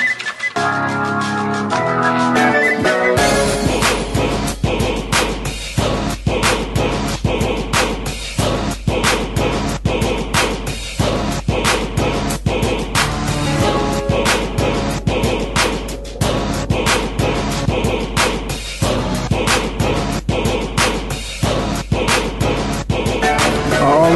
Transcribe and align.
you. 0.00 0.05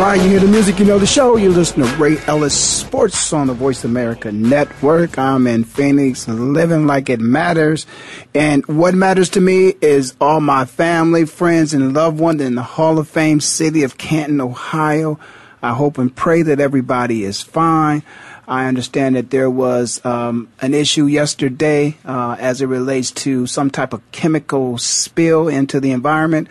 Right, 0.08 0.22
you 0.22 0.30
hear 0.30 0.40
the 0.40 0.46
music, 0.46 0.78
you 0.78 0.86
know 0.86 0.98
the 0.98 1.06
show. 1.06 1.36
You 1.36 1.50
listen 1.50 1.82
to 1.82 1.96
Ray 1.96 2.16
Ellis 2.26 2.58
Sports 2.58 3.34
on 3.34 3.48
the 3.48 3.52
Voice 3.52 3.84
America 3.84 4.32
Network. 4.32 5.18
I'm 5.18 5.46
in 5.46 5.64
Phoenix, 5.64 6.26
living 6.26 6.86
like 6.86 7.10
it 7.10 7.20
matters. 7.20 7.86
And 8.34 8.64
what 8.66 8.94
matters 8.94 9.28
to 9.30 9.42
me 9.42 9.74
is 9.82 10.14
all 10.18 10.40
my 10.40 10.64
family, 10.64 11.26
friends, 11.26 11.74
and 11.74 11.92
loved 11.92 12.18
ones 12.18 12.40
in 12.40 12.54
the 12.54 12.62
Hall 12.62 12.98
of 12.98 13.08
Fame 13.08 13.40
city 13.40 13.82
of 13.82 13.98
Canton, 13.98 14.40
Ohio. 14.40 15.18
I 15.62 15.74
hope 15.74 15.98
and 15.98 16.14
pray 16.14 16.40
that 16.42 16.60
everybody 16.60 17.24
is 17.24 17.42
fine. 17.42 18.02
I 18.48 18.68
understand 18.68 19.16
that 19.16 19.28
there 19.28 19.50
was 19.50 20.02
um, 20.06 20.48
an 20.62 20.72
issue 20.72 21.04
yesterday 21.06 21.98
uh, 22.06 22.36
as 22.38 22.62
it 22.62 22.66
relates 22.66 23.10
to 23.12 23.46
some 23.46 23.70
type 23.70 23.92
of 23.92 24.00
chemical 24.12 24.78
spill 24.78 25.48
into 25.48 25.78
the 25.78 25.90
environment 25.90 26.48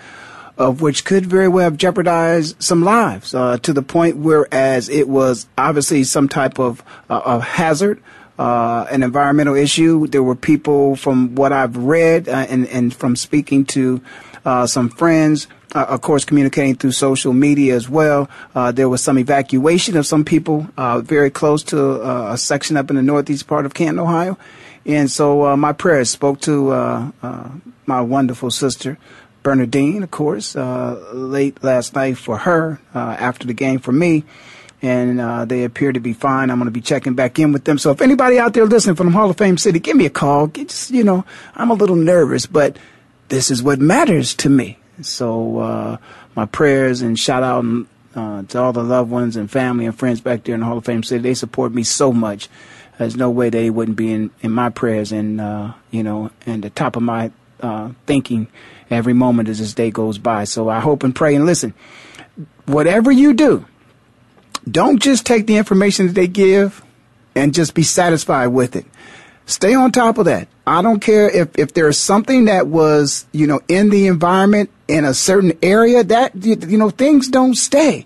of 0.60 0.82
which 0.82 1.06
could 1.06 1.26
very 1.26 1.48
well 1.48 1.64
have 1.64 1.78
jeopardized 1.78 2.62
some 2.62 2.84
lives 2.84 3.34
uh, 3.34 3.58
to 3.60 3.72
the 3.72 3.82
point 3.82 4.18
whereas 4.18 4.90
it 4.90 5.08
was 5.08 5.48
obviously 5.58 6.04
some 6.04 6.28
type 6.28 6.60
of, 6.60 6.84
uh, 7.10 7.22
of 7.26 7.42
hazard. 7.42 8.02
Uh, 8.38 8.88
an 8.90 9.04
environmental 9.04 9.54
issue. 9.54 10.08
There 10.08 10.24
were 10.24 10.34
people, 10.34 10.96
from 10.96 11.36
what 11.36 11.52
I've 11.52 11.76
read 11.76 12.30
uh, 12.30 12.46
and, 12.48 12.70
and 12.70 12.96
from 12.96 13.18
speaking 13.18 13.66
to 13.66 14.02
uh, 14.46 14.66
some 14.66 14.88
friends, 14.88 15.48
uh, 15.76 15.88
of 15.90 16.00
course, 16.00 16.24
communicating 16.24 16.76
through 16.76 16.94
social 16.94 17.34
media 17.34 17.76
as 17.76 17.90
well. 17.90 18.30
Uh, 18.56 18.72
there 18.72 18.88
was 18.88 19.04
some 19.04 19.20
evacuation 19.20 19.98
of 19.98 20.06
some 20.08 20.24
people 20.24 20.70
uh, 20.78 21.02
very 21.02 21.30
close 21.30 21.64
to 21.64 22.02
a 22.32 22.38
section 22.38 22.78
up 22.78 22.90
in 22.90 22.96
the 22.96 23.02
northeast 23.02 23.46
part 23.46 23.66
of 23.66 23.74
Canton, 23.74 24.00
Ohio. 24.00 24.38
And 24.86 25.12
so 25.12 25.58
my 25.58 25.74
prayers 25.74 26.10
spoke 26.10 26.40
to 26.42 27.12
my 27.86 28.02
wonderful 28.02 28.52
sister, 28.52 28.98
Bernadine, 29.44 30.04
of 30.04 30.12
course, 30.12 30.56
uh, 30.56 31.12
late 31.14 31.64
last 31.64 31.96
night 31.96 32.18
for 32.18 32.38
her, 32.38 32.80
uh, 32.94 33.00
after 33.00 33.48
the 33.48 33.54
game 33.54 33.80
for 33.80 33.92
me. 33.92 34.24
And 34.82 35.20
uh, 35.20 35.44
they 35.46 35.66
appear 35.66 35.92
to 35.92 36.00
be 36.00 36.14
fine. 36.14 36.50
I'm 36.50 36.58
going 36.58 36.68
to 36.68 36.72
be 36.72 36.82
checking 36.82 37.14
back 37.14 37.38
in 37.38 37.52
with 37.52 37.66
them. 37.66 37.78
So 37.78 37.92
if 37.92 38.02
anybody 38.02 38.40
out 38.40 38.54
there 38.54 38.66
listening 38.66 38.96
from 38.96 39.12
Hall 39.12 39.30
of 39.30 39.38
Fame 39.38 39.58
City, 39.58 39.80
give 39.80 39.98
me 39.98 40.06
a 40.06 40.10
call. 40.10 40.48
Just, 40.48 40.92
you 40.92 41.04
know, 41.04 41.26
I'm 41.56 41.70
a 41.70 41.74
little 41.74 41.98
nervous, 41.98 42.46
but 42.46 42.78
this 43.28 43.52
is 43.52 43.62
what 43.62 43.80
matters 43.80 44.34
to 44.36 44.50
me. 44.50 44.78
So 45.02 45.60
uh, 45.60 45.98
my 46.36 46.46
prayers 46.46 47.02
and 47.02 47.20
shout 47.20 47.44
out 47.44 47.66
uh, 48.16 48.44
to 48.44 48.62
all 48.62 48.72
the 48.72 48.84
loved 48.84 49.12
ones 49.12 49.36
and 49.36 49.52
family 49.52 49.86
and 49.86 49.98
friends 49.98 50.22
back 50.22 50.46
there 50.46 50.56
in 50.56 50.62
the 50.62 50.66
Hall 50.66 50.78
of 50.78 50.86
Fame 50.86 51.04
City. 51.04 51.22
They 51.22 51.34
support 51.34 51.74
me 51.74 51.84
so 51.84 52.14
much. 52.14 52.48
There's 52.98 53.18
no 53.18 53.30
way 53.30 53.50
they 53.50 53.70
wouldn't 53.70 53.98
be 53.98 54.14
in, 54.14 54.32
in 54.42 54.52
my 54.52 54.70
prayers 54.70 55.12
and, 55.12 55.42
uh, 55.42 55.74
you 55.92 56.04
know, 56.04 56.32
and 56.46 56.64
the 56.64 56.70
top 56.70 56.96
of 56.96 57.02
my 57.04 57.32
thinking 58.06 58.48
every 58.90 59.14
moment 59.14 59.50
as 59.50 59.60
this 59.60 59.74
day 59.74 59.92
goes 59.92 60.18
by. 60.18 60.44
So 60.44 60.70
I 60.70 60.80
hope 60.80 61.04
and 61.04 61.16
pray 61.16 61.36
and 61.36 61.46
listen. 61.46 61.74
Whatever 62.66 63.12
you 63.12 63.34
do, 63.34 63.66
don't 64.70 65.02
just 65.02 65.26
take 65.26 65.48
the 65.48 65.58
information 65.58 66.08
that 66.08 66.14
they 66.14 66.28
give 66.28 66.84
and 67.36 67.54
just 67.54 67.74
be 67.74 67.84
satisfied 67.84 68.48
with 68.48 68.76
it. 68.76 68.86
Stay 69.46 69.74
on 69.74 69.92
top 69.92 70.18
of 70.18 70.26
that. 70.26 70.48
I 70.68 70.82
don't 70.84 71.00
care 71.00 71.30
if, 71.30 71.58
if 71.58 71.74
there's 71.74 71.98
something 71.98 72.46
that 72.46 72.68
was, 72.68 73.26
you 73.32 73.48
know, 73.48 73.62
in 73.68 73.90
the 73.90 74.08
environment 74.08 74.70
in 74.88 75.06
a 75.06 75.14
certain 75.14 75.58
area 75.64 76.04
that, 76.04 76.36
you 76.36 76.78
know, 76.78 76.92
things 76.92 77.28
don't 77.30 77.56
stay 77.56 78.06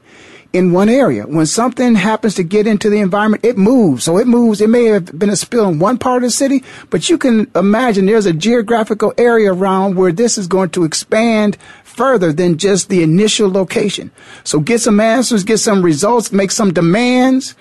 in 0.53 0.71
one 0.71 0.87
area. 0.87 1.25
When 1.25 1.47
something 1.47 1.95
happens 1.95 2.35
to 2.35 2.43
get 2.43 2.67
into 2.67 2.89
the 2.89 2.99
environment, 2.99 3.43
it 3.43 3.57
moves. 3.57 4.03
So 4.03 4.17
it 4.17 4.27
moves. 4.27 4.61
It 4.61 4.69
may 4.69 4.85
have 4.85 5.17
been 5.17 5.31
a 5.31 5.35
spill 5.35 5.67
in 5.67 5.79
one 5.79 5.97
part 5.97 6.17
of 6.17 6.27
the 6.27 6.31
city, 6.31 6.63
but 6.91 7.09
you 7.09 7.17
can 7.17 7.49
imagine 7.55 8.05
there's 8.05 8.27
a 8.27 8.33
geographical 8.33 9.13
area 9.17 9.51
around 9.51 9.95
where 9.95 10.11
this 10.11 10.37
is 10.37 10.47
going 10.47 10.69
to 10.71 10.83
expand 10.83 11.57
further 11.83 12.31
than 12.31 12.59
just 12.59 12.89
the 12.89 13.01
initial 13.01 13.51
location. 13.51 14.11
So 14.43 14.59
get 14.59 14.79
some 14.79 14.99
answers, 14.99 15.43
get 15.43 15.57
some 15.57 15.81
results, 15.81 16.31
make 16.31 16.51
some 16.51 16.71
demands, 16.71 17.55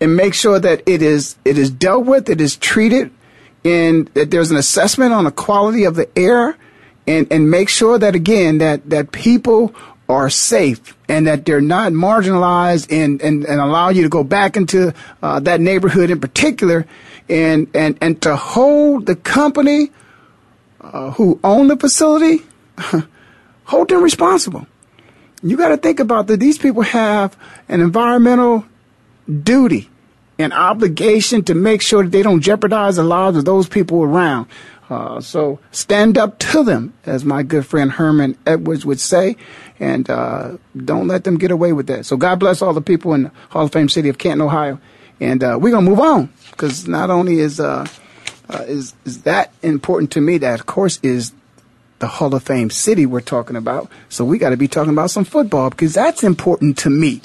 and 0.00 0.14
make 0.14 0.34
sure 0.34 0.58
that 0.58 0.82
it 0.86 1.00
is, 1.00 1.36
it 1.46 1.56
is 1.56 1.70
dealt 1.70 2.04
with, 2.04 2.28
it 2.28 2.42
is 2.42 2.56
treated, 2.56 3.10
and 3.64 4.08
that 4.08 4.30
there's 4.30 4.50
an 4.50 4.58
assessment 4.58 5.14
on 5.14 5.24
the 5.24 5.30
quality 5.30 5.84
of 5.84 5.94
the 5.94 6.10
air 6.18 6.58
and, 7.06 7.26
and 7.30 7.50
make 7.50 7.70
sure 7.70 7.98
that 7.98 8.14
again, 8.14 8.58
that, 8.58 8.88
that 8.90 9.12
people 9.12 9.74
are 10.08 10.28
safe 10.28 10.93
and 11.08 11.26
that 11.26 11.44
they're 11.44 11.60
not 11.60 11.92
marginalized 11.92 12.90
and, 12.90 13.20
and, 13.22 13.44
and 13.44 13.60
allow 13.60 13.90
you 13.90 14.02
to 14.02 14.08
go 14.08 14.24
back 14.24 14.56
into 14.56 14.94
uh, 15.22 15.40
that 15.40 15.60
neighborhood 15.60 16.10
in 16.10 16.20
particular 16.20 16.86
and, 17.28 17.68
and, 17.74 17.98
and 18.00 18.20
to 18.22 18.36
hold 18.36 19.06
the 19.06 19.16
company 19.16 19.90
uh, 20.80 21.10
who 21.12 21.38
own 21.42 21.68
the 21.68 21.76
facility, 21.76 22.42
hold 23.64 23.88
them 23.88 24.02
responsible. 24.02 24.66
You 25.42 25.56
got 25.56 25.68
to 25.68 25.76
think 25.76 26.00
about 26.00 26.26
that 26.28 26.40
these 26.40 26.58
people 26.58 26.82
have 26.82 27.36
an 27.68 27.80
environmental 27.80 28.64
duty 29.42 29.90
and 30.38 30.52
obligation 30.52 31.44
to 31.44 31.54
make 31.54 31.80
sure 31.80 32.02
that 32.02 32.10
they 32.10 32.22
don't 32.22 32.40
jeopardize 32.40 32.96
the 32.96 33.04
lives 33.04 33.36
of 33.36 33.44
those 33.44 33.68
people 33.68 34.02
around. 34.02 34.46
Uh, 34.90 35.20
so 35.20 35.58
stand 35.70 36.18
up 36.18 36.38
to 36.38 36.62
them, 36.62 36.92
as 37.06 37.24
my 37.24 37.42
good 37.42 37.66
friend 37.66 37.92
Herman 37.92 38.36
Edwards 38.46 38.84
would 38.84 39.00
say, 39.00 39.36
and 39.80 40.08
uh, 40.10 40.56
don't 40.76 41.08
let 41.08 41.24
them 41.24 41.38
get 41.38 41.50
away 41.50 41.72
with 41.72 41.86
that. 41.86 42.04
So 42.04 42.16
God 42.16 42.38
bless 42.38 42.60
all 42.60 42.74
the 42.74 42.82
people 42.82 43.14
in 43.14 43.24
the 43.24 43.32
Hall 43.50 43.64
of 43.64 43.72
Fame 43.72 43.88
city 43.88 44.08
of 44.08 44.18
Canton, 44.18 44.42
Ohio, 44.42 44.78
and 45.20 45.42
uh, 45.42 45.58
we're 45.60 45.70
gonna 45.70 45.88
move 45.88 46.00
on 46.00 46.32
because 46.50 46.86
not 46.86 47.08
only 47.10 47.38
is 47.38 47.60
uh, 47.60 47.86
uh, 48.50 48.64
is 48.66 48.94
is 49.04 49.22
that 49.22 49.52
important 49.62 50.10
to 50.12 50.20
me, 50.20 50.38
that 50.38 50.60
of 50.60 50.66
course 50.66 51.00
is 51.02 51.32
the 51.98 52.06
Hall 52.06 52.34
of 52.34 52.42
Fame 52.42 52.68
city 52.70 53.06
we're 53.06 53.20
talking 53.20 53.56
about. 53.56 53.90
So 54.10 54.24
we 54.24 54.36
got 54.38 54.50
to 54.50 54.56
be 54.56 54.68
talking 54.68 54.92
about 54.92 55.10
some 55.10 55.24
football 55.24 55.70
because 55.70 55.94
that's 55.94 56.22
important 56.22 56.76
to 56.78 56.90
me. 56.90 57.22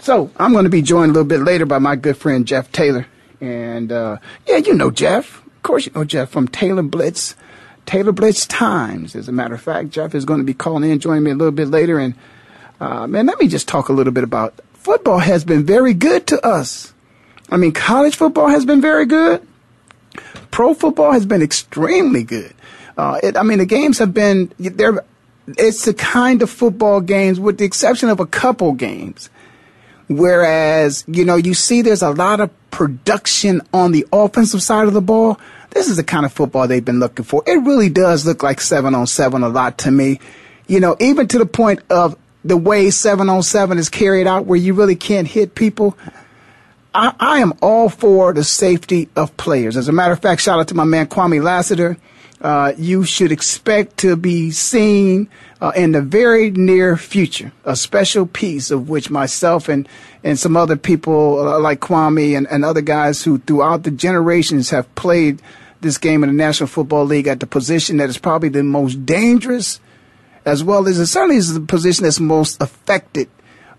So 0.00 0.30
I'm 0.36 0.52
going 0.52 0.64
to 0.64 0.70
be 0.70 0.82
joined 0.82 1.10
a 1.10 1.14
little 1.14 1.28
bit 1.28 1.40
later 1.40 1.64
by 1.64 1.78
my 1.78 1.96
good 1.96 2.16
friend 2.16 2.46
Jeff 2.46 2.70
Taylor, 2.70 3.06
and 3.40 3.90
uh, 3.90 4.18
yeah, 4.46 4.58
you 4.58 4.74
know 4.74 4.90
Jeff. 4.90 5.42
Of 5.68 5.72
course, 5.72 5.84
you 5.84 5.92
know 5.94 6.04
Jeff 6.04 6.30
from 6.30 6.48
Taylor 6.48 6.82
Blitz, 6.82 7.36
Taylor 7.84 8.12
Blitz 8.12 8.46
Times. 8.46 9.14
As 9.14 9.28
a 9.28 9.32
matter 9.32 9.52
of 9.52 9.60
fact, 9.60 9.90
Jeff 9.90 10.14
is 10.14 10.24
going 10.24 10.40
to 10.40 10.44
be 10.44 10.54
calling 10.54 10.90
in, 10.90 10.98
joining 10.98 11.24
me 11.24 11.30
a 11.30 11.34
little 11.34 11.52
bit 11.52 11.68
later. 11.68 11.98
And 11.98 12.14
uh, 12.80 13.06
man, 13.06 13.26
let 13.26 13.38
me 13.38 13.48
just 13.48 13.68
talk 13.68 13.90
a 13.90 13.92
little 13.92 14.14
bit 14.14 14.24
about 14.24 14.58
football. 14.72 15.18
Has 15.18 15.44
been 15.44 15.66
very 15.66 15.92
good 15.92 16.26
to 16.28 16.42
us. 16.42 16.94
I 17.50 17.58
mean, 17.58 17.72
college 17.72 18.16
football 18.16 18.48
has 18.48 18.64
been 18.64 18.80
very 18.80 19.04
good. 19.04 19.46
Pro 20.50 20.72
football 20.72 21.12
has 21.12 21.26
been 21.26 21.42
extremely 21.42 22.22
good. 22.22 22.54
Uh, 22.96 23.20
it, 23.22 23.36
I 23.36 23.42
mean, 23.42 23.58
the 23.58 23.66
games 23.66 23.98
have 23.98 24.14
been 24.14 24.50
there. 24.58 25.04
It's 25.48 25.84
the 25.84 25.92
kind 25.92 26.40
of 26.40 26.48
football 26.48 27.02
games, 27.02 27.38
with 27.38 27.58
the 27.58 27.66
exception 27.66 28.08
of 28.08 28.20
a 28.20 28.26
couple 28.26 28.72
games, 28.72 29.28
Whereas, 30.08 31.04
you 31.06 31.24
know, 31.24 31.36
you 31.36 31.52
see 31.52 31.82
there's 31.82 32.02
a 32.02 32.10
lot 32.10 32.40
of 32.40 32.50
production 32.70 33.60
on 33.74 33.92
the 33.92 34.06
offensive 34.10 34.62
side 34.62 34.88
of 34.88 34.94
the 34.94 35.02
ball. 35.02 35.38
This 35.70 35.88
is 35.88 35.96
the 35.96 36.04
kind 36.04 36.24
of 36.24 36.32
football 36.32 36.66
they've 36.66 36.84
been 36.84 37.00
looking 37.00 37.24
for. 37.24 37.42
It 37.46 37.62
really 37.62 37.88
does 37.88 38.26
look 38.26 38.42
like 38.42 38.60
seven 38.60 38.94
on 38.94 39.06
seven 39.06 39.42
a 39.42 39.48
lot 39.48 39.78
to 39.78 39.90
me. 39.90 40.20
You 40.66 40.80
know, 40.80 40.96
even 41.00 41.28
to 41.28 41.38
the 41.38 41.46
point 41.46 41.80
of 41.90 42.16
the 42.44 42.56
way 42.56 42.90
seven 42.90 43.28
on 43.28 43.42
seven 43.42 43.78
is 43.78 43.88
carried 43.88 44.26
out 44.26 44.46
where 44.46 44.58
you 44.58 44.74
really 44.74 44.96
can't 44.96 45.28
hit 45.28 45.54
people. 45.54 45.96
I, 46.94 47.14
I 47.20 47.38
am 47.40 47.52
all 47.60 47.88
for 47.88 48.32
the 48.32 48.44
safety 48.44 49.08
of 49.14 49.36
players. 49.36 49.76
As 49.76 49.88
a 49.88 49.92
matter 49.92 50.12
of 50.12 50.20
fact, 50.20 50.42
shout 50.42 50.58
out 50.58 50.68
to 50.68 50.74
my 50.74 50.84
man 50.84 51.06
Kwame 51.06 51.42
Lassiter. 51.42 51.96
Uh, 52.40 52.72
you 52.76 53.04
should 53.04 53.32
expect 53.32 53.96
to 53.98 54.16
be 54.16 54.50
seen 54.50 55.28
uh, 55.60 55.72
in 55.74 55.92
the 55.92 56.02
very 56.02 56.50
near 56.50 56.96
future. 56.96 57.52
A 57.64 57.74
special 57.74 58.26
piece 58.26 58.70
of 58.70 58.88
which 58.88 59.10
myself 59.10 59.68
and, 59.68 59.88
and 60.22 60.38
some 60.38 60.56
other 60.56 60.76
people 60.76 61.40
uh, 61.40 61.58
like 61.58 61.80
Kwame 61.80 62.36
and, 62.36 62.46
and 62.48 62.64
other 62.64 62.80
guys 62.80 63.24
who 63.24 63.38
throughout 63.38 63.82
the 63.82 63.90
generations 63.90 64.70
have 64.70 64.92
played 64.94 65.42
this 65.80 65.98
game 65.98 66.22
in 66.22 66.30
the 66.30 66.34
National 66.34 66.68
Football 66.68 67.04
League 67.04 67.26
at 67.26 67.40
the 67.40 67.46
position 67.46 67.96
that 67.98 68.08
is 68.08 68.18
probably 68.18 68.48
the 68.48 68.62
most 68.62 69.04
dangerous, 69.04 69.80
as 70.44 70.62
well 70.62 70.86
as 70.88 70.98
it 70.98 71.06
certainly 71.06 71.36
is 71.36 71.54
the 71.54 71.60
position 71.60 72.04
that's 72.04 72.20
most 72.20 72.60
affected 72.62 73.28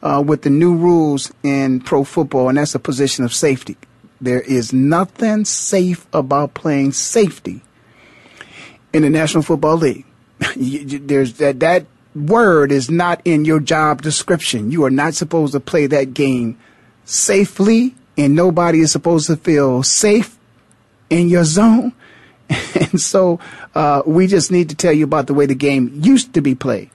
uh, 0.01 0.23
with 0.25 0.43
the 0.43 0.49
new 0.49 0.75
rules 0.75 1.33
in 1.43 1.81
pro 1.81 2.03
football, 2.03 2.47
and 2.47 2.57
that's 2.57 2.73
the 2.73 2.79
position 2.79 3.25
of 3.25 3.33
safety. 3.33 3.77
There 4.21 4.41
is 4.41 4.73
nothing 4.73 5.45
safe 5.45 6.07
about 6.13 6.53
playing 6.53 6.91
safety 6.91 7.61
in 8.93 9.03
the 9.03 9.09
National 9.09 9.43
Football 9.43 9.77
League. 9.77 10.05
There's 10.55 11.33
that 11.33 11.59
that 11.59 11.85
word 12.15 12.71
is 12.71 12.89
not 12.89 13.21
in 13.25 13.45
your 13.45 13.59
job 13.59 14.01
description. 14.01 14.71
You 14.71 14.83
are 14.85 14.89
not 14.89 15.13
supposed 15.13 15.53
to 15.53 15.59
play 15.59 15.87
that 15.87 16.13
game 16.13 16.57
safely, 17.05 17.95
and 18.17 18.35
nobody 18.35 18.79
is 18.81 18.91
supposed 18.91 19.27
to 19.27 19.37
feel 19.37 19.83
safe 19.83 20.37
in 21.09 21.29
your 21.29 21.43
zone. 21.43 21.93
and 22.49 22.99
so 22.99 23.39
uh, 23.75 24.01
we 24.05 24.27
just 24.27 24.51
need 24.51 24.69
to 24.69 24.75
tell 24.75 24.93
you 24.93 25.03
about 25.03 25.27
the 25.27 25.33
way 25.33 25.45
the 25.45 25.55
game 25.55 25.91
used 26.01 26.33
to 26.33 26.41
be 26.41 26.55
played. 26.55 26.89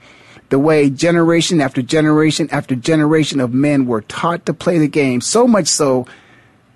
The 0.51 0.59
way 0.59 0.91
generation 0.91 1.61
after 1.61 1.83
generation 1.83 2.49
after 2.53 2.75
generation 2.75 3.41
of 3.41 3.53
men 3.53 3.87
were 3.87 4.03
taught 4.03 4.47
to 4.47 4.55
play 4.55 4.79
the 4.79 4.89
game, 4.89 5.21
so 5.21 5.47
much 5.47 5.67
so 5.67 6.07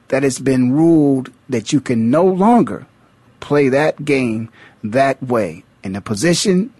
that 0.08 0.24
it's 0.24 0.38
been 0.38 0.72
ruled 0.72 1.30
that 1.48 1.72
you 1.72 1.80
can 1.80 2.10
no 2.10 2.24
longer 2.24 2.86
play 3.40 3.68
that 3.68 4.04
game 4.04 4.50
that 4.84 5.22
way. 5.22 5.64
And 5.82 5.94
the 5.94 6.00
position 6.00 6.72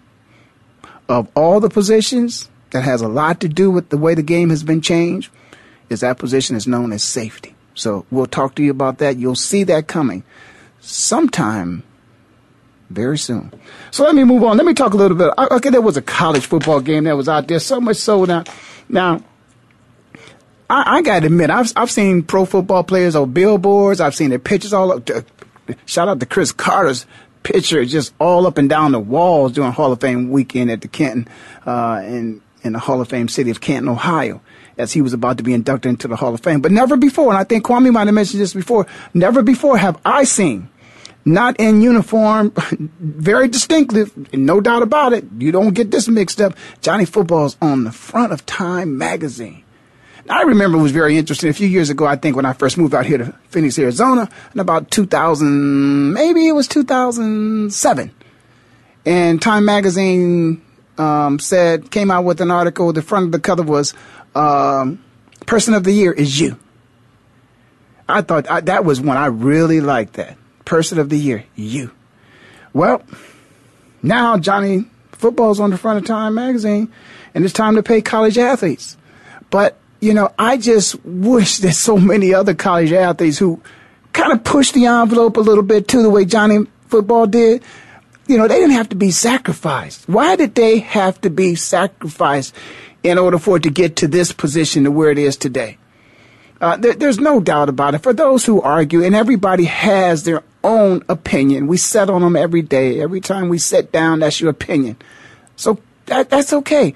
of 1.08 1.28
all 1.34 1.60
the 1.60 1.70
positions 1.70 2.48
that 2.70 2.82
has 2.82 3.00
a 3.00 3.08
lot 3.08 3.40
to 3.40 3.48
do 3.48 3.70
with 3.70 3.88
the 3.88 3.96
way 3.96 4.14
the 4.14 4.22
game 4.22 4.50
has 4.50 4.62
been 4.62 4.80
changed 4.80 5.30
is 5.88 6.00
that 6.00 6.18
position 6.18 6.56
is 6.56 6.66
known 6.66 6.92
as 6.92 7.02
safety. 7.02 7.54
So 7.74 8.04
we'll 8.10 8.26
talk 8.26 8.54
to 8.56 8.62
you 8.62 8.70
about 8.70 8.98
that. 8.98 9.16
You'll 9.16 9.34
see 9.34 9.64
that 9.64 9.86
coming 9.86 10.24
sometime 10.80 11.82
very 12.90 13.18
soon. 13.18 13.52
So 13.90 14.04
let 14.04 14.14
me 14.14 14.24
move 14.24 14.42
on. 14.42 14.56
Let 14.56 14.66
me 14.66 14.74
talk 14.74 14.94
a 14.94 14.96
little 14.96 15.16
bit. 15.16 15.32
Okay, 15.38 15.70
there 15.70 15.80
was 15.80 15.96
a 15.96 16.02
college 16.02 16.46
football 16.46 16.80
game 16.80 17.04
that 17.04 17.16
was 17.16 17.28
out 17.28 17.48
there. 17.48 17.60
So 17.60 17.80
much 17.80 17.96
so 17.96 18.24
now. 18.24 18.44
Now, 18.88 19.22
I, 20.70 20.98
I 20.98 21.02
got 21.02 21.20
to 21.20 21.26
admit, 21.26 21.50
I've 21.50 21.72
I've 21.76 21.90
seen 21.90 22.22
pro 22.22 22.44
football 22.44 22.84
players 22.84 23.14
on 23.14 23.32
billboards. 23.32 24.00
I've 24.00 24.14
seen 24.14 24.30
their 24.30 24.38
pictures 24.38 24.72
all 24.72 24.92
up. 24.92 25.04
To, 25.06 25.24
shout 25.86 26.08
out 26.08 26.20
to 26.20 26.26
Cris 26.26 26.52
Carter's 26.52 27.06
picture, 27.52 27.84
just 27.84 28.14
all 28.20 28.46
up 28.46 28.58
and 28.58 28.68
down 28.68 28.92
the 28.92 29.00
walls 29.00 29.52
during 29.52 29.72
Hall 29.72 29.92
of 29.92 30.00
Fame 30.00 30.30
weekend 30.30 30.70
at 30.70 30.80
the 30.80 30.88
Canton, 30.88 31.28
uh, 31.66 32.00
in 32.04 32.42
in 32.62 32.72
the 32.72 32.78
Hall 32.78 33.00
of 33.00 33.08
Fame 33.08 33.28
city 33.28 33.50
of 33.50 33.60
Canton, 33.60 33.88
Ohio 33.88 34.40
as 34.76 34.92
he 34.92 35.02
was 35.02 35.12
about 35.12 35.36
to 35.38 35.42
be 35.42 35.52
inducted 35.52 35.90
into 35.90 36.08
the 36.08 36.16
Hall 36.16 36.34
of 36.34 36.40
Fame. 36.40 36.60
But 36.60 36.72
never 36.72 36.96
before, 36.96 37.30
and 37.30 37.38
I 37.38 37.44
think 37.44 37.64
Kwame 37.66 37.92
might 37.92 38.06
have 38.06 38.14
mentioned 38.14 38.40
this 38.40 38.54
before, 38.54 38.86
never 39.12 39.42
before 39.42 39.76
have 39.76 39.98
I 40.04 40.24
seen, 40.24 40.68
not 41.24 41.58
in 41.58 41.82
uniform, 41.82 42.52
very 43.00 43.48
distinctive, 43.48 44.32
no 44.32 44.60
doubt 44.60 44.82
about 44.82 45.12
it. 45.12 45.24
You 45.38 45.52
don't 45.52 45.74
get 45.74 45.90
this 45.90 46.08
mixed 46.08 46.40
up. 46.40 46.56
Johnny 46.80 47.04
Football's 47.04 47.56
on 47.60 47.84
the 47.84 47.92
front 47.92 48.32
of 48.32 48.46
Time 48.46 48.96
magazine. 48.96 49.64
I 50.28 50.42
remember 50.42 50.78
it 50.78 50.82
was 50.82 50.92
very 50.92 51.16
interesting. 51.16 51.48
A 51.48 51.54
few 51.54 51.68
years 51.68 51.90
ago, 51.90 52.06
I 52.06 52.16
think 52.16 52.36
when 52.36 52.44
I 52.44 52.52
first 52.52 52.76
moved 52.76 52.94
out 52.94 53.06
here 53.06 53.18
to 53.18 53.34
Phoenix, 53.48 53.78
Arizona, 53.78 54.28
in 54.54 54.60
about 54.60 54.90
2000, 54.90 56.12
maybe 56.12 56.46
it 56.46 56.52
was 56.52 56.68
2007. 56.68 58.10
And 59.06 59.40
Time 59.40 59.64
Magazine 59.64 60.62
um, 60.98 61.38
said, 61.38 61.90
came 61.90 62.10
out 62.10 62.24
with 62.24 62.40
an 62.40 62.50
article. 62.50 62.92
The 62.92 63.02
front 63.02 63.26
of 63.26 63.32
the 63.32 63.40
cover 63.40 63.62
was 63.62 63.94
um, 64.34 65.02
person 65.46 65.74
of 65.74 65.82
the 65.82 65.92
year 65.92 66.12
is 66.12 66.38
you. 66.38 66.58
I 68.08 68.22
thought 68.22 68.50
I, 68.50 68.60
that 68.60 68.84
was 68.84 69.00
one 69.00 69.16
I 69.16 69.26
really 69.26 69.80
liked. 69.80 70.14
That 70.14 70.36
person 70.64 70.98
of 70.98 71.08
the 71.08 71.18
year, 71.18 71.44
you. 71.56 71.90
Well, 72.72 73.02
now 74.02 74.38
Johnny 74.38 74.84
football's 75.12 75.58
on 75.58 75.70
the 75.70 75.78
front 75.78 75.98
of 75.98 76.06
Time 76.06 76.34
magazine, 76.34 76.92
and 77.34 77.44
it's 77.44 77.52
time 77.52 77.76
to 77.76 77.82
pay 77.82 78.02
college 78.02 78.38
athletes. 78.38 78.96
But 79.50 79.78
you 80.00 80.14
know, 80.14 80.32
I 80.38 80.56
just 80.56 81.02
wish 81.04 81.56
that 81.58 81.72
so 81.72 81.96
many 81.96 82.34
other 82.34 82.54
college 82.54 82.92
athletes 82.92 83.38
who 83.38 83.60
kind 84.12 84.32
of 84.32 84.44
pushed 84.44 84.74
the 84.74 84.86
envelope 84.86 85.36
a 85.36 85.40
little 85.40 85.62
bit 85.62 85.88
too, 85.88 86.02
the 86.02 86.10
way 86.10 86.24
Johnny 86.24 86.66
football 86.88 87.26
did. 87.26 87.62
You 88.26 88.36
know, 88.36 88.46
they 88.46 88.56
didn't 88.56 88.72
have 88.72 88.90
to 88.90 88.96
be 88.96 89.10
sacrificed. 89.10 90.06
Why 90.06 90.36
did 90.36 90.54
they 90.54 90.80
have 90.80 91.18
to 91.22 91.30
be 91.30 91.54
sacrificed? 91.54 92.54
in 93.02 93.18
order 93.18 93.38
for 93.38 93.56
it 93.56 93.62
to 93.62 93.70
get 93.70 93.96
to 93.96 94.08
this 94.08 94.32
position 94.32 94.84
to 94.84 94.90
where 94.90 95.10
it 95.10 95.18
is 95.18 95.36
today. 95.36 95.78
Uh, 96.60 96.76
there, 96.76 96.94
there's 96.94 97.20
no 97.20 97.40
doubt 97.40 97.68
about 97.68 97.94
it. 97.94 98.02
For 98.02 98.12
those 98.12 98.44
who 98.44 98.60
argue, 98.60 99.04
and 99.04 99.14
everybody 99.14 99.64
has 99.64 100.24
their 100.24 100.42
own 100.64 101.04
opinion, 101.08 101.68
we 101.68 101.76
set 101.76 102.10
on 102.10 102.22
them 102.22 102.34
every 102.34 102.62
day. 102.62 103.00
Every 103.00 103.20
time 103.20 103.48
we 103.48 103.58
sit 103.58 103.92
down, 103.92 104.20
that's 104.20 104.40
your 104.40 104.50
opinion. 104.50 104.96
So 105.54 105.78
that, 106.06 106.30
that's 106.30 106.52
okay. 106.52 106.94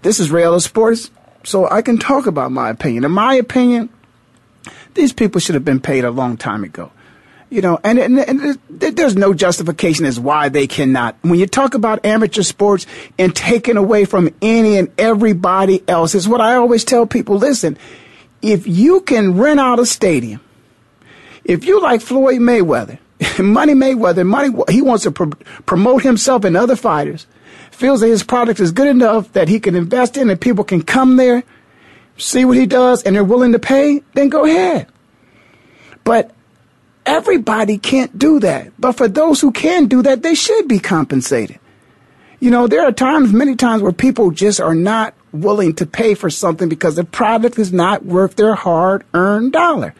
This 0.00 0.18
is 0.18 0.30
Ray 0.30 0.44
Ellis 0.44 0.64
Sports, 0.64 1.10
so 1.44 1.68
I 1.68 1.82
can 1.82 1.98
talk 1.98 2.26
about 2.26 2.52
my 2.52 2.70
opinion. 2.70 3.04
In 3.04 3.12
my 3.12 3.34
opinion, 3.34 3.88
these 4.94 5.12
people 5.12 5.40
should 5.40 5.54
have 5.54 5.64
been 5.64 5.80
paid 5.80 6.04
a 6.04 6.10
long 6.10 6.36
time 6.36 6.64
ago. 6.64 6.90
You 7.50 7.60
know, 7.60 7.78
and, 7.84 7.98
and, 7.98 8.18
and, 8.18 8.58
there's 8.70 9.14
no 9.14 9.34
justification 9.34 10.06
as 10.06 10.18
why 10.18 10.48
they 10.48 10.66
cannot. 10.66 11.16
When 11.20 11.38
you 11.38 11.46
talk 11.46 11.74
about 11.74 12.06
amateur 12.06 12.42
sports 12.42 12.86
and 13.18 13.36
taking 13.36 13.76
away 13.76 14.06
from 14.06 14.34
any 14.40 14.78
and 14.78 14.90
everybody 14.96 15.86
else, 15.86 16.14
is 16.14 16.26
what 16.26 16.40
I 16.40 16.54
always 16.54 16.82
tell 16.82 17.06
people. 17.06 17.36
Listen, 17.36 17.76
if 18.40 18.66
you 18.66 19.02
can 19.02 19.36
rent 19.36 19.60
out 19.60 19.78
a 19.78 19.84
stadium, 19.84 20.40
if 21.44 21.66
you 21.66 21.82
like 21.82 22.00
Floyd 22.00 22.40
Mayweather, 22.40 22.98
Money 23.38 23.74
Mayweather, 23.74 24.26
money 24.26 24.56
he 24.70 24.80
wants 24.80 25.04
to 25.04 25.10
promote 25.10 26.02
himself 26.02 26.44
and 26.44 26.56
other 26.56 26.74
fighters, 26.74 27.26
feels 27.82 28.00
that 28.00 28.08
his 28.08 28.22
product 28.22 28.60
is 28.60 28.72
good 28.72 28.88
enough 28.88 29.32
that 29.34 29.48
he 29.48 29.60
can 29.60 29.74
invest 29.74 30.16
in 30.16 30.30
and 30.30 30.40
people 30.40 30.64
can 30.64 30.82
come 30.82 31.16
there, 31.16 31.42
see 32.16 32.46
what 32.46 32.56
he 32.56 32.64
does, 32.64 33.02
and 33.02 33.14
they're 33.14 33.24
willing 33.24 33.52
to 33.52 33.58
pay, 33.58 34.02
then 34.14 34.30
go 34.30 34.46
ahead. 34.46 34.86
But 36.02 36.32
Everybody 37.04 37.78
can't 37.78 38.16
do 38.16 38.40
that. 38.40 38.72
But 38.78 38.92
for 38.92 39.08
those 39.08 39.40
who 39.40 39.50
can 39.50 39.86
do 39.86 40.02
that, 40.02 40.22
they 40.22 40.34
should 40.34 40.68
be 40.68 40.78
compensated. 40.78 41.58
You 42.38 42.50
know, 42.50 42.66
there 42.66 42.86
are 42.86 42.92
times, 42.92 43.32
many 43.32 43.56
times, 43.56 43.82
where 43.82 43.92
people 43.92 44.30
just 44.30 44.60
are 44.60 44.74
not 44.74 45.14
willing 45.32 45.74
to 45.76 45.86
pay 45.86 46.14
for 46.14 46.30
something 46.30 46.68
because 46.68 46.96
the 46.96 47.04
product 47.04 47.58
is 47.58 47.72
not 47.72 48.04
worth 48.04 48.36
their 48.36 48.54
hard 48.54 49.04
earned 49.14 49.52
dollar. 49.52 49.94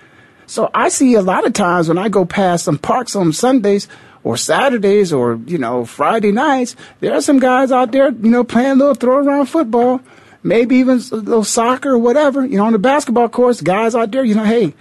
So 0.47 0.71
I 0.75 0.91
see 0.91 1.15
a 1.15 1.23
lot 1.23 1.47
of 1.47 1.55
times 1.55 1.89
when 1.89 1.99
I 1.99 2.09
go 2.09 2.25
past 2.25 2.65
some 2.65 2.79
parks 2.79 3.17
on 3.17 3.33
Sundays 3.33 3.89
or 4.25 4.37
Saturdays 4.37 5.12
or, 5.12 5.41
you 5.47 5.59
know, 5.59 5.85
Friday 5.85 6.33
nights, 6.33 6.76
there 7.00 7.14
are 7.14 7.21
some 7.21 7.38
guys 7.38 7.73
out 7.73 7.93
there, 7.93 8.11
you 8.11 8.31
know, 8.31 8.45
playing 8.45 8.73
a 8.73 8.75
little 8.76 8.95
throw 8.95 9.17
around 9.17 9.47
football, 9.47 10.00
maybe 10.43 10.76
even 10.76 10.99
a 10.99 11.17
little 11.17 11.45
soccer 11.45 11.91
or 11.91 11.99
whatever, 11.99 12.45
you 12.45 12.57
know, 12.57 12.67
on 12.67 12.73
the 12.73 12.79
basketball 12.79 13.29
courts, 13.29 13.61
guys 13.61 13.95
out 13.95 14.11
there, 14.11 14.25
you 14.25 14.35
know, 14.35 14.45
hey, 14.45 14.75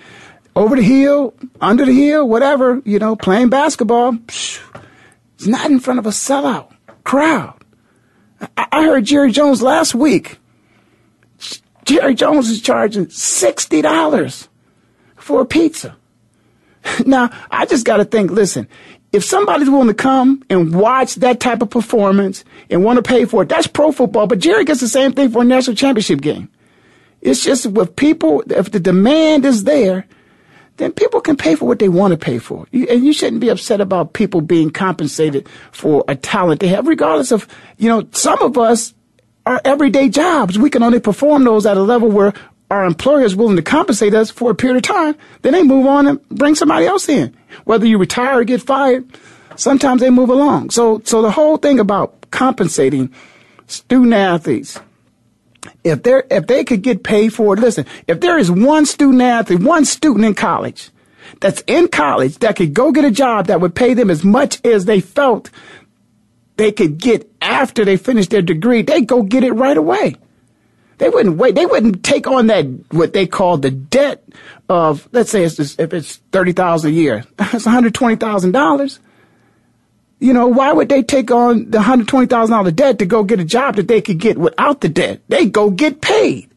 over 0.56 0.76
the 0.76 0.84
hill, 0.84 1.34
under 1.60 1.86
the 1.86 1.94
hill, 1.94 2.28
whatever, 2.28 2.82
you 2.86 3.00
know, 3.00 3.16
playing 3.16 3.50
basketball. 3.50 4.18
It's 4.28 5.48
not 5.48 5.70
in 5.70 5.80
front 5.80 6.00
of 6.00 6.06
a 6.06 6.10
sellout 6.10 6.72
crowd. 7.04 7.64
I, 8.58 8.68
I 8.72 8.84
heard 8.84 9.06
Jerry 9.06 9.32
Jones 9.32 9.62
last 9.62 9.96
week. 9.96 10.40
Jerry 11.86 12.16
Jones 12.16 12.50
is 12.50 12.62
charging 12.62 13.08
$60 13.08 14.48
for 15.16 15.42
a 15.42 15.46
pizza. 15.46 15.98
Now, 17.06 17.30
I 17.52 17.68
just 17.68 17.86
got 17.86 17.98
to 17.98 18.06
think, 18.06 18.32
listen, 18.32 18.68
if 19.12 19.26
somebody's 19.26 19.70
willing 19.70 19.88
to 19.88 19.94
come 19.94 20.44
and 20.50 20.74
watch 20.74 21.16
that 21.16 21.40
type 21.40 21.62
of 21.62 21.70
performance 21.70 22.46
and 22.70 22.84
want 22.84 22.98
to 22.98 23.04
pay 23.04 23.26
for 23.26 23.44
it, 23.44 23.50
that's 23.50 23.68
pro 23.68 23.92
football. 23.92 24.28
But 24.28 24.40
Jerry 24.40 24.64
gets 24.64 24.80
the 24.80 24.88
same 24.88 25.12
thing 25.12 25.32
for 25.32 25.42
a 25.42 25.46
national 25.46 25.76
championship 25.76 26.22
game. 26.22 26.50
It's 27.22 27.44
just 27.44 27.66
with 27.68 27.96
people, 27.96 28.44
if 28.48 28.72
the 28.72 28.80
demand 28.80 29.46
is 29.46 29.66
there, 29.66 30.06
then 30.78 30.92
people 30.94 31.22
can 31.22 31.36
pay 31.36 31.56
for 31.56 31.66
what 31.66 31.80
they 31.80 31.90
want 31.90 32.12
to 32.12 32.18
pay 32.18 32.40
for. 32.40 32.66
And 32.72 33.06
you 33.06 33.14
shouldn't 33.14 33.42
be 33.42 33.50
upset 33.50 33.82
about 33.82 34.14
people 34.14 34.42
being 34.42 34.72
compensated 34.72 35.48
for 35.72 36.04
a 36.08 36.16
talent 36.16 36.62
they 36.62 36.70
have, 36.70 36.88
regardless 36.88 37.32
of, 37.32 37.48
you 37.78 37.90
know, 37.90 38.08
some 38.12 38.42
of 38.42 38.58
us 38.58 38.94
are 39.46 39.62
everyday 39.66 40.10
jobs. 40.10 40.58
We 40.58 40.70
can 40.70 40.84
only 40.84 41.00
perform 41.00 41.44
those 41.44 41.66
at 41.66 41.78
a 41.78 41.84
level 41.84 42.10
where 42.10 42.34
our 42.72 42.86
employer 42.86 43.26
is 43.26 43.36
willing 43.36 43.58
to 43.58 43.62
compensate 43.62 44.14
us 44.14 44.32
for 44.32 44.50
a 44.50 44.56
period 44.56 44.78
of 44.78 44.84
time. 44.84 45.16
Then 45.42 45.52
they 45.52 45.62
move 45.62 45.86
on 45.86 46.08
and 46.08 46.30
bring 46.30 46.56
somebody 46.56 46.86
else 46.86 47.10
in. 47.10 47.36
Whether 47.66 47.86
you 47.86 47.98
retire 47.98 48.40
or 48.40 48.44
get 48.46 48.62
fired, 48.62 49.06
sometimes 49.58 50.00
they 50.00 50.10
move 50.10 50.30
along. 50.30 50.70
So, 50.70 51.02
so 51.04 51.22
the 51.22 51.32
whole 51.32 51.58
thing 51.58 51.82
about 51.82 52.32
compensating 52.32 53.14
student 53.68 54.14
athletes, 54.14 54.80
if 55.84 56.02
they 56.04 56.22
if 56.32 56.48
they 56.48 56.64
could 56.64 56.82
get 56.82 57.04
paid 57.04 57.34
for 57.34 57.54
it, 57.54 57.60
listen, 57.60 57.86
if 58.08 58.22
there 58.22 58.38
is 58.38 58.50
one 58.50 58.86
student 58.86 59.22
athlete, 59.22 59.62
one 59.62 59.84
student 59.84 60.26
in 60.26 60.34
college 60.34 60.92
that's 61.42 61.62
in 61.68 61.90
college 61.90 62.38
that 62.40 62.56
could 62.56 62.74
go 62.74 62.94
get 62.94 63.04
a 63.04 63.12
job 63.12 63.48
that 63.48 63.60
would 63.60 63.76
pay 63.76 63.94
them 63.94 64.10
as 64.10 64.24
much 64.24 64.64
as 64.66 64.86
they 64.86 65.02
felt 65.02 65.50
they 66.56 66.72
could 66.72 66.98
get 66.98 67.30
after 67.42 67.84
they 67.84 67.98
finish 67.98 68.28
their 68.28 68.42
degree, 68.42 68.82
they 68.82 69.02
go 69.02 69.24
get 69.24 69.44
it 69.44 69.52
right 69.52 69.78
away. 69.78 70.16
They 71.02 71.10
wouldn't 71.10 71.38
wait. 71.38 71.56
They 71.56 71.66
wouldn't 71.66 72.04
take 72.04 72.28
on 72.28 72.46
that 72.48 72.68
what 72.92 73.12
they 73.12 73.26
call 73.26 73.58
the 73.58 73.72
debt 73.72 74.24
of 74.70 75.10
let's 75.12 75.32
say 75.32 75.44
it's 75.44 75.56
just, 75.56 75.80
if 75.80 75.96
it's 75.96 76.18
thirty 76.32 76.52
thousand 76.52 76.92
a 76.92 76.94
year, 76.94 77.26
it's 77.40 77.66
one 77.66 77.74
hundred 77.74 77.96
twenty 77.96 78.18
thousand 78.18 78.52
dollars. 78.52 79.00
You 80.20 80.34
know, 80.34 80.46
why 80.46 80.72
would 80.72 80.90
they 80.90 81.02
take 81.02 81.32
on 81.32 81.72
the 81.72 81.82
hundred 81.82 82.08
twenty 82.08 82.28
thousand 82.28 82.56
dollar 82.56 82.70
debt 82.70 83.00
to 83.00 83.08
go 83.08 83.24
get 83.24 83.40
a 83.40 83.44
job 83.44 83.78
that 83.78 83.88
they 83.88 84.00
could 84.00 84.20
get 84.20 84.38
without 84.38 84.82
the 84.82 84.90
debt? 84.90 85.22
They 85.28 85.48
go 85.48 85.72
get 85.72 86.02
paid. 86.02 86.51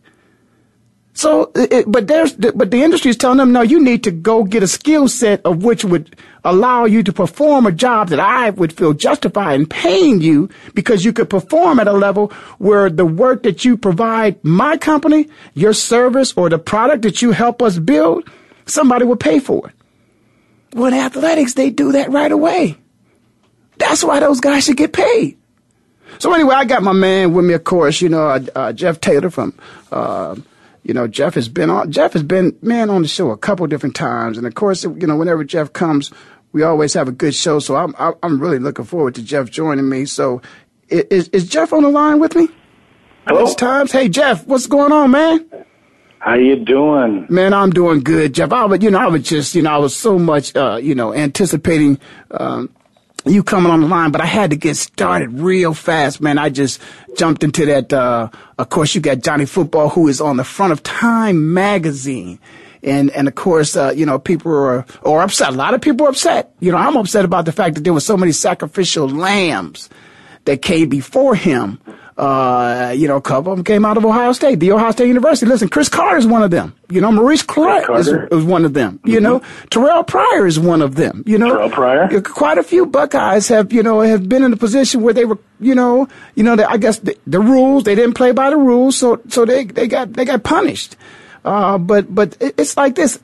So, 1.17 1.53
it, 1.55 1.85
but 1.87 2.09
there's, 2.09 2.33
but 2.33 2.73
the 2.73 2.83
industry 2.83 3.09
is 3.09 3.17
telling 3.17 3.39
them, 3.39 3.53
no, 3.53 3.63
you 3.63 3.81
need 3.81 4.03
to 4.03 4.11
go 4.11 4.43
get 4.43 4.65
a 4.65 4.67
skill 4.67 5.07
set 5.07 5.41
of 5.45 5.63
which 5.63 5.85
would 5.85 6.17
allow 6.43 6.87
you 6.87 7.05
to 7.05 7.13
perform 7.13 7.67
a 7.67 7.73
job 7.73 8.09
that 8.09 8.19
I 8.19 8.51
would 8.51 8.73
feel 8.73 8.93
justified 8.93 9.61
in 9.61 9.67
paying 9.67 10.21
you 10.21 10.51
because 10.75 11.05
you 11.05 11.13
could 11.13 11.31
perform 11.31 11.79
at 11.79 11.87
a 11.87 11.93
level 11.93 12.33
where 12.59 12.91
the 12.91 13.07
work 13.07 13.45
that 13.45 13.65
you 13.65 13.77
provide 13.77 14.43
my 14.45 14.77
company, 14.77 15.29
your 15.55 15.73
service, 15.73 16.35
or 16.37 16.51
the 16.51 16.59
product 16.59 17.03
that 17.03 17.23
you 17.23 17.31
help 17.31 17.63
us 17.63 17.79
build, 17.79 18.29
somebody 18.67 19.05
will 19.05 19.17
pay 19.17 19.39
for 19.39 19.69
it. 19.69 19.75
Well, 20.75 20.93
in 20.93 20.95
athletics, 20.95 21.55
they 21.55 21.71
do 21.71 21.93
that 21.93 22.11
right 22.11 22.33
away. 22.33 22.77
That's 23.79 24.03
why 24.03 24.19
those 24.19 24.41
guys 24.41 24.65
should 24.65 24.77
get 24.77 24.93
paid. 24.93 25.39
So 26.19 26.33
anyway, 26.33 26.57
I 26.57 26.65
got 26.65 26.83
my 26.83 26.93
man 26.93 27.33
with 27.33 27.45
me, 27.45 27.55
of 27.55 27.63
course, 27.63 28.01
you 28.01 28.09
know, 28.09 28.27
uh, 28.27 28.41
uh, 28.55 28.73
Jeff 28.73 29.01
Taylor 29.01 29.31
from, 29.31 29.57
uh, 29.93 30.35
you 30.85 30.95
know, 30.95 31.09
Jeff 31.09 31.35
has 31.35 31.49
been 31.49 31.71
on, 31.71 31.91
Jeff 31.91 32.13
has 32.13 32.23
been, 32.23 32.57
man, 32.63 32.91
on 32.91 33.03
the 33.03 33.09
show 33.09 33.31
a 33.31 33.37
couple 33.37 33.67
different 33.67 33.97
times. 33.97 34.39
And 34.39 34.47
of 34.47 34.55
course, 34.55 34.85
you 34.85 35.07
know, 35.07 35.17
whenever 35.17 35.43
Jeff 35.43 35.73
comes, 35.73 36.13
we 36.53 36.63
always 36.63 36.95
have 36.95 37.09
a 37.09 37.13
good 37.13 37.35
show. 37.35 37.59
So 37.59 37.75
I'm, 37.75 37.95
I'm 37.99 38.41
really 38.41 38.59
looking 38.59 38.85
forward 38.85 39.15
to 39.17 39.23
Jeff 39.23 39.51
joining 39.51 39.89
me. 39.89 40.05
So 40.05 40.41
is, 40.89 41.29
is 41.29 41.49
Jeff 41.49 41.73
on 41.73 41.83
the 41.83 41.89
line 41.89 42.21
with 42.21 42.37
me? 42.37 42.49
Hello. 43.27 43.53
times. 43.55 43.91
Hey, 43.91 44.09
Jeff, 44.09 44.47
what's 44.47 44.67
going 44.67 44.93
on, 44.93 45.11
man? 45.11 45.49
How 46.19 46.35
you 46.35 46.57
doing? 46.57 47.27
Man, 47.31 47.55
I'm 47.55 47.71
doing 47.71 48.01
good, 48.01 48.35
Jeff. 48.35 48.53
I 48.53 48.67
was, 48.67 48.83
you 48.83 48.91
know, 48.91 48.99
I 48.99 49.07
was 49.07 49.23
just, 49.23 49.55
you 49.55 49.63
know, 49.63 49.71
I 49.71 49.79
was 49.79 49.97
so 49.97 50.19
much, 50.19 50.55
uh, 50.55 50.77
you 50.77 50.95
know, 50.95 51.15
anticipating, 51.15 51.99
um, 52.31 52.71
you 53.25 53.43
coming 53.43 53.73
on 53.73 53.81
the 53.81 53.87
line, 53.87 54.11
but 54.11 54.21
I 54.21 54.27
had 54.27 54.51
to 54.51 54.57
get 54.57 54.77
started 54.77 55.33
real 55.41 55.75
fast, 55.75 56.21
man. 56.21 56.39
I 56.39 56.51
just 56.51 56.81
jumped 57.17 57.43
into 57.43 57.65
that. 57.67 57.93
Uh, 57.93 58.29
of 58.59 58.69
course, 58.69 58.95
you 58.95 59.01
got 59.01 59.21
Johnny 59.21 59.47
Football, 59.47 59.89
who 59.89 60.09
is 60.09 60.21
on 60.21 60.37
the 60.37 60.45
front 60.45 60.73
of 60.73 60.83
Time 60.83 61.55
magazine. 61.55 62.39
And, 62.83 63.11
and 63.13 63.27
of 63.27 63.35
course, 63.35 63.77
uh, 63.77 63.95
you 63.97 64.05
know, 64.05 64.19
people 64.19 64.53
are, 64.53 64.85
or 65.03 65.23
upset. 65.23 65.49
A 65.49 65.53
lot 65.53 65.73
of 65.73 65.81
people 65.81 66.07
are 66.07 66.11
upset. 66.11 66.55
You 66.61 66.71
know, 66.71 66.77
I'm 66.77 66.97
upset 66.97 67.25
about 67.25 67.47
the 67.47 67.53
fact 67.53 67.77
that 67.77 67.85
there 67.85 67.95
were 67.95 68.01
so 68.01 68.17
many 68.17 68.33
sacrificial 68.33 69.09
lambs 69.09 69.89
that 70.45 70.61
came 70.61 70.91
before 70.91 71.35
him 71.35 71.81
uh, 72.17 72.95
you 72.97 73.09
know, 73.09 73.17
a 73.17 73.21
couple 73.21 73.53
of 73.53 73.59
them 73.59 73.65
came 73.65 73.85
out 73.85 73.97
of 73.97 74.05
Ohio 74.05 74.33
State, 74.33 74.61
the 74.61 74.71
Ohio 74.71 74.93
State 74.93 75.09
University. 75.09 75.47
Listen, 75.47 75.69
Cris 75.69 75.89
Carter 75.89 76.17
is 76.17 76.27
one 76.27 76.45
of 76.45 76.51
them. 76.53 76.73
You 76.89 77.01
know, 77.01 77.11
Maurice 77.11 77.43
Clarett 77.43 77.99
is, 77.99 78.07
is, 78.07 78.45
one 78.45 78.65
of 78.65 78.73
them. 78.73 78.99
Mm-hmm. 78.99 79.09
You 79.11 79.21
know, 79.21 79.41
Terrelle 79.71 80.07
Pryor 80.07 80.47
is 80.47 80.61
one 80.61 80.81
of 80.81 80.95
them. 80.95 81.25
You 81.27 81.39
know, 81.39 81.57
Terrelle 81.57 81.73
Pryor. 81.73 82.21
Quite 82.21 82.59
a 82.59 82.63
few 82.63 82.87
Buckeyes 82.87 83.49
have, 83.49 83.73
you 83.73 83.83
know, 83.83 84.01
have 84.01 84.29
been 84.29 84.45
in 84.45 84.53
a 84.53 84.57
position 84.57 85.03
where 85.03 85.13
they 85.13 85.25
were, 85.25 85.39
you 85.59 85.75
know, 85.75 86.07
you 86.37 86.45
know, 86.45 86.55
I 86.69 86.77
guess 86.77 86.99
the, 87.01 87.19
the, 87.27 87.41
rules 87.41 87.83
they 87.83 87.97
didn't 87.97 88.15
play 88.15 88.31
by 88.31 88.51
the 88.51 88.57
rules, 88.57 88.97
so 88.97 89.21
so 89.29 89.45
they 89.45 89.65
they 89.65 89.89
got 89.89 90.13
they 90.13 90.25
got 90.25 90.45
punished. 90.45 90.97
Uh, 91.45 91.79
but 91.79 92.15
but 92.15 92.37
it's 92.41 92.77
like 92.77 92.95
this. 92.95 93.19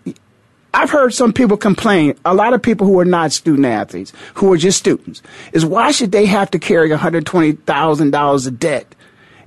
I've 0.73 0.91
heard 0.91 1.13
some 1.13 1.33
people 1.33 1.57
complain, 1.57 2.15
a 2.25 2.35
lot 2.35 2.55
of 2.55 2.63
people 2.63 2.87
who 2.87 2.99
are 3.01 3.05
not 3.05 3.33
student 3.33 3.67
athletes, 3.67 4.13
who 4.35 4.53
are 4.53 4.57
just 4.57 4.79
students, 4.79 5.23
is 5.53 5.65
why 5.65 5.91
should 5.91 6.13
they 6.13 6.27
have 6.27 6.51
to 6.53 6.59
carry 6.59 6.91
$120,000 6.91 8.47
of 8.47 8.59
debt, 8.59 8.95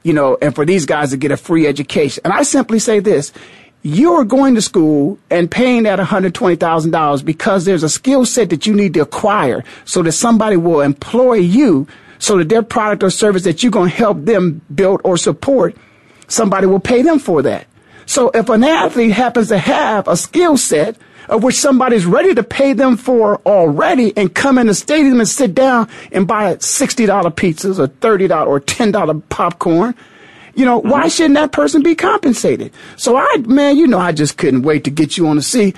you 0.03 0.13
know, 0.13 0.37
and 0.41 0.53
for 0.53 0.65
these 0.65 0.85
guys 0.85 1.11
to 1.11 1.17
get 1.17 1.31
a 1.31 1.37
free 1.37 1.65
education? 1.65 2.21
And 2.25 2.33
I 2.33 2.43
simply 2.43 2.79
say 2.79 2.99
this, 2.99 3.31
you 3.83 4.13
are 4.13 4.23
going 4.23 4.55
to 4.55 4.61
school 4.61 5.17
and 5.29 5.51
paying 5.51 5.83
that 5.83 5.99
$120,000 5.99 7.25
because 7.25 7.65
there's 7.65 7.83
a 7.83 7.89
skill 7.89 8.25
set 8.25 8.49
that 8.49 8.65
you 8.65 8.73
need 8.73 8.93
to 8.93 9.01
acquire 9.01 9.63
so 9.85 10.01
that 10.03 10.13
somebody 10.13 10.57
will 10.57 10.81
employ 10.81 11.35
you 11.35 11.87
so 12.23 12.37
that 12.37 12.47
their 12.47 12.63
product 12.63 13.03
or 13.03 13.09
service 13.09 13.43
that 13.43 13.61
you're 13.61 13.71
going 13.71 13.89
to 13.89 13.95
help 13.95 14.23
them 14.23 14.61
build 14.73 15.01
or 15.03 15.17
support, 15.17 15.75
somebody 16.29 16.65
will 16.65 16.79
pay 16.79 17.01
them 17.01 17.19
for 17.19 17.41
that. 17.41 17.67
So 18.05 18.29
if 18.33 18.49
an 18.49 18.63
athlete 18.63 19.11
happens 19.11 19.49
to 19.49 19.57
have 19.57 20.07
a 20.07 20.17
skill 20.17 20.57
set 20.57 20.97
of 21.29 21.43
which 21.43 21.55
somebody's 21.55 22.05
ready 22.05 22.35
to 22.35 22.43
pay 22.43 22.73
them 22.73 22.97
for 22.97 23.37
already 23.45 24.15
and 24.17 24.33
come 24.33 24.57
in 24.57 24.67
the 24.67 24.73
stadium 24.73 25.19
and 25.19 25.27
sit 25.27 25.55
down 25.55 25.89
and 26.11 26.27
buy 26.27 26.55
$60 26.55 27.07
pizzas 27.35 27.79
or 27.79 27.87
$30 27.87 28.47
or 28.47 28.59
$10 28.59 29.29
popcorn. 29.29 29.95
You 30.55 30.65
know, 30.65 30.79
mm-hmm. 30.79 30.89
why 30.89 31.07
shouldn't 31.07 31.35
that 31.35 31.51
person 31.51 31.81
be 31.81 31.95
compensated? 31.95 32.73
So 32.97 33.17
I, 33.17 33.37
man, 33.37 33.77
you 33.77 33.87
know, 33.87 33.99
I 33.99 34.11
just 34.11 34.37
couldn't 34.37 34.63
wait 34.63 34.83
to 34.83 34.91
get 34.91 35.17
you 35.17 35.27
on 35.27 35.37
the 35.37 35.41
sea 35.41 35.73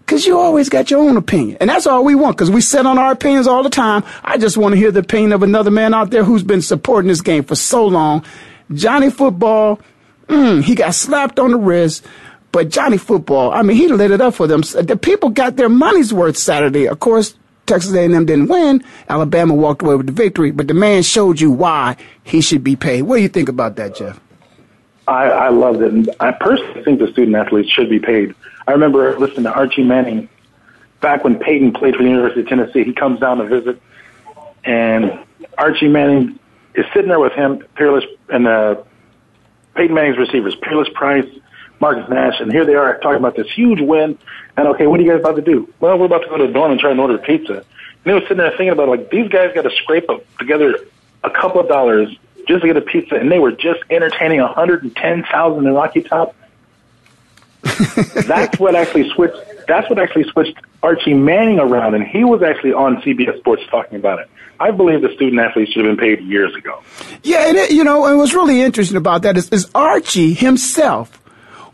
because 0.00 0.26
you 0.26 0.38
always 0.38 0.68
got 0.68 0.90
your 0.90 1.00
own 1.00 1.16
opinion. 1.16 1.56
And 1.60 1.70
that's 1.70 1.86
all 1.86 2.04
we 2.04 2.14
want 2.14 2.36
because 2.36 2.50
we 2.50 2.60
sit 2.60 2.84
on 2.84 2.98
our 2.98 3.12
opinions 3.12 3.46
all 3.46 3.62
the 3.62 3.70
time. 3.70 4.04
I 4.22 4.36
just 4.36 4.56
want 4.56 4.72
to 4.72 4.76
hear 4.76 4.90
the 4.90 5.00
opinion 5.00 5.32
of 5.32 5.42
another 5.42 5.70
man 5.70 5.94
out 5.94 6.10
there 6.10 6.24
who's 6.24 6.42
been 6.42 6.62
supporting 6.62 7.08
this 7.08 7.22
game 7.22 7.44
for 7.44 7.54
so 7.54 7.86
long. 7.86 8.24
Johnny 8.72 9.10
Football, 9.10 9.80
mm, 10.32 10.62
he 10.62 10.74
got 10.74 10.94
slapped 10.94 11.38
on 11.38 11.50
the 11.50 11.58
wrist. 11.58 12.04
But 12.50 12.68
Johnny 12.68 12.98
Football, 12.98 13.50
I 13.52 13.62
mean, 13.62 13.76
he 13.76 13.88
lit 13.88 14.10
it 14.10 14.20
up 14.20 14.34
for 14.34 14.46
them. 14.46 14.60
The 14.60 14.98
people 15.00 15.30
got 15.30 15.56
their 15.56 15.70
money's 15.70 16.12
worth 16.12 16.36
Saturday. 16.36 16.86
Of 16.86 17.00
course, 17.00 17.34
Texas 17.66 17.94
A&M 17.94 18.26
didn't 18.26 18.48
win. 18.48 18.84
Alabama 19.08 19.54
walked 19.54 19.82
away 19.82 19.94
with 19.94 20.06
the 20.06 20.12
victory, 20.12 20.50
but 20.50 20.68
the 20.68 20.74
man 20.74 21.02
showed 21.02 21.40
you 21.40 21.50
why 21.50 21.96
he 22.24 22.42
should 22.42 22.62
be 22.62 22.76
paid. 22.76 23.02
What 23.02 23.16
do 23.16 23.22
you 23.22 23.28
think 23.28 23.48
about 23.48 23.76
that, 23.76 23.94
Jeff? 23.94 24.20
I, 25.08 25.24
I 25.24 25.48
loved 25.48 25.80
it. 25.80 26.14
I 26.20 26.32
personally 26.32 26.84
think 26.84 27.00
the 27.00 27.10
student 27.10 27.36
athletes 27.36 27.70
should 27.70 27.88
be 27.88 27.98
paid. 27.98 28.34
I 28.66 28.72
remember 28.72 29.18
listening 29.18 29.44
to 29.44 29.52
Archie 29.52 29.82
Manning 29.82 30.28
back 31.00 31.24
when 31.24 31.38
Peyton 31.38 31.72
played 31.72 31.96
for 31.96 32.02
the 32.02 32.08
University 32.08 32.42
of 32.42 32.48
Tennessee. 32.48 32.84
He 32.84 32.92
comes 32.92 33.18
down 33.18 33.38
to 33.38 33.46
visit, 33.46 33.80
and 34.64 35.18
Archie 35.56 35.88
Manning 35.88 36.38
is 36.74 36.84
sitting 36.92 37.08
there 37.08 37.18
with 37.18 37.32
him, 37.32 37.64
Peerless, 37.74 38.04
and 38.28 38.46
uh, 38.46 38.76
Peyton 39.74 39.94
Manning's 39.94 40.18
receivers, 40.18 40.54
Peerless 40.56 40.88
Price, 40.94 41.28
Marcus 41.80 42.08
Nash, 42.08 42.40
and 42.40 42.52
here 42.52 42.64
they 42.64 42.74
are 42.74 42.98
talking 42.98 43.18
about 43.18 43.36
this 43.36 43.50
huge 43.50 43.80
win. 43.80 44.18
And 44.56 44.68
okay, 44.68 44.86
what 44.86 45.00
are 45.00 45.02
you 45.02 45.10
guys 45.10 45.20
about 45.20 45.36
to 45.36 45.42
do? 45.42 45.72
Well, 45.80 45.98
we're 45.98 46.06
about 46.06 46.22
to 46.22 46.28
go 46.28 46.36
to 46.36 46.46
the 46.46 46.52
dorm 46.52 46.70
and 46.70 46.80
try 46.80 46.90
and 46.90 47.00
order 47.00 47.18
pizza. 47.18 47.54
And 47.54 47.64
they 48.04 48.12
were 48.12 48.20
sitting 48.20 48.38
there 48.38 48.50
thinking 48.50 48.70
about 48.70 48.88
like 48.88 49.10
these 49.10 49.28
guys 49.28 49.52
got 49.54 49.62
to 49.62 49.70
scrape 49.82 50.08
up 50.08 50.24
together 50.38 50.78
a 51.24 51.30
couple 51.30 51.60
of 51.60 51.68
dollars 51.68 52.08
just 52.46 52.62
to 52.62 52.66
get 52.66 52.76
a 52.76 52.80
pizza, 52.80 53.16
and 53.16 53.30
they 53.30 53.38
were 53.38 53.52
just 53.52 53.80
entertaining 53.90 54.40
110,000 54.40 55.66
in 55.66 55.74
Rocky 55.74 56.02
Top. 56.02 56.34
that's 57.62 58.58
what 58.58 58.74
actually 58.74 59.08
switched. 59.10 59.36
That's 59.66 59.88
what 59.88 59.98
actually 59.98 60.24
switched 60.30 60.56
Archie 60.82 61.14
Manning 61.14 61.58
around, 61.58 61.94
and 61.94 62.04
he 62.04 62.24
was 62.24 62.42
actually 62.42 62.72
on 62.72 62.96
CBS 63.02 63.38
Sports 63.38 63.62
talking 63.70 63.98
about 63.98 64.20
it. 64.20 64.30
I 64.60 64.70
believe 64.70 65.02
the 65.02 65.12
student 65.14 65.40
athletes 65.40 65.72
should 65.72 65.84
have 65.84 65.96
been 65.96 66.04
paid 66.04 66.24
years 66.24 66.54
ago. 66.54 66.82
Yeah, 67.22 67.48
and 67.48 67.56
it, 67.56 67.72
you 67.72 67.84
know, 67.84 68.06
and 68.06 68.18
what's 68.18 68.34
really 68.34 68.60
interesting 68.60 68.96
about 68.96 69.22
that 69.22 69.36
is, 69.36 69.48
is 69.50 69.68
Archie 69.74 70.34
himself 70.34 71.18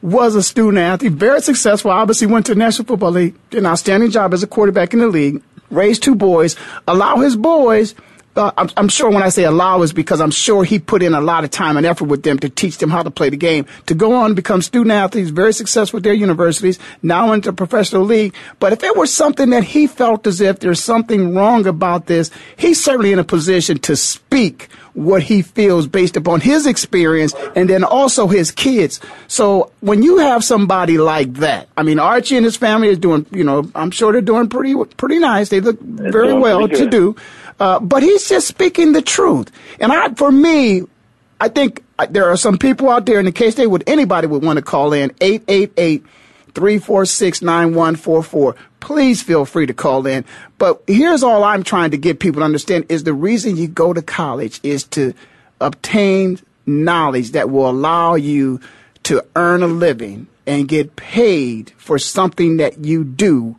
was 0.00 0.34
a 0.34 0.42
student 0.42 0.78
athlete, 0.78 1.12
very 1.12 1.40
successful. 1.40 1.90
Obviously, 1.90 2.26
went 2.26 2.46
to 2.46 2.54
the 2.54 2.58
National 2.58 2.86
Football 2.86 3.12
League, 3.12 3.34
did 3.50 3.58
an 3.58 3.66
outstanding 3.66 4.10
job 4.10 4.32
as 4.32 4.42
a 4.42 4.46
quarterback 4.46 4.92
in 4.92 5.00
the 5.00 5.08
league. 5.08 5.42
Raised 5.70 6.02
two 6.02 6.14
boys, 6.14 6.56
allow 6.86 7.16
his 7.16 7.36
boys 7.36 7.94
uh, 8.36 8.52
I'm, 8.56 8.70
I'm, 8.76 8.88
sure 8.88 9.10
when 9.10 9.22
I 9.22 9.30
say 9.30 9.44
allow 9.44 9.82
is 9.82 9.92
because 9.92 10.20
I'm 10.20 10.30
sure 10.30 10.62
he 10.62 10.78
put 10.78 11.02
in 11.02 11.14
a 11.14 11.20
lot 11.20 11.44
of 11.44 11.50
time 11.50 11.76
and 11.76 11.84
effort 11.84 12.04
with 12.04 12.22
them 12.22 12.38
to 12.38 12.48
teach 12.48 12.78
them 12.78 12.90
how 12.90 13.02
to 13.02 13.10
play 13.10 13.30
the 13.30 13.36
game, 13.36 13.66
to 13.86 13.94
go 13.94 14.14
on 14.14 14.26
and 14.26 14.36
become 14.36 14.62
student 14.62 14.92
athletes, 14.92 15.30
very 15.30 15.52
successful 15.52 15.96
at 15.96 16.04
their 16.04 16.14
universities, 16.14 16.78
now 17.02 17.32
into 17.32 17.52
professional 17.52 18.04
league. 18.04 18.34
But 18.60 18.72
if 18.72 18.84
it 18.84 18.96
was 18.96 19.12
something 19.12 19.50
that 19.50 19.64
he 19.64 19.86
felt 19.86 20.26
as 20.26 20.40
if 20.40 20.60
there's 20.60 20.82
something 20.82 21.34
wrong 21.34 21.66
about 21.66 22.06
this, 22.06 22.30
he's 22.56 22.82
certainly 22.82 23.12
in 23.12 23.18
a 23.18 23.24
position 23.24 23.78
to 23.80 23.96
speak 23.96 24.68
what 24.98 25.22
he 25.22 25.42
feels 25.42 25.86
based 25.86 26.16
upon 26.16 26.40
his 26.40 26.66
experience 26.66 27.32
and 27.54 27.70
then 27.70 27.84
also 27.84 28.26
his 28.26 28.50
kids. 28.50 29.00
So 29.28 29.70
when 29.80 30.02
you 30.02 30.18
have 30.18 30.42
somebody 30.42 30.98
like 30.98 31.34
that, 31.34 31.68
I 31.76 31.84
mean, 31.84 32.00
Archie 32.00 32.36
and 32.36 32.44
his 32.44 32.56
family 32.56 32.88
is 32.88 32.98
doing, 32.98 33.24
you 33.30 33.44
know, 33.44 33.70
I'm 33.74 33.92
sure 33.92 34.12
they're 34.12 34.20
doing 34.20 34.48
pretty, 34.48 34.74
pretty 34.96 35.20
nice. 35.20 35.50
They 35.50 35.60
look 35.60 35.80
very 35.80 36.34
well 36.34 36.68
to 36.68 36.90
do. 36.90 37.14
Uh, 37.60 37.80
but 37.80 38.02
he's 38.02 38.28
just 38.28 38.46
speaking 38.46 38.92
the 38.92 39.02
truth. 39.02 39.50
And 39.80 39.92
I, 39.92 40.14
for 40.14 40.30
me, 40.30 40.82
I 41.40 41.48
think 41.48 41.84
uh, 41.98 42.06
there 42.08 42.28
are 42.28 42.36
some 42.36 42.58
people 42.58 42.88
out 42.88 43.06
there 43.06 43.18
in 43.18 43.24
the 43.24 43.32
case 43.32 43.54
they 43.54 43.66
would, 43.66 43.84
anybody 43.86 44.26
would 44.26 44.44
want 44.44 44.58
to 44.58 44.62
call 44.62 44.92
in 44.92 45.12
888 45.20 46.04
346 46.54 47.42
9144. 47.42 48.56
Please 48.80 49.22
feel 49.22 49.44
free 49.44 49.66
to 49.66 49.74
call 49.74 50.06
in. 50.06 50.24
But 50.58 50.82
here's 50.86 51.22
all 51.22 51.44
I'm 51.44 51.62
trying 51.62 51.90
to 51.90 51.98
get 51.98 52.20
people 52.20 52.40
to 52.40 52.44
understand 52.44 52.86
is 52.88 53.04
the 53.04 53.12
reason 53.12 53.56
you 53.56 53.68
go 53.68 53.92
to 53.92 54.02
college 54.02 54.60
is 54.62 54.84
to 54.88 55.14
obtain 55.60 56.38
knowledge 56.66 57.32
that 57.32 57.50
will 57.50 57.68
allow 57.68 58.14
you 58.14 58.60
to 59.04 59.24
earn 59.36 59.62
a 59.62 59.66
living 59.66 60.26
and 60.46 60.68
get 60.68 60.96
paid 60.96 61.70
for 61.76 61.98
something 61.98 62.56
that 62.58 62.84
you 62.84 63.04
do, 63.04 63.56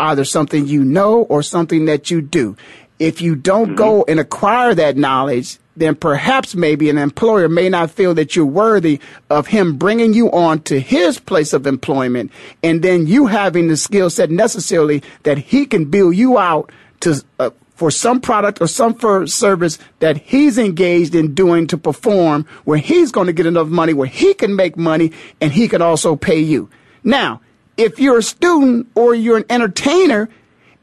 either 0.00 0.24
something 0.24 0.66
you 0.66 0.84
know 0.84 1.22
or 1.22 1.42
something 1.42 1.84
that 1.86 2.10
you 2.10 2.20
do 2.20 2.56
If 3.02 3.20
you 3.20 3.34
don't 3.34 3.70
mm-hmm. 3.70 3.74
go 3.74 4.04
and 4.06 4.20
acquire 4.20 4.76
that 4.76 4.96
knowledge, 4.96 5.58
then 5.76 5.96
perhaps 5.96 6.54
maybe 6.54 6.88
an 6.88 6.98
employer 6.98 7.48
may 7.48 7.68
not 7.68 7.90
feel 7.90 8.14
that 8.14 8.36
you're 8.36 8.46
worthy 8.46 9.00
of 9.28 9.48
him 9.48 9.76
bringing 9.76 10.12
you 10.12 10.30
on 10.30 10.60
to 10.62 10.78
his 10.78 11.18
place 11.18 11.52
of 11.52 11.66
employment 11.66 12.30
and 12.62 12.80
then 12.80 13.08
you 13.08 13.26
having 13.26 13.66
the 13.66 13.76
skill 13.76 14.08
set 14.08 14.30
necessarily 14.30 15.02
that 15.24 15.36
he 15.36 15.66
can 15.66 15.86
build 15.86 16.14
you 16.14 16.38
out 16.38 16.70
to 17.00 17.20
uh, 17.40 17.50
for 17.74 17.90
some 17.90 18.20
product 18.20 18.60
or 18.60 18.68
some 18.68 18.96
service 19.26 19.80
that 19.98 20.16
he's 20.18 20.56
engaged 20.56 21.16
in 21.16 21.34
doing 21.34 21.66
to 21.66 21.76
perform 21.76 22.46
where 22.62 22.78
he's 22.78 23.10
going 23.10 23.26
to 23.26 23.32
get 23.32 23.46
enough 23.46 23.66
money 23.66 23.94
where 23.94 24.06
he 24.06 24.32
can 24.34 24.54
make 24.54 24.76
money 24.76 25.10
and 25.40 25.50
he 25.50 25.66
can 25.66 25.82
also 25.82 26.14
pay 26.14 26.38
you. 26.38 26.70
Now, 27.02 27.40
if 27.76 27.98
you're 27.98 28.18
a 28.18 28.22
student 28.22 28.86
or 28.94 29.12
you're 29.16 29.38
an 29.38 29.46
entertainer 29.50 30.28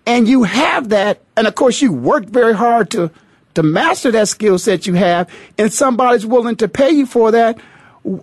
and 0.09 0.27
you 0.27 0.41
have 0.41 0.89
that, 0.89 1.21
and 1.37 1.45
of 1.45 1.53
course 1.53 1.81
you 1.83 1.93
worked 1.93 2.29
very 2.29 2.55
hard 2.55 2.89
to 2.91 3.11
to 3.53 3.63
master 3.63 4.11
that 4.11 4.27
skill 4.27 4.57
set 4.57 4.87
you 4.87 4.95
have, 4.95 5.29
and 5.57 5.71
somebody's 5.71 6.25
willing 6.25 6.55
to 6.55 6.67
pay 6.67 6.89
you 6.89 7.05
for 7.05 7.31
that, 7.31 7.59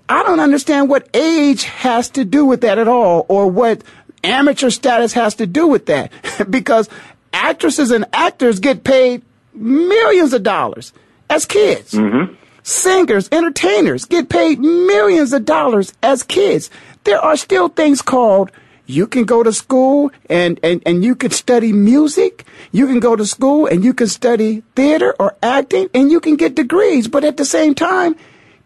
I 0.08 0.22
don't 0.22 0.40
understand 0.40 0.88
what 0.88 1.08
age 1.14 1.64
has 1.64 2.10
to 2.10 2.24
do 2.24 2.44
with 2.44 2.62
that 2.62 2.78
at 2.78 2.88
all, 2.88 3.24
or 3.28 3.48
what 3.48 3.82
amateur 4.24 4.70
status 4.70 5.12
has 5.12 5.36
to 5.36 5.46
do 5.46 5.66
with 5.68 5.86
that. 5.86 6.10
because 6.50 6.88
actresses 7.32 7.92
and 7.92 8.04
actors 8.12 8.58
get 8.58 8.82
paid 8.82 9.22
millions 9.52 10.32
of 10.32 10.42
dollars 10.42 10.92
as 11.30 11.44
kids. 11.44 11.92
Mm-hmm. 11.92 12.34
Singers, 12.62 13.28
entertainers 13.30 14.06
get 14.06 14.28
paid 14.28 14.58
millions 14.58 15.32
of 15.32 15.44
dollars 15.44 15.92
as 16.02 16.24
kids. 16.24 16.68
There 17.04 17.20
are 17.20 17.36
still 17.36 17.68
things 17.68 18.02
called 18.02 18.50
you 18.86 19.06
can 19.06 19.24
go 19.24 19.42
to 19.42 19.52
school 19.52 20.10
and, 20.30 20.60
and, 20.62 20.82
and 20.86 21.04
you 21.04 21.14
can 21.14 21.32
study 21.32 21.72
music. 21.72 22.44
You 22.72 22.86
can 22.86 23.00
go 23.00 23.16
to 23.16 23.26
school 23.26 23.66
and 23.66 23.84
you 23.84 23.92
can 23.92 24.06
study 24.06 24.62
theater 24.74 25.14
or 25.18 25.36
acting 25.42 25.88
and 25.92 26.10
you 26.10 26.20
can 26.20 26.36
get 26.36 26.54
degrees. 26.54 27.08
But 27.08 27.24
at 27.24 27.36
the 27.36 27.44
same 27.44 27.74
time, 27.74 28.16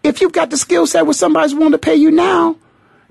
if 0.03 0.21
you've 0.21 0.33
got 0.33 0.51
the 0.51 0.57
skill 0.57 0.87
set 0.87 1.07
where 1.07 1.15
somebody's 1.15 1.55
willing 1.55 1.73
to 1.73 1.79
pay 1.79 1.95
you 1.95 2.11
now, 2.11 2.57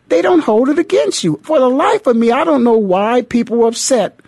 they 0.08 0.22
don't 0.22 0.42
hold 0.42 0.70
it 0.70 0.80
against 0.80 1.24
you. 1.24 1.40
For 1.44 1.60
the 1.60 1.70
life 1.70 2.08
of 2.08 2.16
me, 2.16 2.32
I 2.32 2.44
don't 2.44 2.64
know 2.64 2.78
why 2.78 3.24
people 3.24 3.64
are 3.64 3.70
upset 3.70 4.20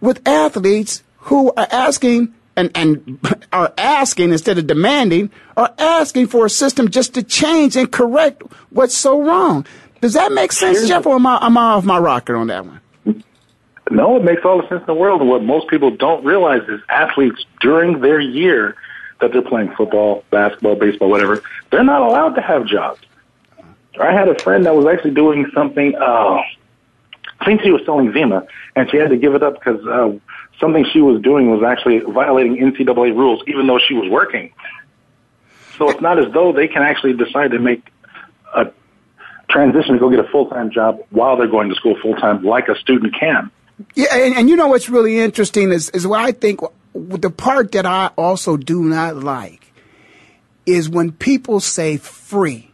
with 0.00 0.26
athletes 0.26 1.02
who 1.18 1.52
are 1.56 1.68
asking 1.70 2.34
and, 2.56 2.70
and 2.74 3.18
are 3.52 3.72
asking 3.76 4.32
instead 4.32 4.58
of 4.58 4.66
demanding, 4.66 5.30
are 5.56 5.72
asking 5.78 6.26
for 6.28 6.46
a 6.46 6.50
system 6.50 6.90
just 6.90 7.14
to 7.14 7.22
change 7.22 7.76
and 7.76 7.90
correct 7.90 8.42
what's 8.70 8.96
so 8.96 9.22
wrong. 9.22 9.66
Does 10.00 10.14
that 10.14 10.32
make 10.32 10.52
sense, 10.52 10.78
Here's 10.78 10.88
Jeff, 10.88 11.06
or 11.06 11.16
am 11.16 11.26
I, 11.26 11.44
am 11.44 11.58
I 11.58 11.72
off 11.72 11.84
my 11.84 11.98
rocker 11.98 12.36
on 12.36 12.46
that 12.46 12.64
one? 12.64 12.80
No, 13.90 14.16
it 14.16 14.24
makes 14.24 14.42
all 14.44 14.62
the 14.62 14.68
sense 14.68 14.80
in 14.80 14.86
the 14.86 14.94
world. 14.94 15.20
And 15.20 15.28
what 15.28 15.42
most 15.42 15.68
people 15.68 15.90
don't 15.90 16.24
realize 16.24 16.62
is 16.68 16.80
athletes 16.88 17.44
during 17.60 18.00
their 18.00 18.20
year 18.20 18.76
that 19.20 19.32
they're 19.32 19.42
playing 19.42 19.72
football, 19.76 20.24
basketball, 20.30 20.76
baseball, 20.76 21.10
whatever, 21.10 21.42
they're 21.70 21.84
not 21.84 22.00
allowed 22.00 22.34
to 22.36 22.40
have 22.40 22.66
jobs. 22.66 23.00
I 24.00 24.12
had 24.12 24.28
a 24.28 24.38
friend 24.38 24.64
that 24.64 24.74
was 24.74 24.86
actually 24.86 25.10
doing 25.10 25.50
something, 25.52 25.94
uh, 25.96 26.40
I 27.40 27.44
think 27.44 27.62
she 27.62 27.70
was 27.70 27.82
selling 27.84 28.12
Zima, 28.12 28.46
and 28.76 28.88
she 28.90 28.96
had 28.96 29.10
to 29.10 29.16
give 29.16 29.34
it 29.34 29.42
up 29.42 29.54
because 29.54 29.84
uh, 29.86 30.12
something 30.58 30.86
she 30.92 31.00
was 31.00 31.20
doing 31.20 31.50
was 31.50 31.62
actually 31.62 31.98
violating 31.98 32.56
NCAA 32.56 33.14
rules, 33.14 33.42
even 33.46 33.66
though 33.66 33.78
she 33.78 33.94
was 33.94 34.08
working. 34.08 34.52
So 35.76 35.90
it's 35.90 36.00
not 36.00 36.18
as 36.18 36.32
though 36.32 36.52
they 36.52 36.68
can 36.68 36.82
actually 36.82 37.14
decide 37.14 37.50
to 37.50 37.58
make 37.58 37.82
transition 39.50 39.94
to 39.94 40.00
go 40.00 40.08
get 40.10 40.20
a 40.20 40.28
full 40.28 40.48
time 40.48 40.70
job 40.70 41.00
while 41.10 41.36
they're 41.36 41.48
going 41.48 41.68
to 41.68 41.74
school 41.74 41.96
full 42.00 42.14
time, 42.16 42.42
like 42.42 42.68
a 42.68 42.76
student 42.76 43.14
can. 43.18 43.50
Yeah, 43.94 44.14
and, 44.14 44.36
and, 44.36 44.50
you 44.50 44.56
know 44.56 44.68
what's 44.68 44.88
really 44.88 45.18
interesting 45.18 45.72
is 45.72 45.90
is 45.90 46.06
what 46.06 46.20
I 46.20 46.32
think 46.32 46.60
the 46.94 47.30
part 47.30 47.72
that 47.72 47.86
I 47.86 48.10
also 48.16 48.56
do 48.56 48.82
not 48.82 49.16
like 49.16 49.72
is 50.66 50.88
when 50.88 51.12
people 51.12 51.60
say 51.60 51.96
free, 51.96 52.70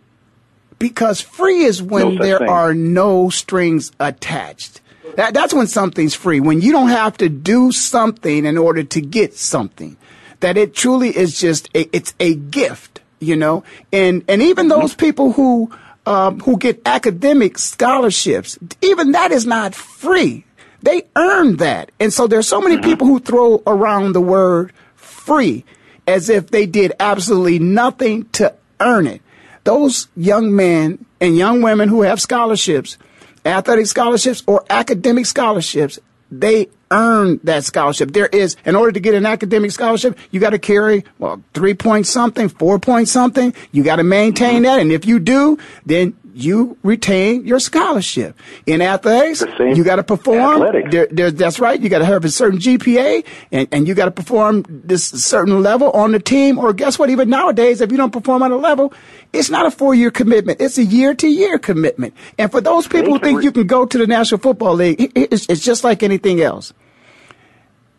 because 0.78 1.20
free 1.20 1.62
is 1.62 1.82
when 1.82 2.16
no 2.16 2.22
there 2.24 2.38
thing. 2.38 2.48
are 2.48 2.74
no 2.74 3.30
strings 3.30 3.92
attached. 4.00 4.80
That, 5.14 5.32
that's 5.32 5.54
when 5.54 5.66
something's 5.66 6.14
free. 6.14 6.40
When 6.40 6.60
you 6.60 6.72
don't 6.72 6.88
have 6.88 7.16
to 7.18 7.28
do 7.28 7.72
something 7.72 8.44
in 8.44 8.58
order 8.58 8.82
to 8.82 9.00
get 9.00 9.34
something. 9.34 9.96
That 10.40 10.58
it 10.58 10.74
truly 10.74 11.16
is 11.16 11.40
just 11.40 11.70
a, 11.74 11.96
it's 11.96 12.12
a 12.20 12.34
gift, 12.34 13.00
you 13.20 13.36
know. 13.36 13.64
And 13.90 14.22
and 14.28 14.42
even 14.42 14.68
mm-hmm. 14.68 14.80
those 14.80 14.94
people 14.94 15.32
who 15.32 15.70
um, 16.06 16.40
who 16.40 16.56
get 16.56 16.80
academic 16.86 17.58
scholarships. 17.58 18.58
Even 18.80 19.12
that 19.12 19.32
is 19.32 19.44
not 19.44 19.74
free. 19.74 20.44
They 20.82 21.02
earn 21.16 21.56
that. 21.56 21.90
And 21.98 22.12
so 22.12 22.26
there's 22.26 22.48
so 22.48 22.60
many 22.60 22.76
mm-hmm. 22.76 22.84
people 22.84 23.06
who 23.06 23.18
throw 23.20 23.62
around 23.66 24.12
the 24.12 24.20
word 24.20 24.72
free 24.94 25.64
as 26.06 26.28
if 26.30 26.50
they 26.50 26.66
did 26.66 26.92
absolutely 27.00 27.58
nothing 27.58 28.24
to 28.30 28.54
earn 28.80 29.06
it. 29.06 29.20
Those 29.64 30.06
young 30.16 30.54
men 30.54 31.04
and 31.20 31.36
young 31.36 31.60
women 31.60 31.88
who 31.88 32.02
have 32.02 32.20
scholarships, 32.20 32.98
athletic 33.44 33.86
scholarships 33.86 34.44
or 34.46 34.64
academic 34.70 35.26
scholarships, 35.26 35.98
they 36.30 36.68
earn 36.90 37.40
that 37.44 37.64
scholarship. 37.64 38.12
There 38.12 38.26
is, 38.26 38.56
in 38.64 38.76
order 38.76 38.92
to 38.92 39.00
get 39.00 39.14
an 39.14 39.26
academic 39.26 39.72
scholarship, 39.72 40.18
you 40.30 40.40
got 40.40 40.50
to 40.50 40.58
carry, 40.58 41.04
well, 41.18 41.42
three 41.54 41.74
point 41.74 42.06
something, 42.06 42.48
four 42.48 42.78
point 42.78 43.08
something. 43.08 43.54
You 43.72 43.82
got 43.82 43.96
to 43.96 44.04
maintain 44.04 44.56
mm-hmm. 44.56 44.62
that. 44.64 44.80
And 44.80 44.92
if 44.92 45.04
you 45.06 45.18
do, 45.18 45.58
then 45.84 46.16
you 46.36 46.76
retain 46.82 47.46
your 47.46 47.58
scholarship. 47.58 48.38
In 48.66 48.82
athletics, 48.82 49.42
you 49.58 49.82
got 49.82 49.96
to 49.96 50.02
perform. 50.02 50.60
There, 50.90 51.08
there, 51.10 51.30
that's 51.30 51.58
right. 51.58 51.80
You 51.80 51.88
got 51.88 52.00
to 52.00 52.04
have 52.04 52.26
a 52.26 52.28
certain 52.28 52.58
GPA 52.58 53.24
and, 53.50 53.66
and 53.72 53.88
you 53.88 53.94
got 53.94 54.04
to 54.04 54.10
perform 54.10 54.64
this 54.68 55.06
certain 55.06 55.62
level 55.62 55.90
on 55.92 56.12
the 56.12 56.20
team. 56.20 56.58
Or 56.58 56.74
guess 56.74 56.98
what? 56.98 57.08
Even 57.08 57.30
nowadays, 57.30 57.80
if 57.80 57.90
you 57.90 57.96
don't 57.96 58.12
perform 58.12 58.42
on 58.42 58.52
a 58.52 58.56
level, 58.56 58.92
it's 59.32 59.48
not 59.48 59.64
a 59.64 59.70
four 59.70 59.94
year 59.94 60.10
commitment. 60.10 60.60
It's 60.60 60.76
a 60.76 60.84
year 60.84 61.14
to 61.14 61.26
year 61.26 61.58
commitment. 61.58 62.12
And 62.38 62.52
for 62.52 62.60
those 62.60 62.86
people 62.86 63.14
who 63.14 63.18
think 63.18 63.42
you 63.42 63.50
can 63.50 63.66
go 63.66 63.86
to 63.86 63.96
the 63.96 64.06
National 64.06 64.38
Football 64.38 64.74
League, 64.74 65.12
it's, 65.14 65.46
it's 65.48 65.64
just 65.64 65.84
like 65.84 66.02
anything 66.02 66.42
else 66.42 66.74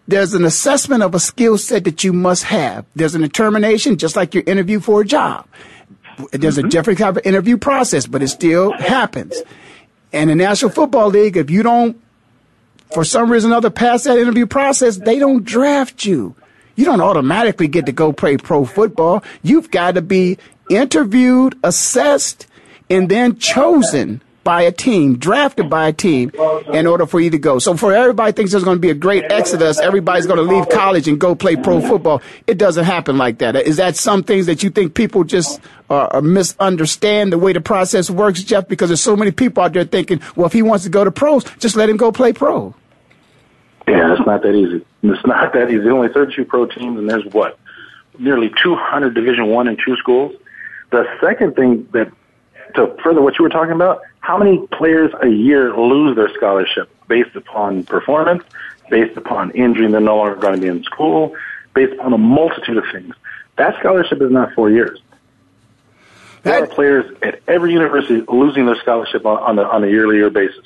there's 0.10 0.34
an 0.34 0.46
assessment 0.46 1.04
of 1.04 1.14
a 1.14 1.20
skill 1.20 1.58
set 1.58 1.84
that 1.84 2.02
you 2.02 2.14
must 2.14 2.46
have. 2.46 2.86
There's 2.96 3.14
a 3.14 3.20
determination, 3.20 3.98
just 3.98 4.16
like 4.16 4.34
your 4.34 4.44
interview 4.48 4.80
for 4.80 5.02
a 5.02 5.06
job. 5.06 5.46
There's 6.32 6.58
mm-hmm. 6.58 6.68
a 6.68 6.70
different 6.70 7.00
type 7.00 7.18
of 7.18 7.26
interview 7.26 7.58
process, 7.58 8.08
but 8.08 8.24
it 8.24 8.30
still 8.30 8.72
happens. 8.74 9.42
And 10.12 10.30
the 10.30 10.36
National 10.36 10.72
Football 10.72 11.10
League, 11.10 11.38
if 11.38 11.50
you 11.50 11.64
don't, 11.64 12.02
for 12.94 13.04
some 13.04 13.32
reason 13.32 13.52
or 13.52 13.56
other, 13.56 13.70
pass 13.70 14.04
that 14.06 14.18
interview 14.18 14.46
process, 14.46 14.98
they 14.98 15.20
don't 15.20 15.44
draft 15.44 16.06
you. 16.06 16.36
You 16.76 16.86
don't 16.86 17.02
automatically 17.02 17.68
get 17.68 17.86
to 17.88 17.92
go 17.92 18.14
play 18.14 18.38
pro 18.38 18.66
football. 18.66 19.24
You've 19.44 19.72
got 19.72 19.96
to 19.96 20.02
be 20.02 20.38
interviewed, 20.70 21.58
assessed, 21.64 22.48
and 22.90 23.10
then 23.10 23.38
chosen 23.38 24.22
by 24.48 24.62
a 24.62 24.72
team, 24.72 25.18
drafted 25.18 25.70
by 25.70 25.90
a 25.90 25.92
team 25.92 26.32
in 26.72 26.88
order 26.88 27.06
for 27.06 27.20
you 27.20 27.30
to 27.30 27.38
go. 27.38 27.60
So 27.60 27.76
for 27.76 27.94
everybody 27.94 28.32
thinks 28.32 28.52
there's 28.52 28.64
going 28.64 28.78
to 28.78 28.82
be 28.82 28.90
a 28.90 28.94
great 28.94 29.26
exodus, 29.30 29.78
everybody's 29.78 30.26
going 30.26 30.38
to 30.38 30.56
leave 30.56 30.70
college 30.70 31.06
and 31.10 31.20
go 31.20 31.36
play 31.36 31.58
pro 31.58 31.82
football. 31.82 32.22
It 32.48 32.58
doesn't 32.58 32.86
happen 32.86 33.18
like 33.18 33.40
that. 33.40 33.58
Is 33.58 33.76
that 33.76 33.98
some 33.98 34.24
things 34.24 34.46
that 34.46 34.64
you 34.64 34.70
think 34.70 34.94
people 34.94 35.26
just 35.26 35.60
uh, 35.90 36.22
misunderstand 36.24 37.34
the 37.34 37.38
way 37.38 37.52
the 37.52 37.60
process 37.60 38.10
works, 38.10 38.42
Jeff? 38.42 38.70
Because 38.70 38.88
there's 38.88 39.02
so 39.02 39.18
many 39.18 39.32
people 39.32 39.64
out 39.64 39.74
there 39.74 39.84
thinking, 39.84 40.22
well, 40.38 40.46
if 40.46 40.54
he 40.54 40.62
wants 40.62 40.86
to 40.86 40.90
go 40.90 41.04
to 41.04 41.12
pros, 41.12 41.44
just 41.60 41.76
let 41.76 41.90
him 41.90 41.98
go 41.98 42.14
play 42.14 42.32
pro. 42.32 42.74
Yeah, 43.86 44.14
it's 44.14 44.26
not 44.26 44.44
that 44.44 44.56
easy. 44.56 44.86
It's 45.04 45.28
not 45.28 45.52
that 45.56 45.68
easy. 45.68 45.80
There's 45.80 45.94
only 45.94 46.08
32 46.08 46.46
pro 46.46 46.68
teams, 46.68 46.98
and 46.98 47.10
there's 47.10 47.26
what 47.34 47.60
nearly 48.18 48.50
200 48.64 49.14
Division 49.14 49.48
One 49.48 49.68
and 49.68 49.78
two 49.86 49.98
schools. 49.98 50.34
The 50.92 51.04
second 51.20 51.58
thing 51.58 51.90
that 51.92 52.14
to 52.76 52.96
further 53.04 53.22
what 53.22 53.38
you 53.38 53.44
were 53.44 53.50
talking 53.50 53.74
about, 53.74 54.02
how 54.20 54.38
many 54.38 54.66
players 54.68 55.12
a 55.22 55.28
year 55.28 55.76
lose 55.76 56.16
their 56.16 56.34
scholarship 56.34 56.90
based 57.08 57.36
upon 57.36 57.84
performance, 57.84 58.44
based 58.90 59.18
upon 59.18 59.52
injury 59.52 59.86
and 59.86 59.94
they're 59.94 60.02
no 60.02 60.18
longer 60.18 60.36
going 60.36 60.56
to 60.56 60.62
be 60.62 60.68
in 60.68 60.84
school, 60.84 61.36
based 61.74 61.94
upon 61.94 62.14
a 62.14 62.18
multitude 62.18 62.78
of 62.78 62.84
things. 62.92 63.16
That 63.58 63.78
scholarship 63.80 64.22
is 64.22 64.32
not 64.32 64.54
four 64.54 64.70
years. 64.70 65.00
There 66.44 66.64
are 66.64 66.68
players 66.68 67.14
at 67.22 67.42
every 67.48 67.74
university 67.74 68.24
losing 68.28 68.66
their 68.68 68.80
scholarship 68.80 69.26
on, 69.26 69.38
on, 69.38 69.60
a, 69.60 69.64
on 69.64 69.84
a 69.84 69.88
yearly 69.88 70.18
year 70.18 70.30
basis. 70.30 70.66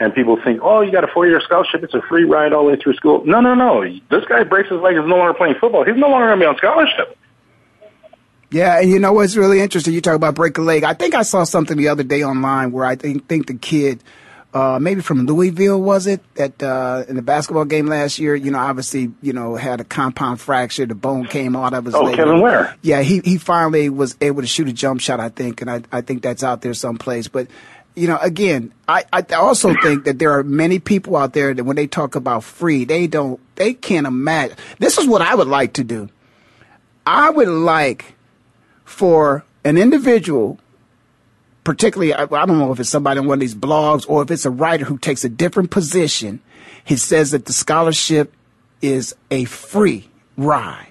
And 0.00 0.12
people 0.12 0.38
think, 0.42 0.60
oh, 0.62 0.80
you 0.80 0.90
got 0.90 1.04
a 1.04 1.06
four 1.06 1.26
year 1.26 1.40
scholarship, 1.40 1.82
it's 1.82 1.94
a 1.94 2.02
free 2.02 2.24
ride 2.24 2.52
all 2.52 2.64
the 2.64 2.72
way 2.72 2.76
through 2.76 2.94
school. 2.94 3.24
No, 3.24 3.40
no, 3.40 3.54
no. 3.54 3.84
This 4.10 4.24
guy 4.28 4.42
breaks 4.44 4.68
his 4.68 4.80
leg, 4.80 4.96
he's 4.96 5.06
no 5.06 5.16
longer 5.16 5.34
playing 5.34 5.54
football. 5.60 5.84
He's 5.84 5.96
no 5.96 6.08
longer 6.08 6.26
going 6.28 6.40
to 6.40 6.44
be 6.44 6.46
on 6.46 6.56
scholarship. 6.56 7.16
Yeah, 8.54 8.78
and 8.78 8.88
you 8.88 9.00
know 9.00 9.12
what's 9.12 9.34
really 9.34 9.58
interesting? 9.58 9.94
You 9.94 10.00
talk 10.00 10.14
about 10.14 10.36
break 10.36 10.56
a 10.58 10.62
leg. 10.62 10.84
I 10.84 10.94
think 10.94 11.16
I 11.16 11.22
saw 11.22 11.42
something 11.42 11.76
the 11.76 11.88
other 11.88 12.04
day 12.04 12.22
online 12.22 12.70
where 12.70 12.84
I 12.84 12.94
think 12.94 13.26
think 13.26 13.48
the 13.48 13.54
kid, 13.54 14.00
uh, 14.54 14.78
maybe 14.80 15.00
from 15.00 15.26
Louisville, 15.26 15.82
was 15.82 16.06
it 16.06 16.22
that 16.36 16.62
uh, 16.62 17.02
in 17.08 17.16
the 17.16 17.22
basketball 17.22 17.64
game 17.64 17.88
last 17.88 18.20
year? 18.20 18.36
You 18.36 18.52
know, 18.52 18.60
obviously, 18.60 19.10
you 19.22 19.32
know, 19.32 19.56
had 19.56 19.80
a 19.80 19.84
compound 19.84 20.40
fracture. 20.40 20.86
The 20.86 20.94
bone 20.94 21.26
came 21.26 21.56
out 21.56 21.74
of 21.74 21.86
his. 21.86 21.96
Oh, 21.96 22.02
leg. 22.02 22.14
Kevin 22.14 22.40
Ware. 22.40 22.76
Yeah, 22.80 23.02
he 23.02 23.20
he 23.24 23.38
finally 23.38 23.90
was 23.90 24.16
able 24.20 24.42
to 24.42 24.46
shoot 24.46 24.68
a 24.68 24.72
jump 24.72 25.00
shot. 25.00 25.18
I 25.18 25.30
think, 25.30 25.60
and 25.60 25.68
I 25.68 25.82
I 25.90 26.00
think 26.02 26.22
that's 26.22 26.44
out 26.44 26.62
there 26.62 26.74
someplace. 26.74 27.26
But 27.26 27.48
you 27.96 28.06
know, 28.06 28.18
again, 28.18 28.72
I, 28.86 29.04
I 29.12 29.22
also 29.34 29.74
think 29.82 30.04
that 30.04 30.20
there 30.20 30.30
are 30.30 30.44
many 30.44 30.78
people 30.78 31.16
out 31.16 31.32
there 31.32 31.54
that 31.54 31.64
when 31.64 31.74
they 31.74 31.88
talk 31.88 32.14
about 32.14 32.44
free, 32.44 32.84
they 32.84 33.08
don't, 33.08 33.40
they 33.54 33.72
can't 33.72 34.06
imagine. 34.06 34.56
This 34.78 34.98
is 34.98 35.06
what 35.06 35.22
I 35.22 35.34
would 35.34 35.46
like 35.46 35.74
to 35.74 35.84
do. 35.84 36.08
I 37.06 37.30
would 37.30 37.48
like 37.48 38.13
for 38.84 39.44
an 39.64 39.76
individual, 39.78 40.58
particularly, 41.64 42.12
I, 42.12 42.22
I 42.22 42.46
don't 42.46 42.58
know 42.58 42.72
if 42.72 42.80
it's 42.80 42.90
somebody 42.90 43.20
on 43.20 43.26
one 43.26 43.36
of 43.36 43.40
these 43.40 43.54
blogs 43.54 44.08
or 44.08 44.22
if 44.22 44.30
it's 44.30 44.44
a 44.44 44.50
writer 44.50 44.84
who 44.84 44.98
takes 44.98 45.24
a 45.24 45.28
different 45.28 45.70
position. 45.70 46.40
He 46.84 46.96
says 46.96 47.30
that 47.30 47.46
the 47.46 47.52
scholarship 47.52 48.32
is 48.82 49.14
a 49.30 49.44
free 49.44 50.10
ride. 50.36 50.88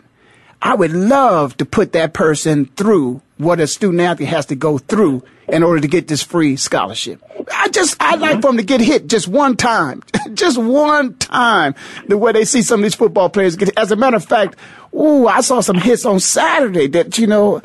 I 0.62 0.76
would 0.76 0.94
love 0.94 1.58
to 1.58 1.66
put 1.66 1.92
that 1.92 2.14
person 2.14 2.66
through 2.66 3.22
what 3.38 3.60
a 3.60 3.68
student 3.68 4.02
athlete 4.02 4.30
has 4.30 4.46
to 4.48 4.56
go 4.56 4.78
through 4.78 5.24
in 5.50 5.62
order 5.62 5.82
to 5.82 5.88
get 5.88 6.08
this 6.08 6.24
free 6.24 6.56
scholarship. 6.56 7.22
I 7.54 7.68
just, 7.68 7.98
I'd 8.00 8.22
like 8.22 8.42
for 8.42 8.48
them 8.48 8.58
to 8.58 8.64
get 8.64 8.80
hit 8.80 9.08
just 9.08 9.28
one 9.28 9.58
time, 9.58 10.04
just 10.34 10.58
one 10.58 11.16
time, 11.16 11.76
the 12.08 12.18
way 12.18 12.32
they 12.32 12.46
see 12.46 12.62
some 12.62 12.80
of 12.80 12.84
these 12.84 12.96
football 12.96 13.30
players 13.30 13.58
get. 13.58 13.78
As 13.78 13.92
a 13.92 13.98
matter 13.98 14.16
of 14.16 14.26
fact, 14.26 14.56
ooh, 14.94 15.28
I 15.28 15.42
saw 15.42 15.60
some 15.60 15.78
hits 15.78 16.06
on 16.06 16.22
Saturday 16.22 16.88
that, 16.88 17.18
you 17.18 17.28
know, 17.28 17.62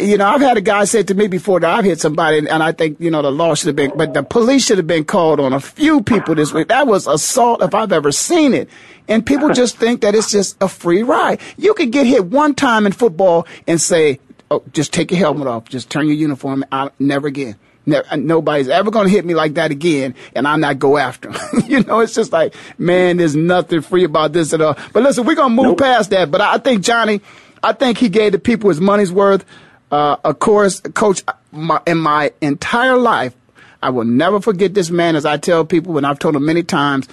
you 0.00 0.16
know, 0.16 0.26
I've 0.26 0.40
had 0.40 0.56
a 0.56 0.60
guy 0.60 0.84
say 0.84 1.02
to 1.02 1.14
me 1.14 1.26
before 1.26 1.60
that 1.60 1.70
I've 1.70 1.84
hit 1.84 2.00
somebody, 2.00 2.38
and, 2.38 2.62
I 2.62 2.72
think, 2.72 3.00
you 3.00 3.10
know, 3.10 3.22
the 3.22 3.30
law 3.30 3.54
should 3.54 3.66
have 3.66 3.76
been, 3.76 3.92
but 3.96 4.14
the 4.14 4.22
police 4.22 4.64
should 4.64 4.78
have 4.78 4.86
been 4.86 5.04
called 5.04 5.40
on 5.40 5.52
a 5.52 5.60
few 5.60 6.02
people 6.02 6.34
this 6.34 6.52
week. 6.52 6.68
That 6.68 6.86
was 6.86 7.06
assault 7.06 7.62
if 7.62 7.74
I've 7.74 7.92
ever 7.92 8.10
seen 8.10 8.54
it. 8.54 8.68
And 9.08 9.24
people 9.24 9.48
just 9.54 9.76
think 9.76 10.00
that 10.00 10.14
it's 10.14 10.30
just 10.30 10.56
a 10.62 10.68
free 10.68 11.02
ride. 11.02 11.40
You 11.56 11.74
could 11.74 11.92
get 11.92 12.06
hit 12.06 12.26
one 12.26 12.54
time 12.54 12.86
in 12.86 12.92
football 12.92 13.46
and 13.66 13.80
say, 13.80 14.20
oh, 14.50 14.62
just 14.72 14.92
take 14.92 15.10
your 15.10 15.18
helmet 15.18 15.46
off. 15.46 15.68
Just 15.68 15.90
turn 15.90 16.06
your 16.06 16.16
uniform 16.16 16.64
out. 16.72 16.94
Never 16.98 17.26
again. 17.26 17.56
Never, 17.86 18.06
uh, 18.10 18.16
nobody's 18.16 18.68
ever 18.68 18.90
going 18.90 19.06
to 19.06 19.12
hit 19.12 19.26
me 19.26 19.34
like 19.34 19.54
that 19.54 19.70
again, 19.70 20.14
and 20.34 20.48
I'm 20.48 20.60
not 20.60 20.78
go 20.78 20.96
after 20.96 21.30
them. 21.30 21.62
you 21.66 21.82
know, 21.82 22.00
it's 22.00 22.14
just 22.14 22.32
like, 22.32 22.54
man, 22.78 23.18
there's 23.18 23.36
nothing 23.36 23.82
free 23.82 24.04
about 24.04 24.32
this 24.32 24.54
at 24.54 24.62
all. 24.62 24.76
But 24.94 25.02
listen, 25.02 25.26
we're 25.26 25.34
going 25.34 25.50
to 25.50 25.54
move 25.54 25.66
nope. 25.66 25.80
past 25.80 26.08
that. 26.10 26.30
But 26.30 26.40
I 26.40 26.56
think 26.56 26.82
Johnny, 26.82 27.20
I 27.62 27.74
think 27.74 27.98
he 27.98 28.08
gave 28.08 28.32
the 28.32 28.38
people 28.38 28.70
his 28.70 28.80
money's 28.80 29.12
worth. 29.12 29.44
Uh, 29.90 30.16
of 30.24 30.38
course, 30.38 30.80
coach, 30.80 31.22
my, 31.52 31.80
in 31.86 31.98
my 31.98 32.32
entire 32.40 32.96
life, 32.96 33.34
I 33.82 33.90
will 33.90 34.04
never 34.04 34.40
forget 34.40 34.74
this 34.74 34.90
man, 34.90 35.14
as 35.14 35.26
I 35.26 35.36
tell 35.36 35.64
people, 35.64 35.96
and 35.98 36.06
I've 36.06 36.18
told 36.18 36.36
him 36.36 36.46
many 36.46 36.62
times, 36.62 37.06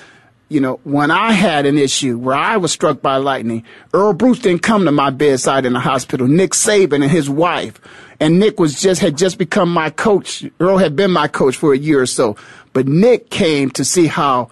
you 0.48 0.60
know, 0.60 0.80
when 0.84 1.12
I 1.12 1.32
had 1.32 1.66
an 1.66 1.78
issue 1.78 2.18
where 2.18 2.36
I 2.36 2.58
was 2.58 2.72
struck 2.72 3.02
by 3.02 3.18
lightning, 3.18 3.64
Earle 3.94 4.14
Bruce 4.14 4.40
didn't 4.40 4.64
come 4.64 4.86
to 4.86 4.92
my 4.92 5.10
bedside 5.10 5.66
in 5.66 5.74
the 5.74 5.80
hospital. 5.80 6.28
Nick 6.28 6.52
Saban 6.52 7.04
and 7.04 7.12
his 7.12 7.30
wife, 7.30 7.80
and 8.20 8.40
Nick 8.40 8.60
was 8.60 8.80
just 8.80 9.02
had 9.02 9.18
just 9.18 9.38
become 9.38 9.72
my 9.72 9.90
coach. 9.90 10.44
Earle 10.60 10.78
had 10.78 10.96
been 10.96 11.12
my 11.12 11.28
coach 11.28 11.56
for 11.56 11.74
a 11.74 11.78
year 11.78 12.02
or 12.02 12.06
so, 12.06 12.36
but 12.74 12.88
Nick 12.88 13.30
came 13.30 13.70
to 13.72 13.86
see 13.86 14.08
how 14.08 14.50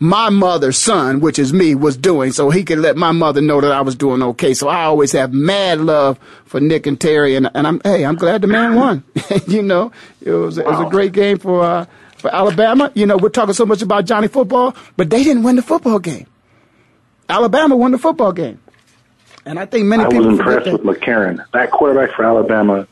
my 0.00 0.30
mother's 0.30 0.78
son, 0.78 1.20
which 1.20 1.38
is 1.38 1.52
me, 1.52 1.74
was 1.74 1.96
doing, 1.96 2.32
so 2.32 2.50
he 2.50 2.64
could 2.64 2.78
let 2.78 2.96
my 2.96 3.12
mother 3.12 3.40
know 3.40 3.60
that 3.60 3.72
I 3.72 3.80
was 3.80 3.96
doing 3.96 4.22
okay. 4.22 4.54
So 4.54 4.68
I 4.68 4.84
always 4.84 5.12
have 5.12 5.32
mad 5.32 5.80
love 5.80 6.18
for 6.44 6.60
Nick 6.60 6.86
and 6.86 7.00
Terry, 7.00 7.34
and, 7.34 7.50
and 7.54 7.66
I'm 7.66 7.80
hey, 7.82 8.04
I'm 8.04 8.16
glad 8.16 8.42
the 8.42 8.46
man 8.46 8.74
won. 8.74 9.04
you 9.46 9.62
know, 9.62 9.92
it 10.20 10.30
was, 10.30 10.58
wow. 10.58 10.64
it 10.64 10.70
was 10.70 10.86
a 10.86 10.90
great 10.90 11.12
game 11.12 11.38
for. 11.38 11.62
Uh, 11.62 11.86
for 12.18 12.34
Alabama. 12.34 12.90
You 12.94 13.06
know, 13.06 13.16
we're 13.16 13.28
talking 13.28 13.54
so 13.54 13.64
much 13.64 13.80
about 13.80 14.04
Johnny 14.04 14.26
football, 14.26 14.74
but 14.96 15.08
they 15.08 15.22
didn't 15.22 15.44
win 15.44 15.54
the 15.54 15.62
football 15.62 16.00
game. 16.00 16.26
Alabama 17.28 17.76
won 17.76 17.92
the 17.92 17.98
football 17.98 18.32
game. 18.32 18.60
And 19.46 19.58
I 19.58 19.66
think 19.66 19.86
many 19.86 20.04
I 20.04 20.08
people. 20.08 20.24
I 20.24 20.28
was 20.28 20.38
impressed 20.38 20.72
with 20.72 20.82
McCarron. 20.82 21.44
That 21.52 21.70
quarterback 21.70 22.14
for 22.14 22.24
Alabama, 22.24 22.86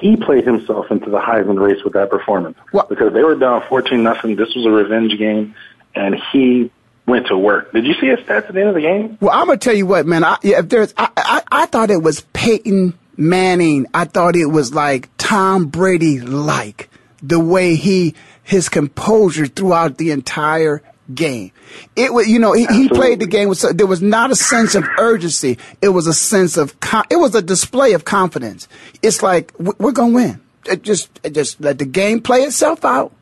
he 0.00 0.16
played 0.16 0.44
himself 0.44 0.90
into 0.90 1.10
the 1.10 1.18
Heisman 1.18 1.58
race 1.58 1.82
with 1.82 1.94
that 1.94 2.10
performance. 2.10 2.56
Well, 2.72 2.86
because 2.88 3.12
they 3.12 3.24
were 3.24 3.34
down 3.34 3.62
14 3.68 4.02
nothing. 4.02 4.36
This 4.36 4.54
was 4.54 4.66
a 4.66 4.70
revenge 4.70 5.18
game, 5.18 5.54
and 5.94 6.16
he 6.32 6.70
went 7.06 7.26
to 7.28 7.36
work. 7.36 7.72
Did 7.72 7.86
you 7.86 7.94
see 7.94 8.06
his 8.06 8.20
stats 8.20 8.48
at 8.48 8.54
the 8.54 8.60
end 8.60 8.68
of 8.68 8.74
the 8.74 8.80
game? 8.80 9.18
Well, 9.20 9.32
I'm 9.32 9.46
gonna 9.46 9.58
tell 9.58 9.74
you 9.74 9.86
what, 9.86 10.06
man. 10.06 10.24
I, 10.24 10.38
if 10.42 10.68
there's, 10.68 10.94
I, 10.96 11.10
I, 11.16 11.42
I 11.50 11.66
thought 11.66 11.90
it 11.90 12.02
was 12.02 12.22
Peyton 12.32 12.98
Manning. 13.16 13.86
I 13.94 14.06
thought 14.06 14.36
it 14.36 14.46
was 14.46 14.74
like 14.74 15.08
Tom 15.18 15.66
Brady 15.66 16.20
like 16.20 16.90
the 17.22 17.40
way 17.40 17.74
he 17.74 18.14
his 18.42 18.68
composure 18.68 19.46
throughout 19.46 19.98
the 19.98 20.10
entire 20.10 20.82
game. 21.12 21.52
It 21.96 22.12
was, 22.12 22.28
you 22.28 22.38
know, 22.38 22.52
he, 22.52 22.66
he 22.66 22.88
played 22.88 23.20
the 23.20 23.26
game 23.26 23.48
with, 23.48 23.58
so, 23.58 23.72
there 23.72 23.86
was 23.86 24.02
not 24.02 24.30
a 24.30 24.36
sense 24.36 24.74
of 24.74 24.84
urgency. 24.98 25.58
It 25.82 25.88
was 25.88 26.06
a 26.06 26.14
sense 26.14 26.56
of, 26.56 26.74
it 27.10 27.16
was 27.16 27.34
a 27.34 27.42
display 27.42 27.92
of 27.92 28.04
confidence. 28.04 28.68
It's 29.02 29.22
like, 29.22 29.52
we're 29.58 29.92
going 29.92 30.12
to 30.12 30.14
win. 30.14 30.40
It 30.66 30.82
just, 30.82 31.08
it 31.22 31.34
just 31.34 31.60
let 31.60 31.78
the 31.78 31.84
game 31.84 32.20
play 32.20 32.42
itself 32.42 32.84
out. 32.84 33.12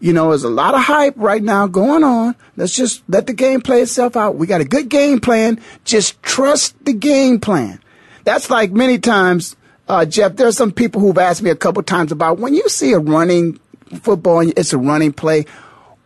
You 0.00 0.12
know, 0.12 0.30
there's 0.30 0.44
a 0.44 0.50
lot 0.50 0.74
of 0.74 0.82
hype 0.82 1.14
right 1.16 1.42
now 1.42 1.66
going 1.66 2.04
on. 2.04 2.36
Let's 2.56 2.74
just 2.74 3.02
let 3.08 3.26
the 3.26 3.32
game 3.32 3.60
play 3.60 3.82
itself 3.82 4.16
out. 4.16 4.36
We 4.36 4.46
got 4.46 4.60
a 4.60 4.64
good 4.64 4.88
game 4.88 5.20
plan. 5.20 5.60
Just 5.84 6.22
trust 6.22 6.74
the 6.84 6.92
game 6.92 7.40
plan. 7.40 7.80
That's 8.24 8.50
like 8.50 8.72
many 8.72 8.98
times, 8.98 9.56
uh, 9.88 10.04
Jeff, 10.04 10.36
there 10.36 10.48
are 10.48 10.52
some 10.52 10.72
people 10.72 11.00
who've 11.00 11.16
asked 11.16 11.42
me 11.42 11.50
a 11.50 11.56
couple 11.56 11.82
times 11.82 12.12
about 12.12 12.38
when 12.38 12.54
you 12.54 12.68
see 12.68 12.92
a 12.92 12.98
running 12.98 13.58
football, 14.00 14.40
it's 14.40 14.72
a 14.72 14.78
running 14.78 15.12
play. 15.12 15.46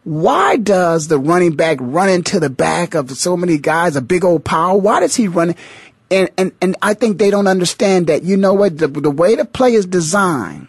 Why 0.05 0.57
does 0.57 1.09
the 1.09 1.18
running 1.18 1.57
back 1.57 1.79
run 1.81 2.09
into 2.09 2.40
the 2.40 2.50
back 2.50 2.94
of 2.94 3.11
so 3.11 3.37
many 3.37 3.59
guys, 3.59 3.96
a 3.96 4.03
big 4.03 4.24
old 4.24 4.44
power? 4.44 4.76
Why 4.76 5.00
does 5.00 5.16
he 5.16 5.29
run? 5.29 5.55
And, 6.11 6.31
and, 6.37 6.53
and 6.61 6.76
I 6.83 6.94
think 6.94 7.18
they 7.18 7.31
don't 7.31 7.46
understand 7.46 8.07
that, 8.07 8.22
you 8.22 8.37
know 8.37 8.55
what, 8.55 8.79
the, 8.79 8.88
the 8.88 9.11
way 9.11 9.35
the 9.35 9.44
play 9.44 9.74
is 9.74 9.87
designed 9.87 10.68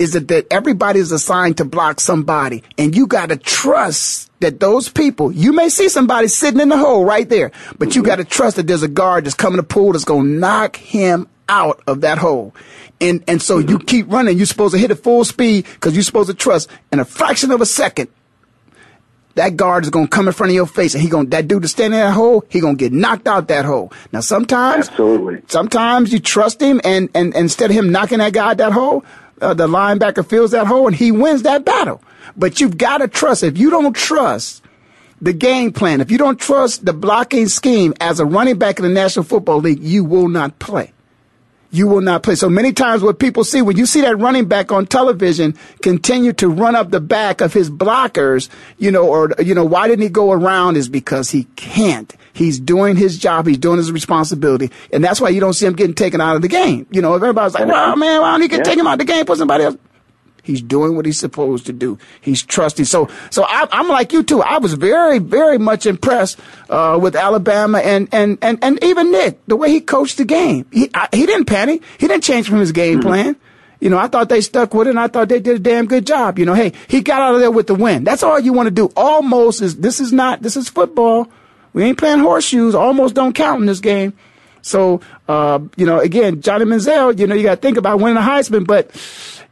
is 0.00 0.14
that, 0.14 0.28
that 0.28 0.46
everybody 0.50 0.98
is 0.98 1.12
assigned 1.12 1.58
to 1.58 1.64
block 1.64 2.00
somebody 2.00 2.64
and 2.78 2.96
you 2.96 3.06
got 3.06 3.28
to 3.28 3.36
trust 3.36 4.32
that 4.40 4.58
those 4.58 4.88
people, 4.88 5.30
you 5.30 5.52
may 5.52 5.68
see 5.68 5.90
somebody 5.90 6.26
sitting 6.26 6.58
in 6.58 6.70
the 6.70 6.78
hole 6.78 7.04
right 7.04 7.28
there, 7.28 7.52
but 7.78 7.94
you 7.94 8.02
got 8.02 8.16
to 8.16 8.24
trust 8.24 8.56
that 8.56 8.66
there's 8.66 8.82
a 8.82 8.88
guard 8.88 9.26
that's 9.26 9.34
coming 9.34 9.58
to 9.58 9.62
pull 9.62 9.92
that's 9.92 10.06
going 10.06 10.24
to 10.24 10.32
knock 10.32 10.76
him 10.76 11.28
out 11.50 11.82
of 11.86 12.00
that 12.00 12.16
hole. 12.16 12.54
And, 12.98 13.22
and 13.28 13.42
so 13.42 13.58
you 13.58 13.78
keep 13.78 14.10
running. 14.10 14.38
You're 14.38 14.46
supposed 14.46 14.72
to 14.72 14.78
hit 14.80 14.90
it 14.90 14.96
full 14.96 15.24
speed 15.26 15.66
because 15.74 15.94
you're 15.94 16.02
supposed 16.02 16.30
to 16.30 16.34
trust 16.34 16.70
in 16.90 16.98
a 16.98 17.04
fraction 17.04 17.50
of 17.50 17.60
a 17.60 17.66
second. 17.66 18.08
That 19.34 19.56
guard 19.56 19.84
is 19.84 19.90
to 19.90 20.06
come 20.08 20.28
in 20.28 20.32
front 20.32 20.50
of 20.50 20.54
your 20.54 20.66
face 20.66 20.94
and 20.94 21.02
he 21.02 21.08
gonna 21.08 21.28
that 21.28 21.46
dude 21.46 21.64
is 21.64 21.70
standing 21.70 22.00
in 22.00 22.06
that 22.06 22.12
hole, 22.12 22.44
he 22.48 22.60
to 22.60 22.74
get 22.74 22.92
knocked 22.92 23.28
out 23.28 23.48
that 23.48 23.64
hole. 23.64 23.92
Now 24.12 24.20
sometimes, 24.20 24.88
absolutely, 24.88 25.42
sometimes 25.46 26.12
you 26.12 26.18
trust 26.18 26.60
him 26.60 26.80
and, 26.84 27.08
and, 27.14 27.34
and 27.34 27.44
instead 27.44 27.70
of 27.70 27.76
him 27.76 27.92
knocking 27.92 28.18
that 28.18 28.32
guy 28.32 28.50
out 28.50 28.56
that 28.56 28.72
hole, 28.72 29.04
uh, 29.40 29.54
the 29.54 29.66
linebacker 29.66 30.26
fills 30.26 30.52
that 30.52 30.66
hole 30.66 30.86
and 30.86 30.96
he 30.96 31.12
wins 31.12 31.42
that 31.42 31.64
battle. 31.64 32.02
But 32.36 32.60
you've 32.60 32.78
got 32.78 32.98
to 32.98 33.08
trust. 33.08 33.42
If 33.42 33.58
you 33.58 33.70
don't 33.70 33.94
trust 33.94 34.62
the 35.20 35.32
game 35.32 35.72
plan, 35.72 36.00
if 36.00 36.10
you 36.10 36.18
don't 36.18 36.38
trust 36.38 36.84
the 36.84 36.92
blocking 36.92 37.48
scheme 37.48 37.94
as 38.00 38.20
a 38.20 38.24
running 38.24 38.58
back 38.58 38.78
in 38.78 38.84
the 38.84 38.90
National 38.90 39.24
Football 39.24 39.60
League, 39.60 39.80
you 39.80 40.04
will 40.04 40.28
not 40.28 40.58
play 40.58 40.92
you 41.70 41.86
will 41.86 42.00
not 42.00 42.22
play. 42.22 42.34
So 42.34 42.48
many 42.48 42.72
times 42.72 43.02
what 43.02 43.18
people 43.18 43.44
see 43.44 43.62
when 43.62 43.76
you 43.76 43.86
see 43.86 44.00
that 44.00 44.16
running 44.18 44.46
back 44.46 44.72
on 44.72 44.86
television 44.86 45.56
continue 45.82 46.32
to 46.34 46.48
run 46.48 46.74
up 46.74 46.90
the 46.90 47.00
back 47.00 47.40
of 47.40 47.52
his 47.52 47.70
blockers, 47.70 48.48
you 48.78 48.90
know, 48.90 49.06
or, 49.06 49.32
you 49.38 49.54
know, 49.54 49.64
why 49.64 49.88
didn't 49.88 50.02
he 50.02 50.08
go 50.08 50.32
around 50.32 50.76
is 50.76 50.88
because 50.88 51.30
he 51.30 51.44
can't. 51.56 52.14
He's 52.32 52.58
doing 52.58 52.96
his 52.96 53.18
job. 53.18 53.46
He's 53.46 53.58
doing 53.58 53.78
his 53.78 53.92
responsibility. 53.92 54.70
And 54.92 55.02
that's 55.02 55.20
why 55.20 55.28
you 55.28 55.40
don't 55.40 55.52
see 55.52 55.66
him 55.66 55.74
getting 55.74 55.94
taken 55.94 56.20
out 56.20 56.36
of 56.36 56.42
the 56.42 56.48
game. 56.48 56.86
You 56.90 57.02
know, 57.02 57.14
if 57.14 57.22
everybody's 57.22 57.54
like, 57.54 57.66
well, 57.66 57.96
man, 57.96 58.20
why 58.20 58.32
don't 58.32 58.42
you 58.42 58.48
get 58.48 58.58
yeah. 58.58 58.64
take 58.64 58.78
him 58.78 58.86
out 58.86 58.94
of 58.94 58.98
the 58.98 59.04
game, 59.04 59.24
put 59.24 59.38
somebody 59.38 59.64
else? 59.64 59.76
He's 60.50 60.62
doing 60.62 60.96
what 60.96 61.06
he's 61.06 61.18
supposed 61.18 61.66
to 61.66 61.72
do. 61.72 61.96
He's 62.20 62.42
trusting. 62.42 62.86
So, 62.86 63.08
so 63.30 63.44
I, 63.44 63.68
am 63.70 63.88
like 63.88 64.12
you 64.12 64.24
too. 64.24 64.42
I 64.42 64.58
was 64.58 64.74
very, 64.74 65.20
very 65.20 65.58
much 65.58 65.86
impressed 65.86 66.40
uh, 66.68 66.98
with 67.00 67.14
Alabama 67.14 67.78
and, 67.78 68.08
and, 68.10 68.36
and, 68.42 68.58
and 68.62 68.82
even 68.82 69.12
Nick, 69.12 69.46
the 69.46 69.54
way 69.54 69.70
he 69.70 69.80
coached 69.80 70.18
the 70.18 70.24
game. 70.24 70.66
He 70.72 70.90
I, 70.92 71.08
he 71.12 71.24
didn't 71.24 71.44
panic. 71.44 71.84
He 71.98 72.08
didn't 72.08 72.24
change 72.24 72.48
from 72.48 72.58
his 72.58 72.72
game 72.72 72.98
mm-hmm. 72.98 73.08
plan. 73.08 73.36
You 73.78 73.90
know, 73.90 73.98
I 73.98 74.08
thought 74.08 74.28
they 74.28 74.40
stuck 74.40 74.74
with 74.74 74.88
it, 74.88 74.90
and 74.90 75.00
I 75.00 75.06
thought 75.06 75.28
they 75.28 75.40
did 75.40 75.56
a 75.56 75.60
damn 75.60 75.86
good 75.86 76.04
job. 76.04 76.38
You 76.38 76.46
know, 76.46 76.54
hey, 76.54 76.72
he 76.88 77.00
got 77.00 77.22
out 77.22 77.34
of 77.34 77.40
there 77.40 77.50
with 77.52 77.68
the 77.68 77.76
win. 77.76 78.02
That's 78.02 78.24
all 78.24 78.40
you 78.40 78.52
want 78.52 78.66
to 78.66 78.72
do. 78.72 78.92
Almost 78.96 79.62
is 79.62 79.76
this 79.76 80.00
is 80.00 80.12
not 80.12 80.42
this 80.42 80.56
is 80.56 80.68
football. 80.68 81.28
We 81.72 81.84
ain't 81.84 81.96
playing 81.96 82.18
horseshoes. 82.18 82.74
Almost 82.74 83.14
don't 83.14 83.34
count 83.34 83.60
in 83.60 83.66
this 83.66 83.80
game. 83.80 84.14
So, 84.62 85.00
uh, 85.28 85.60
you 85.76 85.86
know, 85.86 85.98
again, 85.98 86.42
Johnny 86.42 86.64
Manziel, 86.64 87.18
you 87.18 87.26
know, 87.26 87.34
you 87.34 87.42
got 87.42 87.56
to 87.56 87.60
think 87.60 87.76
about 87.76 88.00
winning 88.00 88.18
a 88.18 88.20
Heisman, 88.20 88.66
but 88.66 88.90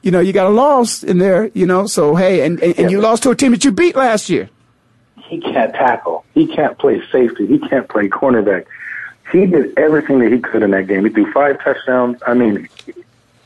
you 0.02 0.10
know, 0.10 0.20
you 0.20 0.32
got 0.32 0.46
a 0.46 0.50
loss 0.50 1.02
in 1.02 1.18
there, 1.18 1.50
you 1.54 1.66
know, 1.66 1.86
so 1.86 2.14
hey, 2.14 2.44
and, 2.44 2.60
and, 2.62 2.78
and 2.78 2.90
you 2.90 3.00
lost 3.00 3.22
to 3.24 3.30
a 3.30 3.36
team 3.36 3.52
that 3.52 3.64
you 3.64 3.72
beat 3.72 3.96
last 3.96 4.30
year. 4.30 4.48
He 5.16 5.40
can't 5.40 5.72
tackle. 5.74 6.24
He 6.34 6.46
can't 6.46 6.78
play 6.78 7.02
safety. 7.12 7.46
He 7.46 7.58
can't 7.58 7.88
play 7.88 8.08
cornerback. 8.08 8.66
He 9.30 9.46
did 9.46 9.78
everything 9.78 10.20
that 10.20 10.32
he 10.32 10.38
could 10.38 10.62
in 10.62 10.70
that 10.70 10.86
game. 10.86 11.04
He 11.04 11.10
threw 11.10 11.30
five 11.32 11.62
touchdowns. 11.62 12.22
I 12.26 12.34
mean, 12.34 12.68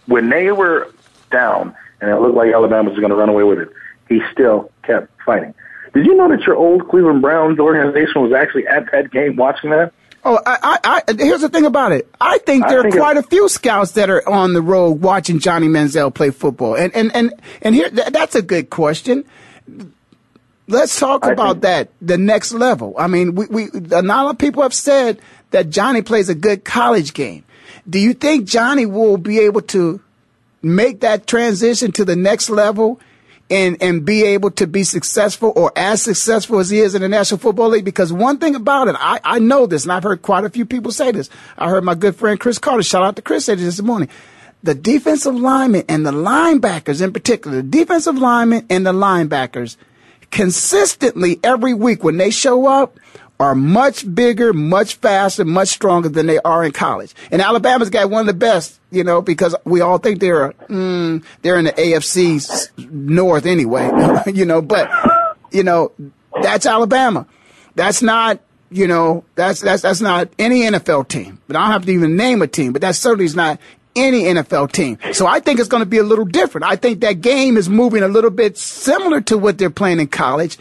when 0.07 0.29
they 0.29 0.53
were 0.53 0.93
down 1.31 1.75
and 2.01 2.11
it 2.11 2.21
looked 2.21 2.37
like 2.37 2.53
Alabama 2.53 2.91
was 2.91 2.99
going 2.99 3.11
to 3.11 3.17
run 3.17 3.29
away 3.29 3.43
with 3.43 3.59
it, 3.59 3.69
he 4.09 4.21
still 4.31 4.71
kept 4.83 5.09
fighting. 5.25 5.55
Did 5.95 6.07
you 6.07 6.15
know 6.15 6.29
that 6.29 6.43
your 6.43 6.57
old 6.57 6.88
Cleveland 6.88 7.21
Browns 7.21 7.59
organization 7.59 8.23
was 8.23 8.33
actually 8.33 8.67
at 8.67 8.91
that 8.93 9.11
game 9.11 9.37
watching 9.37 9.71
that? 9.71 9.93
Oh, 10.25 10.41
I, 10.47 10.79
I, 10.85 11.03
I, 11.09 11.15
here's 11.19 11.41
the 11.41 11.49
thing 11.49 11.67
about 11.67 11.91
it. 11.91 12.09
I 12.21 12.39
think 12.39 12.69
there 12.69 12.81
I 12.81 12.83
think 12.83 12.95
are 12.95 12.99
quite 12.99 13.17
a 13.17 13.25
few 13.25 13.49
scouts 13.49 13.93
that 13.93 14.09
are 14.09 14.27
on 14.29 14.53
the 14.53 14.63
road 14.63 15.01
watching 15.01 15.41
Johnny 15.41 15.67
Manziel 15.67 16.15
play 16.15 16.31
football, 16.31 16.77
and 16.77 16.95
and 16.95 17.15
and 17.15 17.33
and 17.61 17.75
here 17.75 17.91
that's 17.91 18.37
a 18.37 18.43
good 18.43 18.71
question. 18.71 19.25
Let's 20.69 20.99
talk 20.99 21.27
I 21.27 21.33
about 21.33 21.63
that 21.63 21.91
the 22.01 22.19
next 22.19 22.53
level. 22.53 22.95
I 22.97 23.09
mean, 23.09 23.35
we, 23.35 23.47
we 23.47 23.69
a 23.91 24.03
lot 24.03 24.31
of 24.31 24.39
people 24.39 24.63
have 24.63 24.75
said 24.75 25.21
that 25.51 25.71
Johnny 25.71 26.03
plays 26.03 26.29
a 26.29 26.37
good 26.37 26.65
college 26.65 27.15
game. 27.15 27.45
Do 27.89 27.99
you 27.99 28.15
think 28.15 28.47
Johnny 28.47 28.87
will 28.87 29.17
be 29.17 29.41
able 29.41 29.63
to 29.63 30.01
make 30.63 31.01
that 31.01 31.27
transition 31.27 31.91
to 31.93 32.05
the 32.05 32.15
next 32.15 32.49
level 32.49 33.01
and, 33.53 33.83
and 33.83 34.05
be 34.05 34.25
able 34.25 34.51
to 34.53 34.67
be 34.67 34.83
successful 34.83 35.53
or 35.55 35.73
as 35.77 36.01
successful 36.01 36.59
as 36.59 36.71
he 36.71 36.79
is 36.79 36.95
in 36.95 37.03
the 37.03 37.09
National 37.09 37.38
Football 37.38 37.69
League. 37.69 37.85
Because 37.85 38.11
one 38.11 38.38
thing 38.38 38.55
about 38.55 38.88
it, 38.88 38.97
I, 38.99 39.21
I 39.23 39.38
know 39.41 39.67
this, 39.67 39.83
and 39.83 39.93
I've 39.93 40.03
heard 40.03 40.23
quite 40.23 40.45
a 40.45 40.51
few 40.51 40.65
people 40.65 40.91
say 40.91 41.12
this. 41.12 41.29
I 41.59 41.69
heard 41.69 41.85
my 41.85 41.95
good 41.95 42.17
friend 42.17 42.41
Cris 42.41 42.59
Carter, 42.59 42.83
shout 42.83 43.03
out 43.03 43.17
to 43.17 43.23
Cris, 43.23 43.45
say 43.45 43.55
this 43.55 43.83
morning. 43.83 44.09
The 44.62 44.75
defensive 44.75 45.35
linemen 45.35 45.85
and 45.88 46.07
the 46.07 46.12
linebackers 46.12 47.03
in 47.03 47.12
particular, 47.12 47.59
the 47.59 47.62
defensive 47.62 48.17
linemen 48.17 48.67
and 48.71 48.87
the 48.87 48.93
linebackers 48.93 49.77
consistently 50.31 51.38
every 51.45 51.75
week 51.75 52.03
when 52.03 52.17
they 52.17 52.31
show 52.31 52.67
up 52.67 52.99
are 53.42 53.57
much 53.57 54.14
bigger, 54.14 54.52
much 54.52 54.94
faster, 54.94 55.44
much 55.44 55.68
stronger 55.68 56.09
than 56.09 56.26
they 56.26 56.38
are 56.40 56.64
in 56.64 56.70
college. 56.70 57.12
And 57.33 57.42
Alabama's 57.42 57.90
got 57.90 58.09
one 58.09 58.20
of 58.20 58.26
the 58.28 58.35
best, 58.35 58.78
you 58.92 59.02
know, 59.02 59.20
because 59.20 59.57
we 59.64 59.81
all 59.81 59.98
think 59.98 60.20
they're 60.20 60.52
mm, 60.68 61.24
they're 61.42 61.59
in 61.59 61.64
the 61.64 61.72
AFC 61.72 62.90
North 62.90 63.44
anyway, 63.44 63.90
you 64.33 64.46
know. 64.46 64.62
But 64.62 64.88
you 65.50 65.64
know, 65.64 65.90
that's 66.40 66.66
Alabama. 66.66 67.26
That's 67.74 68.00
not 68.00 68.38
you 68.70 68.87
know 68.87 69.24
that's 69.35 69.61
that's 69.61 69.83
that's 69.83 70.00
not 70.00 70.28
any 70.38 70.61
NFL 70.61 71.09
team. 71.09 71.40
But 71.48 71.57
I 71.57 71.62
don't 71.62 71.72
have 71.72 71.87
to 71.87 71.92
even 71.92 72.16
name 72.16 72.42
a 72.42 72.46
team. 72.46 72.72
But 72.72 72.83
that 72.83 72.94
certainly 72.94 73.24
is 73.24 73.35
not 73.35 73.59
any 73.96 74.22
NFL 74.22 74.70
team. 74.70 74.98
So 75.12 75.26
I 75.26 75.40
think 75.40 75.59
it's 75.59 75.68
going 75.68 75.83
to 75.83 75.88
be 75.88 75.98
a 75.98 76.05
little 76.05 76.24
different. 76.24 76.64
I 76.64 76.76
think 76.76 77.00
that 77.00 77.20
game 77.20 77.57
is 77.57 77.68
moving 77.68 78.05
a 78.05 78.09
little 78.09 78.31
bit 78.31 78.57
similar 78.57 79.20
to 79.22 79.37
what 79.37 79.59
they're 79.59 79.68
playing 79.68 79.98
in 79.98 80.07
college, 80.07 80.59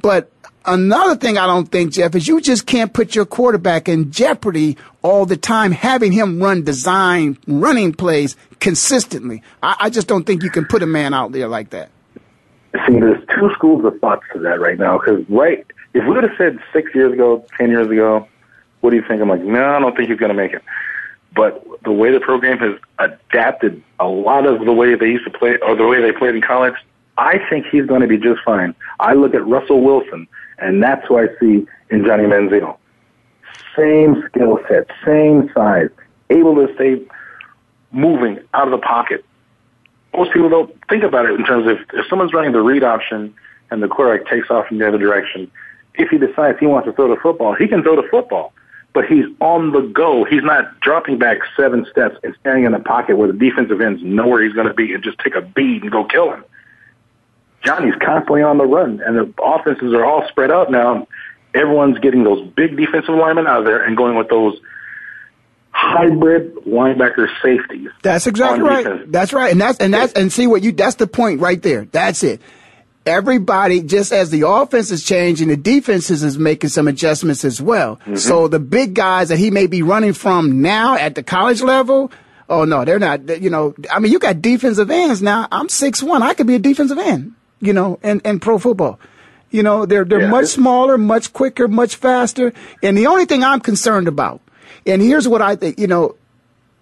but 0.00 0.32
Another 0.64 1.16
thing 1.16 1.38
I 1.38 1.46
don't 1.46 1.66
think, 1.66 1.92
Jeff, 1.92 2.14
is 2.14 2.28
you 2.28 2.40
just 2.40 2.66
can't 2.66 2.92
put 2.92 3.14
your 3.14 3.26
quarterback 3.26 3.88
in 3.88 4.12
jeopardy 4.12 4.76
all 5.02 5.26
the 5.26 5.36
time, 5.36 5.72
having 5.72 6.12
him 6.12 6.40
run 6.40 6.62
design 6.62 7.36
running 7.46 7.92
plays 7.92 8.36
consistently. 8.60 9.42
I, 9.62 9.76
I 9.80 9.90
just 9.90 10.06
don't 10.06 10.24
think 10.24 10.42
you 10.42 10.50
can 10.50 10.64
put 10.64 10.82
a 10.82 10.86
man 10.86 11.14
out 11.14 11.32
there 11.32 11.48
like 11.48 11.70
that. 11.70 11.90
See, 12.86 13.00
there's 13.00 13.22
two 13.34 13.50
schools 13.54 13.84
of 13.84 13.98
thoughts 14.00 14.22
to 14.32 14.38
that 14.40 14.60
right 14.60 14.78
now. 14.78 14.98
Because 14.98 15.28
right, 15.28 15.66
if 15.94 16.04
we 16.04 16.10
would 16.10 16.22
have 16.22 16.36
said 16.38 16.58
six 16.72 16.94
years 16.94 17.12
ago, 17.12 17.44
ten 17.58 17.70
years 17.70 17.90
ago, 17.90 18.28
what 18.80 18.90
do 18.90 18.96
you 18.96 19.04
think? 19.06 19.20
I'm 19.20 19.28
like, 19.28 19.42
no, 19.42 19.64
I 19.64 19.80
don't 19.80 19.96
think 19.96 20.08
he's 20.08 20.18
going 20.18 20.30
to 20.30 20.34
make 20.34 20.52
it. 20.52 20.62
But 21.34 21.64
the 21.82 21.92
way 21.92 22.12
the 22.12 22.20
program 22.20 22.58
has 22.58 22.78
adapted 22.98 23.82
a 23.98 24.06
lot 24.06 24.46
of 24.46 24.64
the 24.64 24.72
way 24.72 24.94
they 24.94 25.06
used 25.06 25.24
to 25.24 25.36
play, 25.36 25.56
or 25.58 25.74
the 25.74 25.86
way 25.86 26.00
they 26.00 26.12
played 26.12 26.34
in 26.34 26.42
college, 26.42 26.74
I 27.18 27.38
think 27.50 27.66
he's 27.70 27.86
going 27.86 28.02
to 28.02 28.06
be 28.06 28.18
just 28.18 28.40
fine. 28.44 28.74
I 29.00 29.14
look 29.14 29.34
at 29.34 29.44
Russell 29.46 29.82
Wilson 29.82 30.28
and 30.62 30.82
that's 30.82 31.08
what 31.10 31.24
I 31.24 31.38
see 31.40 31.66
in 31.90 32.04
Johnny 32.04 32.24
Manziel. 32.24 32.76
Same 33.76 34.22
skill 34.28 34.58
set, 34.68 34.86
same 35.04 35.50
size, 35.54 35.88
able 36.30 36.54
to 36.54 36.72
stay 36.74 37.02
moving 37.90 38.38
out 38.54 38.66
of 38.66 38.70
the 38.70 38.78
pocket. 38.78 39.24
Most 40.14 40.32
people 40.32 40.48
don't 40.48 40.74
think 40.88 41.04
about 41.04 41.26
it 41.26 41.38
in 41.38 41.44
terms 41.44 41.66
of 41.70 41.78
if 41.94 42.06
someone's 42.08 42.32
running 42.32 42.52
the 42.52 42.60
read 42.60 42.82
option 42.82 43.34
and 43.70 43.82
the 43.82 43.88
quarterback 43.88 44.28
takes 44.30 44.50
off 44.50 44.70
in 44.70 44.78
the 44.78 44.86
other 44.86 44.98
direction, 44.98 45.50
if 45.94 46.10
he 46.10 46.18
decides 46.18 46.58
he 46.58 46.66
wants 46.66 46.86
to 46.86 46.92
throw 46.92 47.08
the 47.08 47.20
football, 47.20 47.54
he 47.54 47.66
can 47.66 47.82
throw 47.82 47.96
the 47.96 48.08
football. 48.08 48.52
But 48.94 49.06
he's 49.06 49.24
on 49.40 49.72
the 49.72 49.80
go. 49.80 50.24
He's 50.24 50.42
not 50.42 50.78
dropping 50.80 51.18
back 51.18 51.38
seven 51.56 51.86
steps 51.90 52.16
and 52.22 52.34
standing 52.40 52.64
in 52.64 52.72
the 52.72 52.78
pocket 52.78 53.16
where 53.16 53.26
the 53.26 53.38
defensive 53.38 53.80
ends 53.80 54.02
know 54.02 54.28
where 54.28 54.42
he's 54.42 54.52
going 54.52 54.68
to 54.68 54.74
be 54.74 54.92
and 54.92 55.02
just 55.02 55.18
take 55.18 55.34
a 55.34 55.40
beat 55.40 55.82
and 55.82 55.90
go 55.90 56.04
kill 56.04 56.30
him. 56.30 56.44
Johnny's 57.64 57.94
constantly 58.04 58.42
on 58.42 58.58
the 58.58 58.64
run, 58.64 59.00
and 59.04 59.16
the 59.16 59.42
offenses 59.42 59.92
are 59.94 60.04
all 60.04 60.26
spread 60.28 60.50
out 60.50 60.70
now. 60.70 61.06
Everyone's 61.54 61.98
getting 61.98 62.24
those 62.24 62.46
big 62.50 62.76
defensive 62.76 63.14
linemen 63.14 63.46
out 63.46 63.60
of 63.60 63.64
there 63.64 63.82
and 63.84 63.96
going 63.96 64.16
with 64.16 64.28
those 64.28 64.58
hybrid 65.70 66.54
linebacker 66.66 67.28
safeties. 67.42 67.90
That's 68.02 68.26
exactly 68.26 68.62
right. 68.62 68.84
Defense. 68.84 69.06
That's 69.08 69.32
right. 69.32 69.52
And 69.52 69.60
that's 69.60 69.78
and 69.78 69.92
that's 69.92 70.12
and 70.14 70.32
see 70.32 70.46
what 70.46 70.62
you 70.62 70.72
that's 70.72 70.96
the 70.96 71.06
point 71.06 71.40
right 71.40 71.60
there. 71.60 71.84
That's 71.86 72.22
it. 72.22 72.40
Everybody, 73.04 73.82
just 73.82 74.12
as 74.12 74.30
the 74.30 74.46
offense 74.46 74.92
is 74.92 75.04
changing, 75.04 75.48
the 75.48 75.56
defenses 75.56 76.22
is 76.22 76.38
making 76.38 76.70
some 76.70 76.86
adjustments 76.86 77.44
as 77.44 77.60
well. 77.60 77.96
Mm-hmm. 77.96 78.14
So 78.14 78.46
the 78.46 78.60
big 78.60 78.94
guys 78.94 79.28
that 79.30 79.38
he 79.38 79.50
may 79.50 79.66
be 79.66 79.82
running 79.82 80.12
from 80.12 80.62
now 80.62 80.94
at 80.96 81.16
the 81.16 81.22
college 81.24 81.62
level, 81.62 82.12
oh 82.48 82.64
no, 82.64 82.84
they're 82.84 83.00
not. 83.00 83.28
You 83.42 83.50
know, 83.50 83.74
I 83.90 83.98
mean, 83.98 84.12
you 84.12 84.18
got 84.18 84.40
defensive 84.40 84.90
ends 84.90 85.20
now. 85.20 85.48
I'm 85.50 85.68
six 85.68 86.02
one. 86.02 86.22
I 86.22 86.34
could 86.34 86.46
be 86.46 86.54
a 86.54 86.60
defensive 86.60 86.98
end 86.98 87.34
you 87.62 87.72
know, 87.72 87.98
and, 88.02 88.20
and 88.26 88.42
pro 88.42 88.58
football. 88.58 89.00
You 89.50 89.62
know, 89.62 89.86
they're, 89.86 90.04
they're 90.04 90.22
yeah. 90.22 90.30
much 90.30 90.46
smaller, 90.46 90.98
much 90.98 91.32
quicker, 91.32 91.68
much 91.68 91.96
faster. 91.96 92.52
And 92.82 92.98
the 92.98 93.06
only 93.06 93.24
thing 93.24 93.44
I'm 93.44 93.60
concerned 93.60 94.08
about, 94.08 94.40
and 94.86 95.00
here's 95.00 95.28
what 95.28 95.40
I 95.40 95.56
think, 95.56 95.78
you 95.78 95.86
know, 95.86 96.16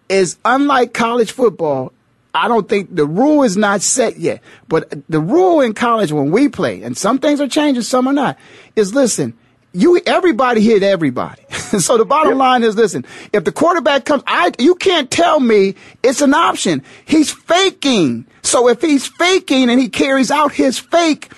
is 0.09 0.39
unlike 0.45 0.95
college 0.95 1.33
football, 1.33 1.93
I 2.33 2.49
don't 2.49 2.69
think 2.69 2.95
the 2.95 3.07
rule 3.07 3.43
is 3.43 3.57
not 3.57 3.83
set 3.83 4.19
yet. 4.19 4.41
But 4.69 4.93
the 5.09 5.21
rule 5.21 5.61
in 5.61 5.75
college 5.75 6.13
when 6.13 6.31
we 6.31 6.49
play, 6.49 6.83
and 6.83 6.97
some 6.97 7.19
things 7.19 7.41
are 7.41 7.49
changing, 7.49 7.83
some 7.83 8.07
are 8.07 8.13
not, 8.13 8.39
is 8.77 8.95
listen, 8.95 9.35
you 9.73 10.01
everybody 10.07 10.61
hit 10.61 10.83
everybody. 10.83 11.43
so 11.51 11.97
the 11.97 12.05
bottom 12.05 12.37
line 12.39 12.63
is 12.63 12.77
listen, 12.77 13.05
if 13.33 13.45
the 13.45 13.53
quarterback 13.53 14.05
comes 14.05 14.23
I 14.27 14.53
you 14.59 14.75
can't 14.75 15.11
tell 15.11 15.41
me 15.41 15.75
it's 16.03 16.21
an 16.21 16.35
option. 16.35 16.83
He's 17.05 17.31
faking. 17.31 18.27
So 18.43 18.69
if 18.69 18.81
he's 18.81 19.07
faking 19.07 19.71
and 19.71 19.81
he 19.81 19.89
carries 19.89 20.31
out 20.31 20.53
his 20.53 20.79
fake, 20.79 21.31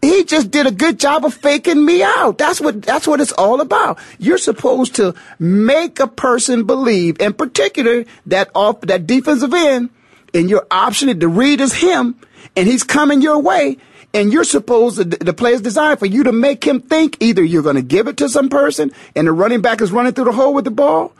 he 0.00 0.24
just 0.24 0.50
did 0.50 0.66
a 0.66 0.70
good 0.70 0.98
job 0.98 1.24
of 1.24 1.34
faking 1.34 1.84
me 1.84 2.02
out. 2.02 2.38
That's 2.38 2.60
what 2.60 2.82
that's 2.82 3.06
what 3.06 3.20
it's 3.20 3.32
all 3.32 3.60
about. 3.60 3.98
You're 4.18 4.38
supposed 4.38 4.96
to 4.96 5.14
make 5.38 6.00
a 6.00 6.06
person 6.06 6.64
believe, 6.64 7.20
in 7.20 7.32
particular, 7.32 8.04
that 8.26 8.50
off 8.54 8.80
that 8.82 9.06
defensive 9.06 9.54
end, 9.54 9.90
and 10.34 10.48
your 10.48 10.66
option 10.70 11.18
to 11.18 11.28
read 11.28 11.60
is 11.60 11.74
him, 11.74 12.16
and 12.56 12.66
he's 12.66 12.84
coming 12.84 13.22
your 13.22 13.40
way 13.40 13.78
and 14.14 14.32
you're 14.32 14.44
supposed 14.44 14.96
to, 14.96 15.04
the 15.04 15.32
play 15.32 15.52
is 15.52 15.60
designed 15.60 15.98
for 15.98 16.06
you 16.06 16.24
to 16.24 16.32
make 16.32 16.64
him 16.64 16.80
think 16.80 17.16
either 17.20 17.42
you're 17.42 17.62
going 17.62 17.76
to 17.76 17.82
give 17.82 18.08
it 18.08 18.16
to 18.18 18.28
some 18.28 18.48
person 18.48 18.90
and 19.14 19.26
the 19.26 19.32
running 19.32 19.60
back 19.60 19.80
is 19.80 19.92
running 19.92 20.12
through 20.12 20.24
the 20.24 20.32
hole 20.32 20.54
with 20.54 20.64
the 20.64 20.70
ball, 20.70 21.12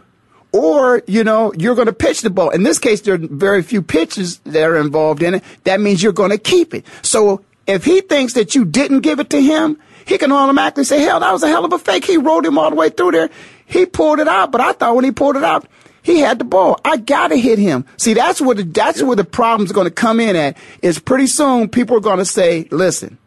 or, 0.52 1.02
you 1.06 1.24
know, 1.24 1.52
you're 1.58 1.74
going 1.74 1.86
to 1.86 1.92
pitch 1.92 2.22
the 2.22 2.30
ball. 2.30 2.50
In 2.50 2.62
this 2.62 2.78
case, 2.78 3.02
there 3.02 3.14
are 3.14 3.18
very 3.18 3.62
few 3.62 3.82
pitches 3.82 4.38
that 4.38 4.62
are 4.62 4.76
involved 4.76 5.22
in 5.22 5.34
it. 5.34 5.44
That 5.64 5.80
means 5.80 6.02
you're 6.02 6.12
going 6.12 6.30
to 6.30 6.38
keep 6.38 6.72
it. 6.72 6.86
So 7.02 7.44
if 7.66 7.84
he 7.84 8.00
thinks 8.00 8.32
that 8.32 8.54
you 8.54 8.64
didn't 8.64 9.00
give 9.00 9.20
it 9.20 9.28
to 9.30 9.42
him, 9.42 9.78
he 10.06 10.16
can 10.16 10.32
automatically 10.32 10.84
say, 10.84 11.02
hell, 11.02 11.20
that 11.20 11.32
was 11.32 11.42
a 11.42 11.48
hell 11.48 11.66
of 11.66 11.72
a 11.74 11.78
fake. 11.78 12.06
He 12.06 12.16
rolled 12.16 12.46
him 12.46 12.56
all 12.56 12.70
the 12.70 12.76
way 12.76 12.88
through 12.88 13.10
there. 13.12 13.28
He 13.66 13.84
pulled 13.84 14.20
it 14.20 14.28
out, 14.28 14.50
but 14.50 14.62
I 14.62 14.72
thought 14.72 14.96
when 14.96 15.04
he 15.04 15.10
pulled 15.12 15.36
it 15.36 15.44
out, 15.44 15.68
he 16.02 16.20
had 16.20 16.38
the 16.38 16.44
ball. 16.44 16.80
I 16.84 16.96
gotta 16.96 17.36
hit 17.36 17.58
him. 17.58 17.84
See, 17.96 18.14
that's 18.14 18.40
where 18.40 18.54
the, 18.54 18.62
that's 18.64 19.02
where 19.02 19.16
the 19.16 19.24
problem's 19.24 19.72
going 19.72 19.86
to 19.86 19.92
come 19.92 20.20
in 20.20 20.36
at. 20.36 20.56
Is 20.82 20.98
pretty 20.98 21.26
soon 21.26 21.68
people 21.68 21.96
are 21.96 22.00
going 22.00 22.18
to 22.18 22.24
say, 22.24 22.68
listen, 22.70 23.18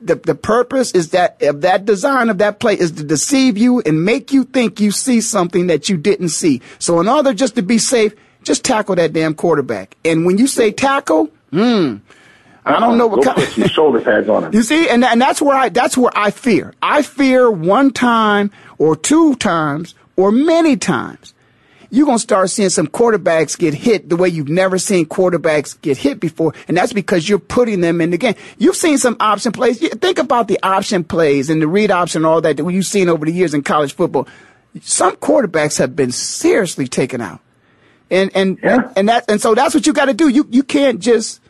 the, 0.00 0.14
the 0.14 0.34
purpose 0.34 0.92
is 0.92 1.10
that 1.10 1.42
of 1.42 1.62
that 1.62 1.84
design 1.84 2.30
of 2.30 2.38
that 2.38 2.60
play 2.60 2.78
is 2.78 2.92
to 2.92 3.04
deceive 3.04 3.58
you 3.58 3.80
and 3.80 4.04
make 4.04 4.32
you 4.32 4.44
think 4.44 4.80
you 4.80 4.90
see 4.90 5.20
something 5.20 5.66
that 5.68 5.88
you 5.88 5.96
didn't 5.96 6.30
see. 6.30 6.62
So 6.78 7.00
in 7.00 7.08
order 7.08 7.34
just 7.34 7.56
to 7.56 7.62
be 7.62 7.78
safe, 7.78 8.14
just 8.42 8.64
tackle 8.64 8.94
that 8.96 9.12
damn 9.12 9.34
quarterback. 9.34 9.96
And 10.04 10.24
when 10.24 10.38
you 10.38 10.46
say 10.46 10.70
tackle, 10.70 11.28
hmm, 11.50 11.96
I 12.64 12.80
don't 12.80 12.98
know 12.98 13.06
what 13.06 13.24
kind 13.24 13.38
of 13.38 13.70
shoulder 13.70 14.00
pads 14.00 14.28
on 14.28 14.44
him. 14.44 14.52
You 14.58 14.62
see, 14.62 14.88
and 14.88 15.04
and 15.04 15.20
that's 15.20 15.40
where 15.40 15.56
I 15.56 15.68
that's 15.68 15.96
where 15.96 16.12
I 16.14 16.30
fear. 16.30 16.74
I 16.82 17.02
fear 17.02 17.50
one 17.50 17.90
time 17.90 18.50
or 18.78 18.94
two 18.94 19.34
times 19.36 19.94
or 20.16 20.30
many 20.30 20.76
times 20.76 21.34
you're 21.90 22.06
going 22.06 22.18
to 22.18 22.22
start 22.22 22.50
seeing 22.50 22.68
some 22.68 22.86
quarterbacks 22.86 23.58
get 23.58 23.74
hit 23.74 24.08
the 24.08 24.16
way 24.16 24.28
you've 24.28 24.48
never 24.48 24.78
seen 24.78 25.06
quarterbacks 25.06 25.80
get 25.80 25.96
hit 25.96 26.20
before. 26.20 26.52
And 26.68 26.76
that's 26.76 26.92
because 26.92 27.28
you're 27.28 27.38
putting 27.38 27.80
them 27.80 28.00
in 28.00 28.10
the 28.10 28.18
game. 28.18 28.34
You've 28.58 28.76
seen 28.76 28.98
some 28.98 29.16
option 29.20 29.52
plays. 29.52 29.78
Think 29.78 30.18
about 30.18 30.48
the 30.48 30.58
option 30.62 31.04
plays 31.04 31.48
and 31.50 31.62
the 31.62 31.66
read 31.66 31.90
option 31.90 32.20
and 32.20 32.26
all 32.26 32.40
that 32.42 32.56
that 32.56 32.70
you've 32.70 32.86
seen 32.86 33.08
over 33.08 33.24
the 33.24 33.32
years 33.32 33.54
in 33.54 33.62
college 33.62 33.94
football. 33.94 34.28
Some 34.82 35.16
quarterbacks 35.16 35.78
have 35.78 35.96
been 35.96 36.12
seriously 36.12 36.86
taken 36.86 37.20
out. 37.20 37.40
And, 38.10 38.30
and, 38.34 38.58
yeah. 38.62 38.74
and, 38.74 38.92
and 38.96 39.08
that, 39.08 39.30
and 39.30 39.40
so 39.40 39.54
that's 39.54 39.74
what 39.74 39.86
you 39.86 39.92
got 39.92 40.06
to 40.06 40.14
do. 40.14 40.28
You, 40.28 40.46
you 40.50 40.62
can't 40.62 41.00
just, 41.00 41.40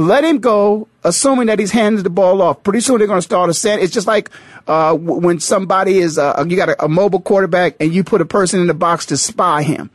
let 0.00 0.24
him 0.24 0.38
go, 0.38 0.88
assuming 1.04 1.48
that 1.48 1.58
he's 1.58 1.72
handed 1.72 2.04
the 2.04 2.10
ball 2.10 2.40
off. 2.40 2.62
Pretty 2.62 2.80
soon 2.80 2.98
they're 2.98 3.06
going 3.06 3.18
to 3.18 3.22
start 3.22 3.50
a 3.50 3.54
set. 3.54 3.80
It's 3.80 3.92
just 3.92 4.06
like 4.06 4.30
uh, 4.66 4.94
when 4.94 5.40
somebody 5.40 5.98
is, 5.98 6.16
uh, 6.16 6.42
you 6.48 6.56
got 6.56 6.70
a, 6.70 6.84
a, 6.84 6.88
mobile 6.88 7.20
quarterback 7.20 7.76
and 7.80 7.92
you 7.92 8.02
put 8.02 8.22
a 8.22 8.24
person 8.24 8.60
in 8.60 8.66
the 8.66 8.74
box 8.74 9.06
to 9.06 9.18
spy 9.18 9.62
him. 9.62 9.90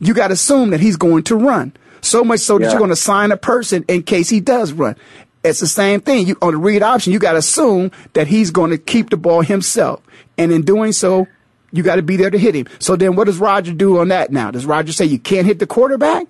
You 0.00 0.12
got 0.12 0.28
to 0.28 0.34
assume 0.34 0.70
that 0.70 0.80
he's 0.80 0.96
going 0.96 1.22
to 1.24 1.36
run. 1.36 1.72
So 2.00 2.24
much 2.24 2.40
so 2.40 2.58
that 2.58 2.64
yeah. 2.64 2.70
you're 2.70 2.80
going 2.80 2.90
to 2.90 2.96
sign 2.96 3.30
a 3.30 3.36
person 3.36 3.84
in 3.86 4.02
case 4.02 4.28
he 4.28 4.40
does 4.40 4.72
run. 4.72 4.96
It's 5.44 5.60
the 5.60 5.68
same 5.68 6.00
thing. 6.00 6.26
You, 6.26 6.36
on 6.42 6.52
the 6.52 6.58
read 6.58 6.82
option, 6.82 7.12
you 7.12 7.20
got 7.20 7.32
to 7.32 7.38
assume 7.38 7.92
that 8.14 8.26
he's 8.26 8.50
going 8.50 8.72
to 8.72 8.78
keep 8.78 9.10
the 9.10 9.16
ball 9.16 9.42
himself. 9.42 10.02
And 10.36 10.50
in 10.50 10.62
doing 10.62 10.92
so, 10.92 11.28
You 11.70 11.82
got 11.82 11.96
to 11.96 12.02
be 12.02 12.16
there 12.16 12.30
to 12.30 12.38
hit 12.38 12.54
him. 12.54 12.66
So 12.78 12.94
then 12.94 13.16
what 13.16 13.24
does 13.24 13.38
Roger 13.38 13.72
do 13.72 13.98
on 13.98 14.08
that 14.08 14.30
now? 14.30 14.52
Does 14.52 14.64
Roger 14.64 14.92
say 14.92 15.04
you 15.06 15.18
can't 15.18 15.46
hit 15.46 15.58
the 15.58 15.66
quarterback? 15.66 16.26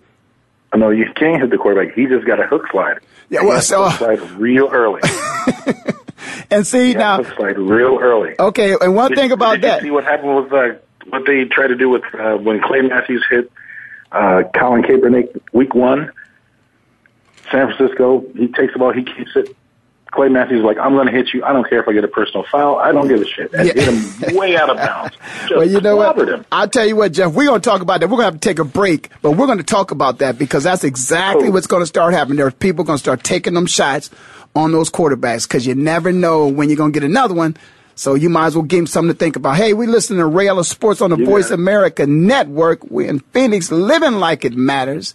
No, 0.75 0.91
you 0.91 1.07
can't 1.15 1.41
hit 1.41 1.51
the 1.51 1.59
quarterback. 1.59 1.95
He 1.95 2.07
just 2.07 2.27
got 2.27 2.41
a 2.41 2.47
hook 2.47 2.65
slide. 2.71 2.99
Yeah, 3.29 3.43
well, 3.43 3.61
so 3.61 3.89
slide 3.91 4.21
real 4.33 4.69
early. 4.71 5.01
and 6.51 6.67
see 6.67 6.95
now, 6.95 7.23
hook 7.23 7.37
slide 7.37 7.59
real 7.59 7.99
early. 8.01 8.35
Okay, 8.39 8.77
and 8.81 8.95
one 8.95 9.11
did, 9.11 9.19
thing 9.19 9.33
about 9.33 9.61
that. 9.61 9.83
see 9.83 9.91
what 9.91 10.05
happened 10.05 10.37
with 10.37 10.53
uh, 10.53 10.75
what 11.09 11.23
they 11.27 11.45
tried 11.45 11.69
to 11.69 11.77
do 11.77 11.89
with 11.89 12.03
uh, 12.15 12.37
when 12.37 12.61
Clay 12.61 12.83
Matthews 12.83 13.25
hit 13.29 13.51
uh, 14.13 14.43
Colin 14.55 14.83
Kaepernick 14.83 15.41
week 15.53 15.75
one. 15.75 16.11
San 17.51 17.73
Francisco, 17.73 18.25
he 18.35 18.49
takes 18.49 18.73
the 18.73 18.79
ball, 18.79 18.93
he 18.93 19.05
keeps 19.05 19.37
it. 19.37 19.55
Clay 20.15 20.29
Matthews 20.29 20.65
like, 20.65 20.79
I'm 20.79 20.95
going 20.95 21.07
to 21.07 21.13
hit 21.13 21.35
you. 21.35 21.45
I 21.45 21.53
don't 21.53 21.69
care 21.69 21.81
if 21.81 21.89
I 21.89 21.93
get 21.93 22.05
a 22.05 22.09
personal 22.09 22.45
foul. 22.51 22.79
I 22.79 22.93
don't 22.93 23.09
give 23.09 23.21
a 23.21 23.27
shit. 23.27 23.53
And 23.53 23.67
yeah. 23.67 23.75
hit 23.75 24.29
him 24.29 24.37
way 24.37 24.57
out 24.57 24.71
of 24.71 24.77
bounds. 24.77 25.17
Just 25.41 25.51
well, 25.57 25.69
you 25.69 25.81
know 25.81 25.97
what? 25.97 26.29
Him. 26.29 26.47
I'll 26.53 26.69
tell 26.69 26.87
you 26.87 26.97
what, 26.97 27.13
Jeff, 27.13 27.33
we're 27.33 27.47
going 27.47 27.61
to 27.61 27.69
talk 27.69 27.81
about 27.81 28.01
that. 28.01 28.07
We're 28.07 28.17
going 28.17 28.27
to 28.29 28.33
have 28.33 28.41
to 28.41 28.49
take 28.49 28.59
a 28.59 28.65
break, 28.65 29.11
but 29.23 29.33
we're 29.33 29.47
going 29.47 29.59
to 29.59 29.65
talk 29.65 29.91
about 29.91 30.19
that 30.19 30.39
because 30.39 30.65
that's 30.65 30.85
exactly 30.85 31.49
oh. 31.49 31.51
what's 31.51 31.67
going 31.67 31.83
to 31.83 31.87
start 31.87 32.15
happening. 32.15 32.37
There's 32.37 32.55
people 32.55 32.85
going 32.85 32.99
to 32.99 33.03
start 33.03 33.25
taking 33.25 33.55
them 33.55 33.67
shots 33.67 34.11
on 34.55 34.73
those 34.73 34.91
quarterbacks 34.91 35.49
because 35.49 35.67
you 35.67 35.75
never 35.75 36.13
know 36.13 36.47
when 36.47 36.69
you're 36.69 36.77
going 36.77 36.93
to 36.93 37.01
get 37.01 37.05
another 37.05 37.35
one. 37.35 37.57
So 37.97 38.15
you 38.15 38.29
might 38.29 38.47
as 38.47 38.57
well 38.57 38.65
give 38.65 38.81
him 38.81 38.87
something 38.87 39.13
to 39.13 39.19
think 39.19 39.37
about. 39.37 39.57
Hey, 39.57 39.73
we 39.73 39.87
listen 39.87 40.17
to 40.17 40.27
Ray 40.27 40.49
Ellis 40.49 40.69
Sports 40.69 41.01
on 41.01 41.11
the. 41.11 41.17
Voice 41.25 41.51
America 41.51 42.07
Network. 42.07 42.85
We're 42.91 43.09
in 43.09 43.21
Phoenix, 43.21 43.71
living 43.71 44.15
like 44.15 44.45
it 44.45 44.57
matters. 44.57 45.15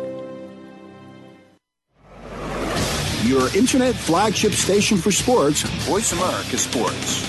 your 3.25 3.55
internet 3.55 3.95
flagship 3.95 4.53
station 4.53 4.97
for 4.97 5.11
sports, 5.11 5.61
Voice 5.61 6.11
America 6.13 6.57
Sports. 6.57 7.27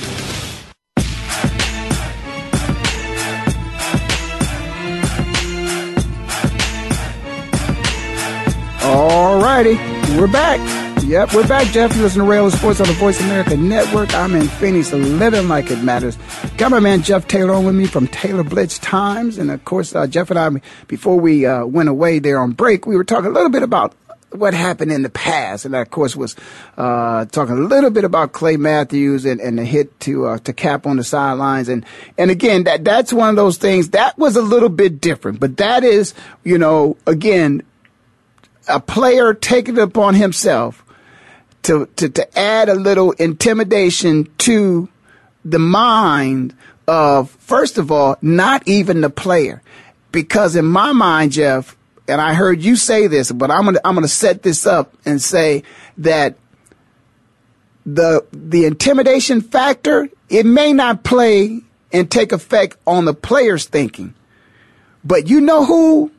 All 8.84 9.40
righty, 9.40 9.76
we're 10.16 10.26
back. 10.26 10.60
Yep, 11.04 11.34
we're 11.34 11.46
back, 11.46 11.66
Jeff. 11.72 11.94
You 11.96 12.02
listen 12.02 12.22
to 12.22 12.26
Ray 12.26 12.38
Ellis 12.38 12.56
Sports 12.56 12.80
on 12.80 12.86
the 12.86 12.92
Voice 12.94 13.20
America 13.20 13.56
Network. 13.56 14.14
I'm 14.14 14.34
in 14.34 14.48
Phoenix, 14.48 14.92
living 14.92 15.48
like 15.48 15.70
it 15.70 15.82
matters. 15.82 16.16
Got 16.56 16.70
my 16.70 16.80
man 16.80 17.02
Jeff 17.02 17.28
Taylor 17.28 17.54
on 17.54 17.66
with 17.66 17.74
me 17.74 17.86
from 17.86 18.06
Taylor 18.06 18.44
Blitz 18.44 18.78
Times. 18.78 19.36
And 19.36 19.50
of 19.50 19.64
course, 19.64 19.94
uh, 19.94 20.06
Jeff 20.06 20.30
and 20.30 20.38
I, 20.38 20.48
before 20.86 21.18
we 21.18 21.44
uh, 21.44 21.66
went 21.66 21.88
away 21.88 22.18
there 22.18 22.38
on 22.38 22.52
break, 22.52 22.86
we 22.86 22.96
were 22.96 23.04
talking 23.04 23.26
a 23.26 23.34
little 23.34 23.50
bit 23.50 23.62
about 23.62 23.94
what 24.34 24.54
happened 24.54 24.92
in 24.92 25.02
the 25.02 25.10
past, 25.10 25.64
and 25.64 25.74
that, 25.74 25.82
of 25.82 25.90
course, 25.90 26.16
was 26.16 26.36
uh, 26.76 27.24
talking 27.26 27.56
a 27.56 27.60
little 27.60 27.90
bit 27.90 28.04
about 28.04 28.32
Clay 28.32 28.56
Matthews 28.56 29.24
and, 29.24 29.40
and 29.40 29.58
the 29.58 29.64
hit 29.64 29.98
to 30.00 30.26
uh, 30.26 30.38
to 30.38 30.52
Cap 30.52 30.86
on 30.86 30.96
the 30.96 31.04
sidelines, 31.04 31.68
and 31.68 31.84
and 32.18 32.30
again, 32.30 32.64
that 32.64 32.84
that's 32.84 33.12
one 33.12 33.30
of 33.30 33.36
those 33.36 33.58
things 33.58 33.90
that 33.90 34.18
was 34.18 34.36
a 34.36 34.42
little 34.42 34.68
bit 34.68 35.00
different, 35.00 35.40
but 35.40 35.56
that 35.58 35.84
is, 35.84 36.14
you 36.44 36.58
know, 36.58 36.96
again, 37.06 37.62
a 38.68 38.80
player 38.80 39.34
taking 39.34 39.76
it 39.76 39.82
upon 39.82 40.14
himself 40.14 40.84
to 41.62 41.86
to 41.96 42.08
to 42.08 42.38
add 42.38 42.68
a 42.68 42.74
little 42.74 43.12
intimidation 43.12 44.28
to 44.38 44.88
the 45.44 45.58
mind 45.58 46.54
of 46.86 47.30
first 47.30 47.78
of 47.78 47.90
all, 47.90 48.16
not 48.22 48.66
even 48.66 49.00
the 49.00 49.10
player, 49.10 49.62
because 50.10 50.56
in 50.56 50.64
my 50.64 50.92
mind, 50.92 51.32
Jeff 51.32 51.76
and 52.08 52.20
I 52.20 52.34
heard 52.34 52.62
you 52.62 52.76
say 52.76 53.06
this, 53.06 53.30
but 53.30 53.50
I'm 53.50 53.64
gonna 53.64 53.80
I'm 53.84 53.94
gonna 53.94 54.08
set 54.08 54.42
this 54.42 54.66
up 54.66 54.94
and 55.04 55.20
say 55.20 55.62
that 55.98 56.36
the 57.86 58.24
the 58.32 58.64
intimidation 58.64 59.40
factor 59.40 60.08
it 60.28 60.46
may 60.46 60.72
not 60.72 61.04
play 61.04 61.60
and 61.92 62.10
take 62.10 62.32
effect 62.32 62.76
on 62.86 63.04
the 63.04 63.14
player's 63.14 63.66
thinking, 63.66 64.14
but 65.04 65.28
you 65.28 65.40
know 65.40 65.64
who 65.64 66.10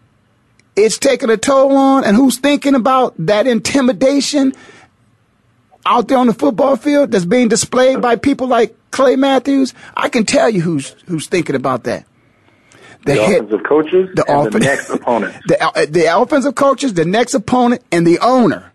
it's 0.76 0.98
taking 0.98 1.30
a 1.30 1.38
toll 1.38 1.76
on 1.76 2.04
and 2.04 2.16
who's 2.16 2.38
thinking 2.38 2.76
about 2.76 3.14
that 3.18 3.46
intimidation 3.48 4.54
out 5.86 6.08
there 6.08 6.18
on 6.18 6.28
the 6.28 6.34
football 6.34 6.76
field 6.78 7.12
that's 7.12 7.26
being 7.26 7.50
displayed 7.50 8.02
by 8.02 8.16
people 8.16 8.48
like 8.48 8.76
Clay 8.92 9.16
Matthews. 9.16 9.74
I 9.96 10.10
can 10.10 10.26
tell 10.26 10.50
you 10.50 10.62
who's 10.62 10.96
who's 11.08 11.28
thinking 11.28 11.56
about 11.56 11.84
that 11.84 12.06
the, 13.06 13.14
the 13.14 13.24
head, 13.24 13.44
offensive 13.44 13.64
coaches, 13.64 14.10
the, 14.16 14.26
and 14.28 14.38
off- 14.38 14.54
the 14.54 14.60
next 14.60 14.90
opponent. 14.90 15.36
The, 15.48 15.64
uh, 15.64 15.86
the 15.90 16.18
offensive 16.18 16.56
coaches, 16.56 16.94
the 16.94 17.06
next 17.06 17.34
opponent, 17.34 17.84
and 17.92 18.08
the 18.08 18.20
owner. 18.20 18.72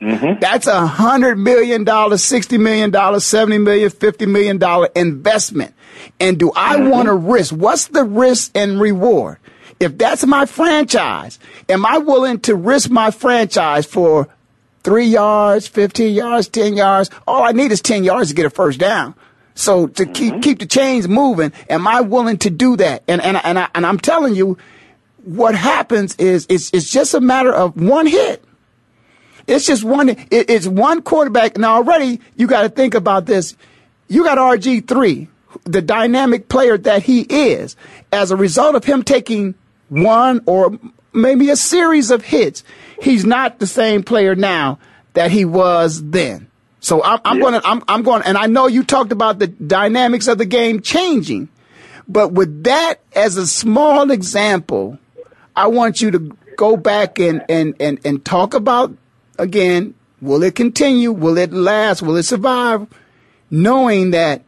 Mm-hmm. 0.00 0.40
That's 0.40 0.66
a 0.66 0.86
hundred 0.86 1.38
million 1.38 1.84
dollar, 1.84 2.18
sixty 2.18 2.58
million 2.58 2.90
dollar, 2.90 3.20
seventy 3.20 3.58
million, 3.58 3.90
fifty 3.90 4.26
million 4.26 4.58
dollar 4.58 4.88
investment. 4.94 5.74
And 6.20 6.38
do 6.38 6.52
I 6.54 6.76
mm-hmm. 6.76 6.90
want 6.90 7.06
to 7.06 7.14
risk? 7.14 7.54
What's 7.54 7.86
the 7.86 8.04
risk 8.04 8.50
and 8.54 8.80
reward? 8.80 9.38
If 9.80 9.96
that's 9.96 10.26
my 10.26 10.46
franchise, 10.46 11.38
am 11.68 11.86
I 11.86 11.98
willing 11.98 12.40
to 12.40 12.54
risk 12.54 12.90
my 12.90 13.10
franchise 13.10 13.86
for 13.86 14.28
three 14.82 15.06
yards, 15.06 15.68
fifteen 15.68 16.14
yards, 16.14 16.48
ten 16.48 16.76
yards? 16.76 17.10
All 17.26 17.42
I 17.42 17.52
need 17.52 17.72
is 17.72 17.80
ten 17.80 18.04
yards 18.04 18.28
to 18.28 18.34
get 18.34 18.46
a 18.46 18.50
first 18.50 18.78
down. 18.78 19.14
So 19.54 19.86
to 19.86 20.06
keep 20.06 20.32
mm-hmm. 20.32 20.40
keep 20.40 20.58
the 20.58 20.66
chains 20.66 21.08
moving, 21.08 21.52
am 21.70 21.86
I 21.86 22.00
willing 22.00 22.38
to 22.38 22.50
do 22.50 22.76
that? 22.76 23.04
And 23.06 23.20
and 23.22 23.36
and, 23.36 23.58
I, 23.58 23.68
and 23.74 23.86
I'm 23.86 23.98
telling 23.98 24.34
you, 24.34 24.58
what 25.24 25.54
happens 25.54 26.16
is 26.16 26.46
it's 26.48 26.70
it's 26.72 26.90
just 26.90 27.14
a 27.14 27.20
matter 27.20 27.52
of 27.52 27.80
one 27.80 28.06
hit. 28.06 28.44
It's 29.46 29.66
just 29.66 29.84
one. 29.84 30.08
It, 30.08 30.28
it's 30.30 30.66
one 30.66 31.02
quarterback. 31.02 31.56
Now 31.56 31.76
already 31.76 32.20
you 32.36 32.46
got 32.46 32.62
to 32.62 32.68
think 32.68 32.94
about 32.94 33.26
this. 33.26 33.56
You 34.08 34.24
got 34.24 34.38
RG 34.38 34.88
three, 34.88 35.28
the 35.64 35.82
dynamic 35.82 36.48
player 36.48 36.76
that 36.78 37.04
he 37.04 37.20
is, 37.22 37.76
as 38.12 38.30
a 38.30 38.36
result 38.36 38.74
of 38.74 38.84
him 38.84 39.02
taking 39.02 39.54
one 39.88 40.42
or 40.46 40.78
maybe 41.12 41.50
a 41.50 41.56
series 41.56 42.10
of 42.10 42.24
hits, 42.24 42.64
he's 43.00 43.24
not 43.24 43.60
the 43.60 43.66
same 43.66 44.02
player 44.02 44.34
now 44.34 44.78
that 45.12 45.30
he 45.30 45.44
was 45.44 46.02
then. 46.10 46.48
So 46.84 47.02
I'm, 47.02 47.18
I'm 47.24 47.38
yeah. 47.38 47.42
going 47.42 47.54
to, 47.54 47.66
I'm, 47.66 47.82
I'm 47.88 48.02
going, 48.02 48.22
and 48.24 48.36
I 48.36 48.44
know 48.44 48.66
you 48.66 48.84
talked 48.84 49.10
about 49.10 49.38
the 49.38 49.46
dynamics 49.46 50.28
of 50.28 50.36
the 50.36 50.44
game 50.44 50.82
changing, 50.82 51.48
but 52.06 52.32
with 52.32 52.64
that 52.64 52.96
as 53.16 53.38
a 53.38 53.46
small 53.46 54.10
example, 54.10 54.98
I 55.56 55.68
want 55.68 56.02
you 56.02 56.10
to 56.10 56.36
go 56.58 56.76
back 56.76 57.18
and, 57.18 57.42
and, 57.48 57.74
and, 57.80 57.98
and 58.04 58.22
talk 58.22 58.52
about 58.52 58.94
again, 59.38 59.94
will 60.20 60.42
it 60.42 60.56
continue? 60.56 61.10
Will 61.10 61.38
it 61.38 61.54
last? 61.54 62.02
Will 62.02 62.16
it 62.16 62.24
survive? 62.24 62.86
Knowing 63.50 64.10
that 64.10 64.42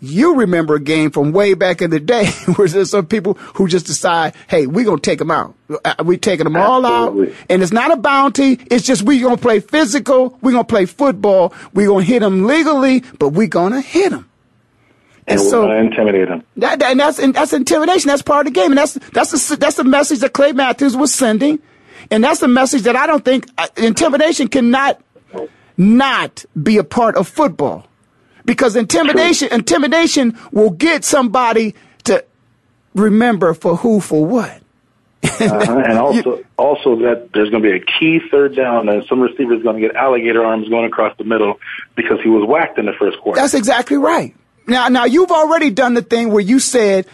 you 0.00 0.36
remember 0.36 0.76
a 0.76 0.80
game 0.80 1.10
from 1.10 1.32
way 1.32 1.54
back 1.54 1.82
in 1.82 1.90
the 1.90 2.00
day 2.00 2.26
where 2.56 2.68
there's 2.68 2.90
some 2.90 3.06
people 3.06 3.34
who 3.34 3.66
just 3.66 3.86
decide, 3.86 4.34
hey, 4.48 4.66
we're 4.66 4.84
going 4.84 4.98
to 4.98 5.02
take 5.02 5.18
them 5.18 5.30
out. 5.30 5.54
Uh, 5.84 5.94
we're 6.04 6.18
taking 6.18 6.44
them 6.44 6.56
all 6.56 6.86
out. 6.86 7.16
And 7.48 7.62
it's 7.62 7.72
not 7.72 7.90
a 7.90 7.96
bounty. 7.96 8.58
It's 8.70 8.86
just 8.86 9.02
we're 9.02 9.20
going 9.20 9.36
to 9.36 9.42
play 9.42 9.60
physical. 9.60 10.38
We're 10.40 10.52
going 10.52 10.64
to 10.64 10.68
play 10.68 10.86
football. 10.86 11.52
We're 11.74 11.88
going 11.88 12.06
to 12.06 12.12
hit 12.12 12.20
them 12.20 12.44
legally, 12.44 13.02
but 13.18 13.30
we're 13.30 13.48
going 13.48 13.72
to 13.72 13.80
hit 13.80 14.10
them. 14.10 14.30
And, 15.26 15.40
and 15.40 15.48
so, 15.48 15.62
we're 15.62 15.74
going 15.74 15.78
to 15.78 15.90
intimidate 15.90 16.28
them. 16.28 16.44
That, 16.56 16.82
and 16.82 17.00
that's, 17.00 17.18
and 17.18 17.34
that's 17.34 17.52
intimidation. 17.52 18.08
That's 18.08 18.22
part 18.22 18.46
of 18.46 18.54
the 18.54 18.58
game. 18.58 18.70
And 18.70 18.78
that's, 18.78 18.94
that's 19.12 19.48
the, 19.48 19.56
that's 19.56 19.76
the 19.76 19.84
message 19.84 20.20
that 20.20 20.32
Clay 20.32 20.52
Matthews 20.52 20.96
was 20.96 21.12
sending. 21.12 21.58
And 22.10 22.24
that's 22.24 22.40
the 22.40 22.48
message 22.48 22.82
that 22.82 22.96
I 22.96 23.06
don't 23.06 23.24
think 23.24 23.46
uh, 23.58 23.68
intimidation 23.76 24.48
cannot 24.48 25.02
not 25.76 26.44
be 26.60 26.78
a 26.78 26.84
part 26.84 27.16
of 27.16 27.28
football 27.28 27.86
because 28.48 28.76
intimidation 28.76 29.52
intimidation 29.52 30.38
will 30.52 30.70
get 30.70 31.04
somebody 31.04 31.74
to 32.04 32.24
remember 32.94 33.52
for 33.52 33.76
who 33.76 34.00
for 34.00 34.24
what. 34.24 34.62
uh-huh. 35.22 35.82
And 35.86 35.98
also, 35.98 36.44
also 36.56 36.96
that 37.00 37.28
there's 37.34 37.50
going 37.50 37.62
to 37.62 37.70
be 37.70 37.76
a 37.76 37.84
key 37.84 38.20
third 38.30 38.56
down, 38.56 38.88
and 38.88 39.04
some 39.06 39.20
receiver's 39.20 39.62
going 39.62 39.78
to 39.78 39.86
get 39.86 39.94
alligator 39.94 40.42
arms 40.42 40.66
going 40.70 40.86
across 40.86 41.14
the 41.18 41.24
middle 41.24 41.60
because 41.94 42.20
he 42.22 42.30
was 42.30 42.48
whacked 42.48 42.78
in 42.78 42.86
the 42.86 42.94
first 42.98 43.20
quarter. 43.20 43.38
That's 43.38 43.52
exactly 43.52 43.98
right. 43.98 44.34
Now, 44.66 44.88
now 44.88 45.04
you've 45.04 45.30
already 45.30 45.68
done 45.68 45.92
the 45.92 46.02
thing 46.02 46.32
where 46.32 46.40
you 46.40 46.58
said 46.58 47.06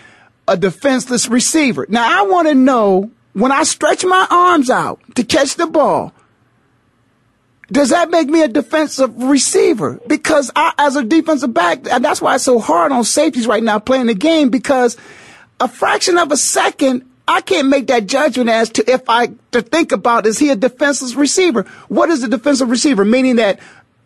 a 0.46 0.56
defenseless 0.56 1.26
receiver. 1.28 1.84
Now, 1.88 2.20
I 2.20 2.26
want 2.28 2.46
to 2.46 2.54
know 2.54 3.10
when 3.32 3.50
I 3.50 3.64
stretch 3.64 4.04
my 4.04 4.24
arms 4.30 4.70
out 4.70 5.00
to 5.16 5.24
catch 5.24 5.56
the 5.56 5.66
ball, 5.66 6.12
does 7.72 7.90
that 7.90 8.10
make 8.10 8.28
me 8.28 8.42
a 8.42 8.48
defensive 8.48 9.22
receiver? 9.22 10.00
Because 10.06 10.50
I, 10.54 10.72
as 10.78 10.96
a 10.96 11.04
defensive 11.04 11.54
back, 11.54 11.88
and 11.90 12.04
that's 12.04 12.20
why 12.20 12.34
it's 12.34 12.44
so 12.44 12.58
hard 12.58 12.92
on 12.92 13.04
safeties 13.04 13.46
right 13.46 13.62
now 13.62 13.78
playing 13.78 14.06
the 14.06 14.14
game 14.14 14.50
because 14.50 14.96
a 15.60 15.68
fraction 15.68 16.18
of 16.18 16.30
a 16.30 16.36
second, 16.36 17.08
I 17.26 17.40
can't 17.40 17.68
make 17.68 17.86
that 17.86 18.06
judgment 18.06 18.50
as 18.50 18.68
to 18.70 18.90
if 18.90 19.08
I 19.08 19.28
to 19.52 19.62
think 19.62 19.92
about 19.92 20.26
is 20.26 20.38
he 20.38 20.50
a 20.50 20.56
defensive 20.56 21.16
receiver? 21.16 21.62
What 21.88 22.10
is 22.10 22.22
a 22.22 22.28
defensive 22.28 22.68
receiver? 22.68 23.04
Meaning 23.04 23.36
that 23.36 23.60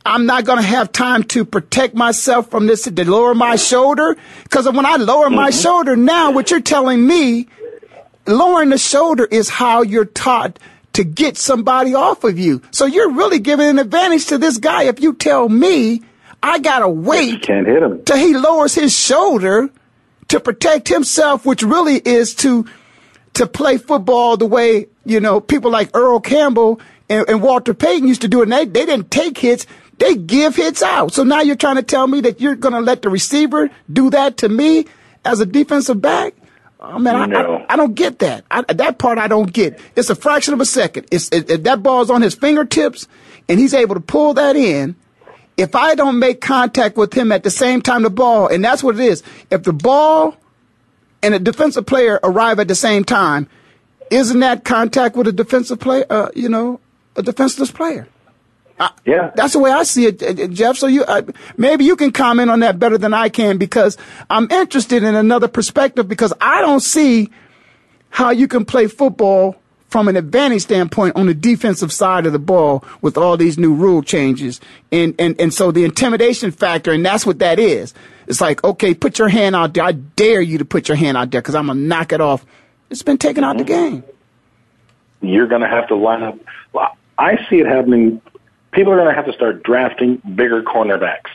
I'm 0.07 0.25
not 0.25 0.45
going 0.45 0.59
to 0.59 0.65
have 0.65 0.93
time 0.93 1.25
to 1.25 1.45
protect 1.45 1.95
myself 1.95 2.51
from 2.51 2.67
this 2.67 2.85
to 2.85 3.11
lower 3.11 3.35
my 3.35 3.57
shoulder 3.57 4.17
because 4.45 4.67
when 4.67 4.87
I 4.87 4.97
lower 4.97 5.31
my 5.31 5.51
mm-hmm. 5.51 5.61
shoulder 5.61 5.97
now, 5.97 6.31
what 6.31 6.51
you're 6.51 6.61
telling 6.61 7.05
me, 7.05 7.49
lowering 8.27 8.71
the 8.71 8.79
shoulder 8.79 9.25
is 9.25 9.49
how 9.49 9.83
you're 9.83 10.05
taught 10.05 10.59
to 10.99 11.05
get 11.05 11.37
somebody 11.37 11.95
off 11.95 12.25
of 12.25 12.41
you. 12.41 12.61
So 12.73 12.85
you're 12.85 13.13
really 13.13 13.39
giving 13.39 13.69
an 13.69 13.79
advantage 13.79 14.27
to 14.27 14.37
this 14.37 14.59
guy 14.59 14.83
if 14.85 15.01
you 15.01 15.15
tell 15.15 15.49
me 15.49 16.03
I 16.43 16.59
gotta 16.59 16.89
wait 16.89 17.43
can't 17.43 17.69
hit 17.69 17.81
him 17.81 18.05
till 18.05 18.17
he 18.17 18.37
lowers 18.37 18.75
his 18.75 18.93
shoulder 18.93 19.71
to 20.27 20.41
protect 20.41 20.89
himself, 20.89 21.47
which 21.47 21.63
really 21.63 21.97
is 21.97 22.35
to 22.37 22.67
to 23.35 23.47
play 23.47 23.79
football 23.79 24.37
the 24.37 24.47
way 24.47 24.89
you 25.05 25.21
know 25.21 25.41
people 25.41 25.71
like 25.71 25.91
Earl 25.95 26.19
Campbell 26.19 26.81
and, 27.09 27.29
and 27.29 27.43
Walter 27.43 27.75
Payton 27.75 28.09
used 28.09 28.23
to 28.23 28.29
do 28.29 28.41
it. 28.41 28.45
And 28.45 28.53
they 28.53 28.65
they 28.65 28.85
didn't 28.85 29.13
take 29.13 29.39
hits; 29.39 29.67
they 29.99 30.17
give 30.17 30.57
hits 30.57 30.83
out. 30.83 31.13
So 31.13 31.23
now 31.23 31.43
you're 31.43 31.55
trying 31.55 31.77
to 31.77 31.85
tell 31.85 32.09
me 32.09 32.23
that 32.23 32.41
you're 32.41 32.57
going 32.57 32.75
to 32.75 32.81
let 32.81 33.03
the 33.03 33.09
receiver 33.09 33.71
do 33.93 34.11
that 34.11 34.39
to 34.39 34.49
me 34.49 34.87
as 35.25 35.39
a 35.39 35.47
defensive 35.47 36.01
back? 36.03 36.35
Oh, 36.81 36.99
man, 36.99 37.31
no. 37.31 37.39
I, 37.39 37.43
I, 37.43 37.67
I, 37.71 37.77
don't 37.77 37.95
get 37.95 38.21
that. 38.21 38.45
I, 38.51 38.63
that 38.63 38.99
part 38.99 39.19
I 39.19 39.27
don't 39.27 39.53
get. 39.53 39.81
It's 39.97 40.11
a 40.11 40.15
fraction 40.15 40.55
of 40.55 40.61
a 40.61 40.65
second. 40.65 41.09
It's 41.11 41.29
it, 41.31 41.51
it, 41.51 41.65
that 41.65 41.83
ball's 41.83 42.09
on 42.09 42.23
his 42.23 42.35
fingertips, 42.37 43.09
and 43.49 43.59
he's 43.59 43.75
able 43.75 43.97
to 43.97 44.01
pull 44.01 44.35
that 44.35 44.55
in. 44.55 44.95
If 45.57 45.75
I 45.75 45.97
don't 45.97 46.21
make 46.21 46.41
contact 46.41 46.97
with 46.97 47.13
him 47.13 47.33
at 47.33 47.43
the 47.43 47.51
same 47.51 47.83
time 47.83 48.03
the 48.03 48.11
ball, 48.11 48.47
and 48.47 48.65
that's 48.65 48.83
what 48.85 48.95
it 48.95 49.01
is. 49.01 49.25
If 49.51 49.65
the 49.65 49.73
ball 49.73 50.37
and 51.21 51.35
a 51.35 51.41
defensive 51.41 51.85
player 51.85 52.21
arrive 52.23 52.61
at 52.61 52.69
the 52.69 52.77
same 52.77 53.03
time, 53.03 53.49
isn't 54.11 54.39
that 54.39 54.65
contact 54.65 55.17
with 55.17 55.27
a 55.27 55.33
defensive 55.33 55.81
player? 55.81 56.05
Uh, 56.09 56.29
you 56.37 56.49
know, 56.49 56.79
a 57.17 57.23
defenseless 57.23 57.73
player 57.73 58.07
yeah, 59.05 59.31
that's 59.35 59.55
the 59.55 59.59
way 59.59 59.71
I 59.71 59.83
see 59.83 60.07
it, 60.07 60.51
Jeff. 60.51 60.77
So 60.77 60.87
you 60.87 61.05
uh, 61.05 61.23
maybe 61.57 61.85
you 61.85 61.97
can 61.97 62.13
comment 62.13 62.51
on 62.51 62.61
that 62.61 62.79
better 62.79 62.99
than 62.99 63.15
I 63.15 63.29
can 63.29 63.59
because 63.59 63.97
I'm 64.31 64.51
interested 64.51 65.03
in 65.03 65.15
another 65.15 65.49
perspective 65.49 66.09
because 66.09 66.33
I 66.41 66.61
don't 66.61 66.81
see 66.81 67.31
how 68.11 68.31
you 68.31 68.49
can 68.49 68.65
play 68.65 68.87
football 68.87 69.57
from 69.89 70.07
an 70.07 70.17
advantage 70.17 70.63
standpoint 70.63 71.17
on 71.17 71.27
the 71.27 71.35
defensive 71.35 71.93
side 71.93 72.27
of 72.27 72.33
the 72.33 72.39
ball 72.39 72.85
with 73.01 73.17
all 73.17 73.37
these 73.37 73.59
new 73.59 73.75
rule 73.75 74.03
changes. 74.03 74.61
And, 74.93 75.15
and, 75.19 75.41
and 75.41 75.53
so 75.53 75.73
the 75.73 75.85
intimidation 75.85 76.51
factor, 76.51 76.93
and 76.93 77.05
that's 77.05 77.25
what 77.25 77.39
that 77.39 77.59
is. 77.59 77.95
It's 78.27 78.41
like, 78.41 78.63
okay, 78.63 78.93
put 78.93 79.19
your 79.19 79.29
hand 79.29 79.57
out 79.57 79.73
there. 79.73 79.85
I 79.85 79.93
dare 79.93 80.43
you 80.43 80.59
to 80.59 80.65
put 80.65 80.89
your 80.89 80.97
hand 80.97 81.17
out 81.17 81.31
there 81.31 81.41
because 81.41 81.55
I'm 81.55 81.67
going 81.67 81.79
to 81.79 81.85
knock 81.85 82.13
it 82.13 82.21
off. 82.21 82.45
It's 82.91 83.03
been 83.03 83.19
taken 83.19 83.45
out 83.45 83.57
the 83.57 83.65
mm-hmm. 83.65 83.97
game. 83.97 84.05
You're 85.23 85.49
going 85.49 85.63
to 85.63 85.69
have 85.69 85.89
to 85.89 85.97
line 85.97 86.23
up. 86.23 86.39
I 87.21 87.37
see 87.49 87.57
it 87.57 87.67
happening 87.67 88.21
people 88.73 88.93
are 88.93 88.97
going 88.97 89.09
to 89.09 89.15
have 89.15 89.27
to 89.27 89.33
start 89.33 89.63
drafting 89.63 90.17
bigger 90.35 90.63
cornerbacks. 90.63 91.31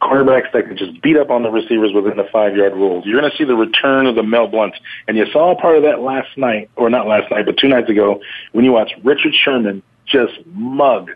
Cornerbacks 0.00 0.52
that 0.52 0.68
can 0.68 0.76
just 0.76 1.02
beat 1.02 1.16
up 1.16 1.30
on 1.30 1.42
the 1.42 1.50
receivers 1.50 1.92
within 1.92 2.16
the 2.16 2.28
five 2.32 2.56
yard 2.56 2.72
rules. 2.72 3.04
You're 3.04 3.20
going 3.20 3.30
to 3.30 3.36
see 3.36 3.44
the 3.44 3.56
return 3.56 4.06
of 4.06 4.14
the 4.14 4.22
Mel 4.22 4.46
Blunts. 4.46 4.78
And 5.08 5.16
you 5.16 5.26
saw 5.32 5.52
a 5.52 5.56
part 5.56 5.76
of 5.76 5.82
that 5.82 6.00
last 6.00 6.36
night, 6.36 6.70
or 6.76 6.88
not 6.88 7.08
last 7.08 7.30
night, 7.30 7.46
but 7.46 7.56
two 7.58 7.68
nights 7.68 7.90
ago, 7.90 8.20
when 8.52 8.64
you 8.64 8.72
watched 8.72 8.94
Richard 9.02 9.34
Sherman 9.34 9.82
just 10.06 10.34
mug 10.46 11.10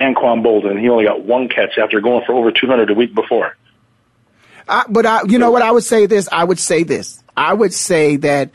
Anquan 0.00 0.44
Boldin. 0.44 0.80
He 0.80 0.88
only 0.88 1.04
got 1.04 1.24
one 1.24 1.48
catch 1.48 1.78
after 1.78 2.00
going 2.00 2.24
for 2.26 2.32
over 2.32 2.50
200 2.50 2.90
a 2.90 2.94
week 2.94 3.14
before. 3.14 3.56
I, 4.68 4.84
but 4.88 5.06
I, 5.06 5.22
you 5.24 5.38
know 5.38 5.50
what? 5.50 5.62
I 5.62 5.70
would 5.70 5.84
say 5.84 6.06
this. 6.06 6.28
I 6.30 6.42
would 6.42 6.58
say 6.58 6.82
this. 6.82 7.22
I 7.36 7.52
would 7.52 7.72
say 7.72 8.16
that 8.16 8.50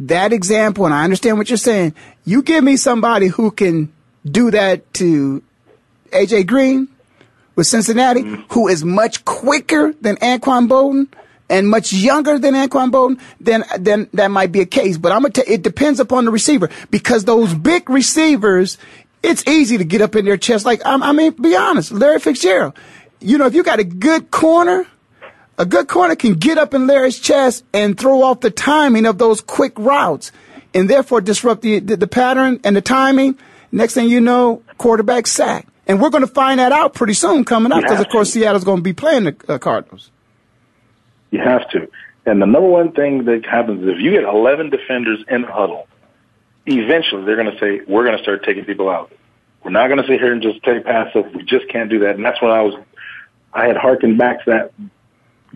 that 0.00 0.32
example, 0.32 0.86
and 0.86 0.94
I 0.94 1.04
understand 1.04 1.38
what 1.38 1.50
you're 1.50 1.58
saying. 1.58 1.94
You 2.24 2.42
give 2.42 2.64
me 2.64 2.76
somebody 2.76 3.26
who 3.26 3.50
can 3.50 3.92
do 4.24 4.50
that 4.50 4.92
to 4.94 5.42
AJ 6.10 6.46
Green 6.46 6.88
with 7.56 7.66
Cincinnati, 7.66 8.22
mm-hmm. 8.22 8.52
who 8.52 8.68
is 8.68 8.84
much 8.84 9.24
quicker 9.24 9.92
than 10.00 10.16
Anquan 10.16 10.68
Boldin 10.68 11.08
and 11.50 11.68
much 11.68 11.92
younger 11.92 12.38
than 12.38 12.54
Anquan 12.54 12.90
Boldin, 12.90 13.20
then 13.40 13.64
then 13.78 14.08
that 14.14 14.30
might 14.30 14.52
be 14.52 14.60
a 14.60 14.66
case. 14.66 14.96
But 14.96 15.12
I'm 15.12 15.22
gonna 15.22 15.32
tell 15.32 15.44
it 15.46 15.62
depends 15.62 16.00
upon 16.00 16.24
the 16.24 16.30
receiver 16.30 16.70
because 16.90 17.24
those 17.24 17.52
big 17.52 17.90
receivers, 17.90 18.78
it's 19.22 19.46
easy 19.46 19.76
to 19.76 19.84
get 19.84 20.00
up 20.00 20.16
in 20.16 20.24
their 20.24 20.36
chest. 20.36 20.64
Like 20.64 20.80
I, 20.86 20.94
I 20.94 21.12
mean, 21.12 21.32
be 21.32 21.56
honest, 21.56 21.92
Larry 21.92 22.20
Fitzgerald. 22.20 22.74
You 23.20 23.36
know, 23.36 23.46
if 23.46 23.54
you 23.54 23.62
got 23.62 23.80
a 23.80 23.84
good 23.84 24.30
corner, 24.30 24.86
a 25.58 25.66
good 25.66 25.88
corner 25.88 26.16
can 26.16 26.34
get 26.34 26.56
up 26.56 26.72
in 26.72 26.86
Larry's 26.86 27.18
chest 27.18 27.64
and 27.74 27.98
throw 27.98 28.22
off 28.22 28.40
the 28.40 28.50
timing 28.50 29.04
of 29.04 29.18
those 29.18 29.42
quick 29.42 29.78
routes, 29.78 30.32
and 30.72 30.88
therefore 30.88 31.20
disrupt 31.20 31.62
the 31.62 31.80
the, 31.80 31.96
the 31.96 32.06
pattern 32.06 32.60
and 32.64 32.76
the 32.76 32.80
timing. 32.80 33.36
Next 33.72 33.94
thing 33.94 34.08
you 34.08 34.20
know, 34.20 34.62
quarterback 34.78 35.26
sack. 35.26 35.66
And 35.90 36.00
we're 36.00 36.10
going 36.10 36.24
to 36.24 36.32
find 36.32 36.60
that 36.60 36.70
out 36.70 36.94
pretty 36.94 37.14
soon 37.14 37.44
coming 37.44 37.72
up 37.72 37.82
because, 37.82 37.98
of 37.98 38.08
course, 38.08 38.32
Seattle's 38.32 38.62
going 38.62 38.78
to 38.78 38.82
be 38.82 38.92
playing 38.92 39.24
the 39.24 39.36
uh, 39.48 39.58
Cardinals. 39.58 40.12
You 41.32 41.40
have 41.40 41.68
to. 41.70 41.90
And 42.24 42.40
the 42.40 42.46
number 42.46 42.68
one 42.68 42.92
thing 42.92 43.24
that 43.24 43.44
happens 43.44 43.82
is 43.82 43.88
if 43.88 43.98
you 43.98 44.12
get 44.12 44.22
11 44.22 44.70
defenders 44.70 45.24
in 45.26 45.42
the 45.42 45.50
huddle, 45.50 45.88
eventually 46.64 47.24
they're 47.24 47.34
going 47.34 47.50
to 47.50 47.58
say, 47.58 47.80
we're 47.88 48.04
going 48.04 48.16
to 48.16 48.22
start 48.22 48.44
taking 48.44 48.64
people 48.64 48.88
out. 48.88 49.10
We're 49.64 49.72
not 49.72 49.88
going 49.88 50.00
to 50.00 50.06
sit 50.06 50.20
here 50.20 50.32
and 50.32 50.40
just 50.40 50.62
play 50.62 50.78
passive. 50.78 51.34
We 51.34 51.42
just 51.42 51.68
can't 51.68 51.90
do 51.90 51.98
that. 52.00 52.14
And 52.14 52.24
that's 52.24 52.40
when 52.40 52.52
I 52.52 52.62
was, 52.62 52.74
I 53.52 53.66
had 53.66 53.76
harkened 53.76 54.16
back 54.16 54.44
to 54.44 54.50
that 54.52 54.72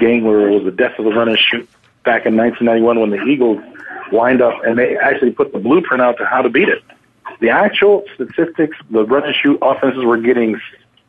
game 0.01 0.25
where 0.25 0.49
it 0.49 0.53
was 0.53 0.65
the 0.65 0.73
death 0.73 0.99
of 0.99 1.05
the 1.05 1.13
run 1.13 1.29
and 1.29 1.39
shoot 1.39 1.69
back 2.05 2.27
in 2.27 2.37
1991 2.37 2.99
when 2.99 3.11
the 3.11 3.23
Eagles 3.23 3.63
wind 4.11 4.43
up 4.43 4.65
and 4.65 4.77
they 4.77 4.97
actually 4.97 5.31
put 5.31 5.53
the 5.53 5.61
blueprint 5.61 6.03
out 6.03 6.19
to 6.19 6.27
how 6.27 6.43
to 6.43 6.49
beat 6.49 6.69
it 6.69 6.83
the 7.45 7.51
actual 7.51 8.05
statistics, 8.15 8.75
the 8.91 9.05
run 9.05 9.23
and 9.25 9.35
shoot 9.35 9.59
offenses 9.61 10.03
were 10.03 10.17
getting 10.17 10.59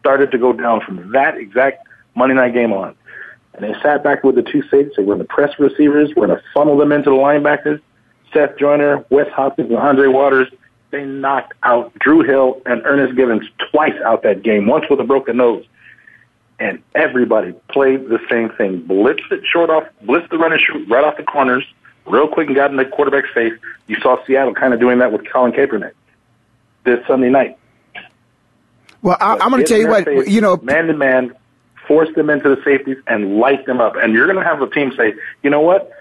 started 0.02 0.32
to 0.32 0.38
go 0.38 0.52
down 0.52 0.82
from 0.82 1.14
that 1.14 1.38
exact 1.38 1.88
Monday 2.14 2.36
night 2.36 2.54
game 2.54 2.74
on. 2.74 2.94
And 3.54 3.64
they 3.64 3.74
sat 3.82 4.04
back 4.04 4.26
with 4.26 4.36
the 4.36 4.44
two 4.44 4.62
safeties. 4.64 4.92
They 4.98 5.04
were 5.04 5.16
going 5.16 5.26
to 5.26 5.34
press 5.34 5.58
receivers. 5.60 6.10
We're 6.14 6.28
going 6.28 6.38
to 6.38 6.44
funnel 6.54 6.76
them 6.76 6.92
into 6.92 7.10
the 7.10 7.16
linebackers. 7.16 7.80
Seth 8.34 8.58
Joyner, 8.58 9.06
Wes 9.10 9.32
Hopkins, 9.32 9.70
and 9.70 9.80
Andre 9.80 10.08
Waters. 10.08 10.50
They 10.92 11.06
knocked 11.06 11.54
out 11.64 11.98
Drew 12.00 12.22
Hill 12.22 12.62
and 12.66 12.82
Ernest 12.84 13.16
Givins 13.16 13.48
twice 13.72 13.96
out 14.04 14.24
that 14.24 14.44
game, 14.44 14.68
once 14.68 14.84
with 14.90 15.00
a 15.00 15.06
broken 15.06 15.38
nose. 15.38 15.64
and 16.60 16.84
everybody 16.96 17.54
played 17.70 18.10
the 18.10 18.20
same 18.30 18.50
thing. 18.50 18.82
Blitz 18.82 19.24
it 19.32 19.42
short 19.46 19.70
off, 19.70 19.86
blitz 20.02 20.30
the 20.30 20.38
run 20.38 20.52
and 20.52 20.60
shoot 20.60 20.86
right 20.90 21.06
off 21.06 21.16
the 21.16 21.24
corners, 21.24 21.64
real 22.06 22.28
quick 22.28 22.48
and 22.48 22.58
got 22.58 22.72
in 22.72 22.78
the 22.78 22.84
quarterback's 22.84 23.30
face. 23.34 23.54
You 23.88 23.96
saw 24.02 24.18
Seattle 24.26 24.54
kind 24.54 24.74
of 24.74 24.82
doing 24.82 25.00
that 25.00 25.14
with 25.14 25.30
Colin 25.32 25.54
Kaepernick 25.54 25.94
this 26.86 27.06
Sunday 27.08 27.30
night. 27.30 27.58
Well, 29.02 29.18
I, 29.20 29.34
am 29.34 29.52
going 29.52 29.64
to 29.64 29.68
tell 29.68 29.78
you 29.78 29.88
what, 29.88 30.06
face, 30.06 30.28
you 30.28 30.42
know, 30.42 30.58
man 30.58 30.88
to 30.88 30.94
man, 30.94 31.36
force 31.88 32.10
them 32.16 32.30
into 32.30 32.50
the 32.50 32.62
safeties 32.64 32.98
and 33.06 33.38
light 33.38 33.66
them 33.66 33.80
up. 33.80 33.96
And 33.96 34.14
you're 34.14 34.26
going 34.26 34.40
to 34.40 34.44
have 34.44 34.60
the 34.60 34.68
team 34.68 34.94
say, 34.98 35.14
you 35.44 35.50
know 35.50 35.62
what? 35.62 35.92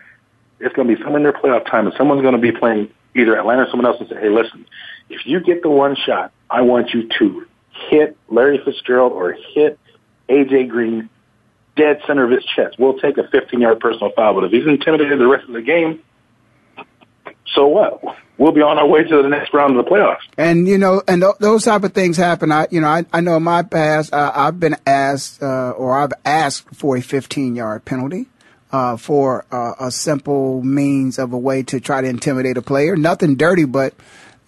It's 0.61 0.75
going 0.75 0.89
to 0.89 0.97
be 0.97 1.03
someone 1.03 1.21
in 1.21 1.25
their 1.25 1.33
playoff 1.33 1.69
time, 1.69 1.87
and 1.87 1.95
someone's 1.99 2.23
going 2.23 2.35
to 2.35 2.41
be 2.41 2.53
playing 2.53 2.91
either 3.15 3.37
Atlanta 3.37 3.63
or 3.63 3.67
someone 3.71 3.87
else 3.87 3.97
and 4.01 4.09
say, 4.09 4.17
hey, 4.17 4.29
listen, 4.29 4.67
if 5.11 5.27
you 5.27 5.41
get 5.41 5.63
the 5.63 5.71
one 5.71 5.97
shot, 5.97 6.33
I 6.49 6.63
want 6.63 6.95
you 6.95 7.09
to 7.19 7.47
hit 7.91 8.17
Larry 8.29 8.61
Fitzgerald 8.65 9.13
or 9.13 9.37
hit 9.55 9.79
AJ 10.29 10.69
Green 10.69 11.11
dead 11.77 12.01
center 12.07 12.25
of 12.25 12.31
his 12.31 12.45
chest. 12.45 12.77
We'll 12.79 12.99
take 12.99 13.19
a 13.19 13.29
15 13.29 13.61
yard 13.61 13.81
personal 13.81 14.13
foul, 14.13 14.35
but 14.35 14.45
if 14.45 14.53
he's 14.53 14.67
intimidated 14.67 15.19
the 15.19 15.27
rest 15.27 15.47
of 15.47 15.55
the 15.55 15.63
game, 15.63 16.03
so 17.55 17.67
what? 17.67 18.03
We'll 18.37 18.53
be 18.53 18.63
on 18.63 18.79
our 18.79 18.87
way 18.87 19.05
to 19.05 19.23
the 19.23 19.29
next 19.29 19.55
round 19.55 19.77
of 19.77 19.85
the 19.85 19.91
playoffs. 19.91 20.23
And 20.37 20.67
you 20.67 20.77
know, 20.77 21.03
and 21.07 21.23
th- 21.23 21.37
those 21.39 21.65
type 21.65 21.85
of 21.85 21.93
things 21.93 22.17
happen. 22.17 22.51
I, 22.51 22.67
you 22.71 22.81
know, 22.81 22.89
I, 22.89 23.05
I 23.13 23.21
know 23.21 23.37
in 23.37 23.45
my 23.45 23.63
past, 23.63 24.13
uh, 24.13 24.33
I've 24.35 24.59
been 24.59 24.77
asked, 24.87 25.43
uh, 25.43 25.71
or 25.71 25.97
I've 25.97 26.13
asked 26.25 26.75
for 26.75 26.97
a 26.97 27.01
15 27.01 27.55
yard 27.55 27.85
penalty. 27.85 28.27
Uh, 28.73 28.97
for 28.97 29.45
uh, 29.53 29.73
a 29.79 29.89
simple 29.89 30.61
means 30.65 31.21
of 31.21 31.33
a 31.33 31.39
way 31.39 31.63
to 31.63 31.79
try 31.79 32.01
to 32.01 32.09
intimidate 32.09 32.57
a 32.57 32.63
player. 32.63 32.97
Nothing 32.97 33.37
dirty, 33.37 33.67
but 33.67 33.95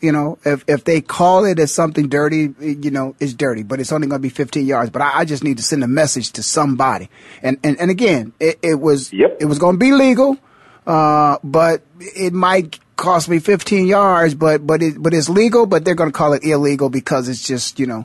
you 0.00 0.12
know, 0.12 0.38
if 0.44 0.64
if 0.66 0.84
they 0.84 1.00
call 1.00 1.44
it 1.44 1.58
as 1.58 1.72
something 1.72 2.08
dirty, 2.08 2.52
you 2.58 2.90
know, 2.90 3.14
it's 3.20 3.34
dirty, 3.34 3.62
but 3.62 3.80
it's 3.80 3.92
only 3.92 4.08
going 4.08 4.20
to 4.20 4.22
be 4.22 4.28
15 4.28 4.66
yards. 4.66 4.90
But 4.90 5.02
I, 5.02 5.20
I, 5.20 5.24
just 5.24 5.44
need 5.44 5.58
to 5.58 5.62
send 5.62 5.84
a 5.84 5.88
message 5.88 6.32
to 6.32 6.42
somebody. 6.42 7.08
And 7.42 7.58
and, 7.62 7.78
and 7.80 7.90
again, 7.90 8.32
it, 8.40 8.58
it 8.62 8.74
was 8.74 9.12
yep. 9.12 9.36
it 9.40 9.46
was 9.46 9.58
going 9.58 9.76
to 9.76 9.78
be 9.78 9.92
legal, 9.92 10.38
uh, 10.86 11.38
but 11.42 11.82
it 11.98 12.32
might 12.32 12.78
cost 13.06 13.28
me 13.28 13.38
15 13.38 13.86
yards. 13.86 14.34
But 14.34 14.66
but 14.66 14.82
it 14.82 15.00
but 15.02 15.14
it's 15.14 15.28
legal. 15.28 15.66
But 15.66 15.84
they're 15.84 15.94
going 15.94 16.10
to 16.10 16.16
call 16.16 16.32
it 16.32 16.44
illegal 16.44 16.90
because 16.90 17.28
it's 17.28 17.46
just 17.46 17.78
you 17.78 17.86
know. 17.86 18.04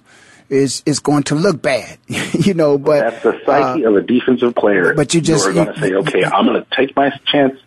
Is 0.50 0.84
is 0.86 1.00
going 1.00 1.24
to 1.24 1.36
look 1.36 1.62
bad, 1.62 1.98
you 2.08 2.54
know. 2.54 2.78
But 2.78 3.00
that's 3.00 3.24
the 3.24 3.40
psyche 3.46 3.86
uh, 3.86 3.90
of 3.90 3.96
a 3.96 4.02
defensive 4.02 4.54
player. 4.54 4.94
But 4.94 5.14
you 5.14 5.22
just 5.22 5.48
are 5.48 5.54
going 5.54 5.74
to 5.74 5.80
say, 5.80 5.94
okay, 5.94 6.26
I'm 6.26 6.46
going 6.46 6.62
to 6.62 6.68
take 6.76 6.94
my 6.94 7.10
chance. 7.26 7.58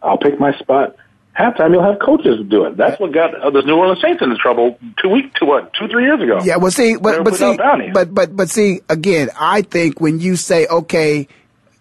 I'll 0.00 0.16
pick 0.16 0.40
my 0.40 0.56
spot 0.56 0.96
halftime 1.40 1.72
you'll 1.72 1.82
have 1.82 1.98
coaches 1.98 2.40
do 2.48 2.64
it. 2.64 2.76
That's 2.76 3.00
what 3.00 3.12
got 3.12 3.34
uh, 3.34 3.50
the 3.50 3.62
New 3.62 3.76
Orleans 3.76 4.00
Saints 4.02 4.22
into 4.22 4.36
trouble 4.36 4.78
two 5.02 5.08
weeks 5.08 5.38
to 5.38 5.46
what 5.46 5.72
two 5.74 5.88
three 5.88 6.04
years 6.04 6.20
ago. 6.20 6.40
Yeah, 6.42 6.56
well, 6.56 6.70
see, 6.70 6.96
but 6.96 7.24
but 7.24 7.34
see, 7.34 7.56
but 7.92 8.14
but 8.14 8.36
but 8.36 8.50
see 8.50 8.80
again. 8.88 9.30
I 9.38 9.62
think 9.62 10.00
when 10.00 10.20
you 10.20 10.36
say 10.36 10.66
okay. 10.66 11.28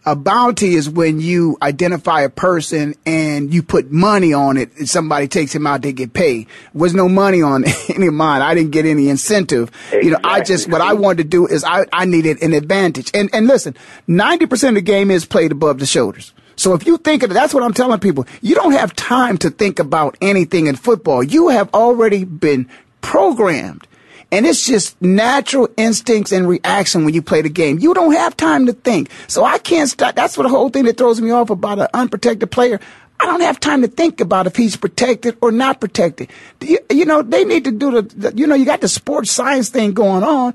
A 0.06 0.16
bounty 0.16 0.76
is 0.76 0.90
when 0.90 1.20
you 1.20 1.58
identify 1.62 2.22
a 2.22 2.30
person 2.30 2.96
and 3.06 3.54
you 3.54 3.62
put 3.62 3.92
money 3.92 4.34
on 4.34 4.56
it. 4.58 4.76
And 4.78 4.90
somebody 4.90 5.28
takes 5.28 5.54
him 5.54 5.68
out, 5.68 5.82
they 5.82 5.92
get 5.92 6.14
paid. 6.14 6.48
Was 6.74 6.94
no 6.96 7.10
money 7.10 7.42
on 7.42 7.66
any 7.90 8.08
of 8.08 8.14
mine. 8.14 8.42
I 8.42 8.56
didn't 8.56 8.72
get 8.72 8.86
any 8.86 9.10
incentive. 9.10 9.70
Exactly. 9.70 10.06
You 10.06 10.12
know, 10.12 10.20
I 10.24 10.42
just 10.42 10.70
what 10.70 10.82
I 10.82 10.94
wanted 10.94 11.24
to 11.24 11.30
do 11.30 11.48
is 11.48 11.64
I 11.64 11.86
I 11.92 12.06
needed 12.06 12.42
an 12.42 12.54
advantage. 12.54 13.12
And 13.14 13.30
and 13.34 13.46
listen, 13.46 13.76
ninety 14.08 14.46
percent 14.46 14.78
of 14.78 14.84
the 14.84 14.92
game 14.92 15.12
is 15.12 15.26
played 15.26 15.52
above 15.52 15.80
the 15.80 15.86
shoulders. 15.86 16.34
So 16.56 16.74
if 16.74 16.86
you 16.86 16.98
think 16.98 17.24
of 17.24 17.32
it, 17.32 17.34
that's 17.34 17.54
what 17.54 17.64
I'm 17.64 17.74
telling 17.74 18.00
people. 18.00 18.26
You 18.42 18.56
don't 18.56 18.74
have 18.74 18.94
time 18.96 19.38
to 19.40 19.50
think 19.50 19.80
about 19.80 20.18
anything 20.22 20.68
in 20.68 20.76
football. 20.76 21.24
You 21.24 21.50
have 21.50 21.74
already 21.74 22.26
been 22.26 22.68
programmed. 23.02 23.88
And 24.32 24.46
it's 24.46 24.66
just 24.66 25.02
natural 25.02 25.70
instincts 25.76 26.32
and 26.32 26.48
reaction 26.48 27.04
when 27.04 27.14
you 27.14 27.22
play 27.22 27.42
the 27.42 27.50
game. 27.50 27.80
You 27.80 27.94
don't 27.94 28.14
have 28.14 28.38
time 28.38 28.68
to 28.68 28.74
think. 28.74 29.10
So 29.28 29.44
I 29.44 29.58
can't 29.58 29.90
stop. 29.90 30.16
That's 30.16 30.38
what 30.38 30.44
the 30.44 30.50
whole 30.50 30.70
thing 30.70 30.86
that 30.86 30.98
throws 30.98 31.20
me 31.20 31.32
off 31.32 31.50
about 31.50 31.80
an 31.80 31.88
unprotected 31.94 32.52
player. 32.52 32.80
I 33.20 33.26
don't 33.26 33.42
have 33.42 33.60
time 33.60 33.82
to 33.82 33.88
think 33.88 34.22
about 34.22 34.48
if 34.48 34.56
he's 34.56 34.78
protected 34.78 35.38
or 35.42 35.52
not 35.52 35.82
protected. 35.82 36.30
You, 36.62 36.80
you, 36.90 37.06
know, 37.06 37.22
they 37.22 37.44
need 37.44 37.66
to 37.66 37.72
do 37.72 37.92
the, 37.92 38.02
the, 38.04 38.38
you 38.38 38.48
know, 38.48 38.56
you 38.56 38.66
got 38.66 38.82
the 38.82 38.88
sports 38.88 39.32
science 39.32 39.70
thing 39.70 39.94
going 39.94 40.24
on. 40.24 40.54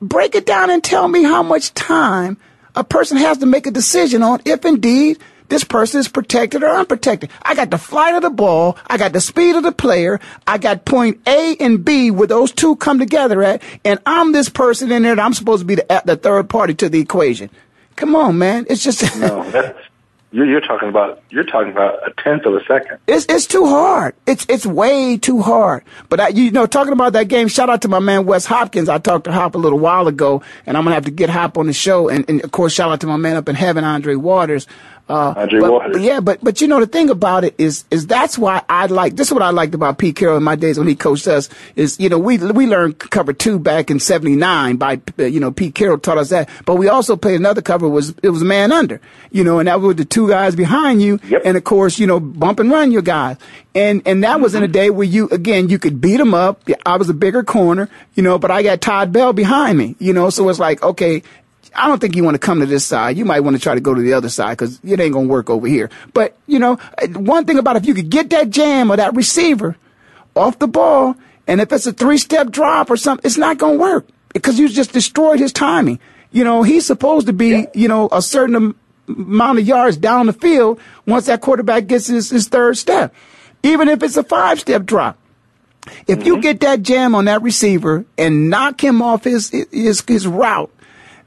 Break 0.00 0.34
it 0.34 0.46
down 0.46 0.70
and 0.70 0.82
tell 0.82 1.06
me 1.06 1.22
how 1.22 1.42
much 1.42 1.72
time 1.74 2.36
a 2.74 2.82
person 2.82 3.16
has 3.18 3.38
to 3.38 3.46
make 3.46 3.66
a 3.66 3.70
decision 3.70 4.22
on 4.22 4.40
if 4.44 4.64
indeed 4.64 5.18
this 5.48 5.64
person 5.64 6.00
is 6.00 6.08
protected 6.08 6.62
or 6.62 6.70
unprotected. 6.70 7.30
I 7.42 7.54
got 7.54 7.70
the 7.70 7.78
flight 7.78 8.14
of 8.14 8.22
the 8.22 8.30
ball. 8.30 8.78
I 8.86 8.96
got 8.96 9.12
the 9.12 9.20
speed 9.20 9.56
of 9.56 9.62
the 9.62 9.72
player. 9.72 10.20
I 10.46 10.58
got 10.58 10.84
point 10.84 11.20
A 11.26 11.56
and 11.60 11.84
B 11.84 12.10
where 12.10 12.26
those 12.26 12.52
two 12.52 12.76
come 12.76 12.98
together 12.98 13.42
at, 13.42 13.62
and 13.84 13.98
I'm 14.06 14.32
this 14.32 14.48
person 14.48 14.90
in 14.90 15.02
there 15.02 15.16
that 15.16 15.24
I'm 15.24 15.34
supposed 15.34 15.60
to 15.60 15.66
be 15.66 15.76
the, 15.76 16.02
the 16.04 16.16
third 16.16 16.48
party 16.48 16.74
to 16.74 16.88
the 16.88 17.00
equation. 17.00 17.50
Come 17.96 18.14
on, 18.16 18.38
man. 18.38 18.66
It's 18.68 18.82
just. 18.82 19.02
no, 19.20 19.48
that's, 19.50 19.78
you're, 20.34 20.46
you're 20.46 20.60
talking 20.60 20.88
about 20.88 21.22
you're 21.30 21.44
talking 21.44 21.70
about 21.70 22.00
a 22.04 22.12
tenth 22.20 22.44
of 22.44 22.54
a 22.54 22.64
second. 22.64 22.98
It's 23.06 23.24
it's 23.28 23.46
too 23.46 23.66
hard. 23.66 24.16
It's 24.26 24.44
it's 24.48 24.66
way 24.66 25.16
too 25.16 25.40
hard. 25.40 25.84
But 26.08 26.18
I, 26.18 26.28
you 26.28 26.50
know, 26.50 26.66
talking 26.66 26.92
about 26.92 27.12
that 27.12 27.28
game, 27.28 27.46
shout 27.46 27.70
out 27.70 27.82
to 27.82 27.88
my 27.88 28.00
man 28.00 28.26
Wes 28.26 28.44
Hopkins. 28.44 28.88
I 28.88 28.98
talked 28.98 29.26
to 29.26 29.32
Hop 29.32 29.54
a 29.54 29.58
little 29.58 29.78
while 29.78 30.08
ago, 30.08 30.42
and 30.66 30.76
I'm 30.76 30.82
gonna 30.82 30.96
have 30.96 31.04
to 31.04 31.12
get 31.12 31.30
Hop 31.30 31.56
on 31.56 31.68
the 31.68 31.72
show. 31.72 32.08
And, 32.08 32.28
and 32.28 32.42
of 32.42 32.50
course, 32.50 32.74
shout 32.74 32.90
out 32.90 33.00
to 33.02 33.06
my 33.06 33.16
man 33.16 33.36
up 33.36 33.48
in 33.48 33.54
heaven, 33.54 33.84
Andre 33.84 34.16
Waters. 34.16 34.66
Uh, 35.06 35.34
Andre 35.36 35.60
but, 35.60 35.72
Waters. 35.72 36.02
yeah, 36.02 36.20
but 36.20 36.42
but 36.42 36.62
you 36.62 36.66
know 36.66 36.80
the 36.80 36.86
thing 36.86 37.10
about 37.10 37.44
it 37.44 37.54
is 37.58 37.84
is 37.90 38.06
that's 38.06 38.38
why 38.38 38.62
I 38.70 38.86
like 38.86 39.16
this 39.16 39.28
is 39.28 39.34
what 39.34 39.42
I 39.42 39.50
liked 39.50 39.74
about 39.74 39.98
Pete 39.98 40.16
Carroll 40.16 40.38
in 40.38 40.42
my 40.42 40.56
days 40.56 40.78
when 40.78 40.88
he 40.88 40.94
coached 40.94 41.28
us 41.28 41.50
is 41.76 42.00
you 42.00 42.08
know 42.08 42.18
we 42.18 42.38
we 42.38 42.66
learned 42.66 42.98
cover 42.98 43.34
two 43.34 43.58
back 43.58 43.90
in 43.90 44.00
'79 44.00 44.76
by 44.76 44.98
you 45.18 45.40
know 45.40 45.50
Pete 45.50 45.74
Carroll 45.74 45.98
taught 45.98 46.16
us 46.16 46.30
that, 46.30 46.48
but 46.64 46.76
we 46.76 46.88
also 46.88 47.16
played 47.16 47.38
another 47.38 47.60
cover 47.60 47.86
was 47.86 48.14
it 48.22 48.30
was 48.30 48.42
man 48.42 48.72
under 48.72 48.98
you 49.30 49.44
know 49.44 49.58
and 49.58 49.68
that 49.68 49.82
was 49.82 49.96
the 49.96 50.06
two 50.06 50.26
guys 50.26 50.56
behind 50.56 51.02
you 51.02 51.20
yep. 51.28 51.42
and 51.44 51.58
of 51.58 51.64
course 51.64 51.98
you 51.98 52.06
know 52.06 52.18
bump 52.18 52.58
and 52.58 52.70
run 52.70 52.90
your 52.90 53.02
guys 53.02 53.36
and 53.74 54.00
and 54.06 54.24
that 54.24 54.34
mm-hmm. 54.34 54.42
was 54.42 54.54
in 54.54 54.62
a 54.62 54.68
day 54.68 54.88
where 54.88 55.06
you 55.06 55.28
again 55.28 55.68
you 55.68 55.78
could 55.78 56.00
beat 56.00 56.16
them 56.16 56.32
up. 56.32 56.62
I 56.86 56.96
was 56.96 57.10
a 57.10 57.14
bigger 57.14 57.42
corner 57.42 57.90
you 58.14 58.22
know, 58.22 58.38
but 58.38 58.50
I 58.50 58.62
got 58.62 58.80
Todd 58.80 59.12
Bell 59.12 59.34
behind 59.34 59.76
me 59.76 59.96
you 59.98 60.14
know, 60.14 60.30
so 60.30 60.48
it's 60.48 60.58
like 60.58 60.82
okay 60.82 61.22
I 61.76 61.88
don't 61.88 62.00
think 62.00 62.16
you 62.16 62.24
want 62.24 62.34
to 62.34 62.38
come 62.38 62.60
to 62.60 62.66
this 62.66 62.84
side. 62.84 63.16
You 63.16 63.24
might 63.24 63.40
want 63.40 63.56
to 63.56 63.62
try 63.62 63.74
to 63.74 63.80
go 63.80 63.94
to 63.94 64.00
the 64.00 64.12
other 64.12 64.28
side 64.28 64.52
because 64.52 64.80
it 64.84 65.00
ain't 65.00 65.12
going 65.12 65.26
to 65.26 65.32
work 65.32 65.50
over 65.50 65.66
here. 65.66 65.90
But, 66.12 66.36
you 66.46 66.58
know, 66.58 66.76
one 67.14 67.44
thing 67.44 67.58
about 67.58 67.76
if 67.76 67.86
you 67.86 67.94
could 67.94 68.10
get 68.10 68.30
that 68.30 68.50
jam 68.50 68.90
or 68.90 68.96
that 68.96 69.14
receiver 69.14 69.76
off 70.36 70.58
the 70.58 70.68
ball, 70.68 71.16
and 71.46 71.60
if 71.60 71.72
it's 71.72 71.86
a 71.86 71.92
three 71.92 72.18
step 72.18 72.50
drop 72.50 72.90
or 72.90 72.96
something, 72.96 73.24
it's 73.26 73.36
not 73.36 73.58
going 73.58 73.78
to 73.78 73.82
work 73.82 74.06
because 74.32 74.58
you 74.58 74.68
just 74.68 74.92
destroyed 74.92 75.40
his 75.40 75.52
timing. 75.52 75.98
You 76.30 76.44
know, 76.44 76.62
he's 76.62 76.86
supposed 76.86 77.26
to 77.26 77.32
be, 77.32 77.48
yeah. 77.48 77.64
you 77.74 77.88
know, 77.88 78.08
a 78.10 78.22
certain 78.22 78.74
amount 79.08 79.58
of 79.58 79.66
yards 79.66 79.96
down 79.96 80.26
the 80.26 80.32
field 80.32 80.80
once 81.06 81.26
that 81.26 81.40
quarterback 81.40 81.86
gets 81.86 82.06
his, 82.06 82.30
his 82.30 82.48
third 82.48 82.76
step, 82.76 83.14
even 83.62 83.88
if 83.88 84.02
it's 84.02 84.16
a 84.16 84.24
five 84.24 84.60
step 84.60 84.84
drop. 84.84 85.18
If 86.06 86.20
mm-hmm. 86.20 86.26
you 86.26 86.40
get 86.40 86.60
that 86.60 86.82
jam 86.82 87.14
on 87.14 87.26
that 87.26 87.42
receiver 87.42 88.06
and 88.16 88.48
knock 88.48 88.82
him 88.82 89.02
off 89.02 89.24
his 89.24 89.50
his 89.70 90.02
his 90.06 90.26
route, 90.26 90.70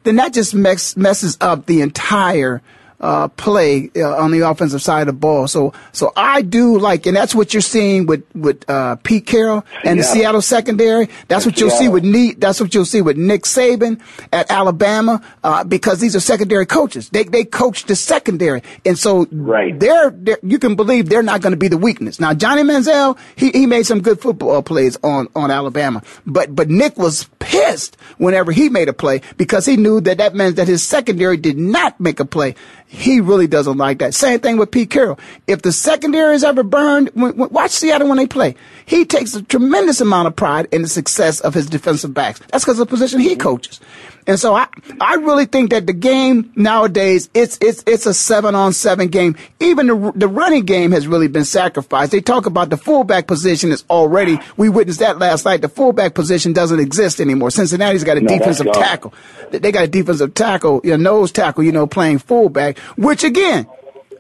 then 0.07 0.15
that 0.15 0.33
just 0.33 0.55
mess, 0.55 0.95
messes 0.95 1.37
up 1.41 1.65
the 1.65 1.81
entire 1.81 2.61
uh, 2.99 3.27
play 3.29 3.91
uh, 3.95 4.17
on 4.17 4.31
the 4.31 4.41
offensive 4.41 4.81
side 4.81 5.01
of 5.01 5.07
the 5.07 5.13
ball. 5.13 5.47
So, 5.47 5.73
so 5.91 6.11
I 6.15 6.41
do 6.41 6.79
like, 6.79 7.05
and 7.05 7.15
that's 7.15 7.35
what 7.35 7.53
you're 7.53 7.61
seeing 7.61 8.05
with 8.05 8.23
with 8.33 8.67
uh, 8.69 8.95
Pete 8.97 9.25
Carroll 9.25 9.63
and 9.83 9.99
the 9.99 10.03
Seattle 10.03 10.41
secondary. 10.41 11.09
That's 11.27 11.45
what 11.45 11.59
you'll 11.59 11.69
see 11.69 11.89
with 11.89 12.03
Neat. 12.03 12.39
That's 12.39 12.59
what 12.59 12.73
you'll 12.73 12.85
see 12.85 13.01
with 13.01 13.17
Nick 13.17 13.43
Saban 13.43 14.01
at 14.33 14.49
Alabama, 14.49 15.21
uh, 15.43 15.63
because 15.63 15.99
these 15.99 16.15
are 16.15 16.19
secondary 16.19 16.65
coaches. 16.65 17.09
They 17.09 17.23
they 17.23 17.45
coach 17.45 17.85
the 17.85 17.95
secondary, 17.95 18.63
and 18.85 18.97
so 18.97 19.27
right. 19.31 19.79
they're, 19.79 20.09
they're 20.11 20.39
you 20.41 20.59
can 20.59 20.75
believe 20.75 21.09
they're 21.09 21.23
not 21.23 21.41
going 21.41 21.51
to 21.51 21.57
be 21.57 21.67
the 21.67 21.77
weakness. 21.77 22.19
Now, 22.19 22.33
Johnny 22.33 22.63
Manziel, 22.63 23.17
he 23.35 23.51
he 23.51 23.67
made 23.67 23.85
some 23.85 24.01
good 24.01 24.19
football 24.19 24.63
plays 24.63 24.97
on 25.03 25.27
on 25.35 25.51
Alabama, 25.51 26.01
but 26.25 26.55
but 26.55 26.69
Nick 26.69 26.97
was 26.97 27.29
pissed 27.39 27.97
whenever 28.17 28.51
he 28.51 28.69
made 28.69 28.89
a 28.89 28.93
play 28.93 29.21
because 29.37 29.65
he 29.65 29.77
knew 29.77 30.01
that 30.01 30.17
that 30.17 30.33
meant 30.35 30.55
that 30.55 30.67
his 30.67 30.83
secondary 30.83 31.37
did 31.37 31.57
not 31.57 31.99
make 31.99 32.19
a 32.19 32.25
play. 32.25 32.55
He 32.87 33.19
really 33.19 33.47
doesn't 33.47 33.77
like 33.77 33.99
that. 33.99 34.13
Same 34.13 34.39
thing 34.39 34.57
with 34.57 34.71
Pete 34.71 34.89
Carroll. 34.89 35.19
If 35.45 35.61
the 35.61 35.73
secondary 35.73 36.35
is 36.35 36.43
ever 36.43 36.63
burned, 36.63 37.09
when, 37.13 37.35
when, 37.35 37.49
watch 37.49 37.71
Seattle 37.71 38.07
when 38.07 38.17
they 38.17 38.27
play. 38.27 38.55
He 38.85 39.03
takes 39.03 39.35
a 39.35 39.41
tremendous 39.41 39.99
amount 39.99 40.27
of 40.27 40.35
pride 40.37 40.67
in 40.71 40.83
the 40.83 40.87
success 40.87 41.41
of 41.41 41.53
his 41.53 41.67
defensive 41.67 42.13
backs. 42.13 42.39
That's 42.51 42.63
because 42.63 42.79
of 42.79 42.87
the 42.87 42.91
position 42.91 43.19
he 43.19 43.35
coaches. 43.35 43.81
And 44.27 44.37
so 44.37 44.53
I, 44.53 44.67
I 44.99 45.15
really 45.15 45.45
think 45.45 45.69
that 45.69 45.87
the 45.87 45.93
game 45.93 46.51
nowadays, 46.57 47.29
it's, 47.33 47.57
it's, 47.61 47.81
it's 47.87 48.05
a 48.05 48.13
seven 48.13 48.55
on 48.55 48.73
seven 48.73 49.07
game. 49.07 49.37
Even 49.61 49.87
the, 49.87 50.11
the 50.15 50.27
running 50.27 50.65
game 50.65 50.91
has 50.91 51.07
really 51.07 51.29
been 51.29 51.45
sacrificed. 51.45 52.11
They 52.11 52.19
talk 52.19 52.45
about 52.45 52.69
the 52.69 52.75
fullback 52.75 53.25
position 53.25 53.71
is 53.71 53.85
already, 53.89 54.37
we 54.57 54.67
witnessed 54.67 54.99
that 54.99 55.17
last 55.17 55.45
night. 55.45 55.61
The 55.61 55.69
fullback 55.69 56.13
position 56.13 56.51
doesn't 56.51 56.79
exist 56.79 57.21
anymore. 57.21 57.51
Cincinnati's 57.51 58.03
got 58.03 58.17
a 58.17 58.21
no, 58.21 58.27
defensive 58.27 58.67
tackle. 58.73 59.13
They 59.49 59.71
got 59.71 59.85
a 59.85 59.87
defensive 59.87 60.33
tackle, 60.33 60.81
you 60.83 60.97
know, 60.97 60.97
nose 60.97 61.31
tackle, 61.31 61.63
you 61.63 61.71
know, 61.71 61.87
playing 61.87 62.19
fullback, 62.19 62.77
which 62.97 63.23
again, 63.23 63.65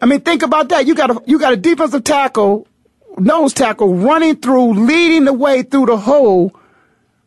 I 0.01 0.05
mean, 0.05 0.21
think 0.21 0.41
about 0.41 0.69
that. 0.69 0.87
You 0.87 0.95
got 0.95 1.11
a, 1.11 1.21
you 1.25 1.37
got 1.37 1.51
a 1.51 1.57
defensive 1.57 2.05
tackle, 2.05 2.65
nose 3.17 3.51
tackle 3.51 3.93
running 3.93 4.37
through, 4.37 4.85
leading 4.85 5.25
the 5.25 5.33
way 5.33 5.63
through 5.63 5.87
the 5.87 5.97
hole 5.97 6.55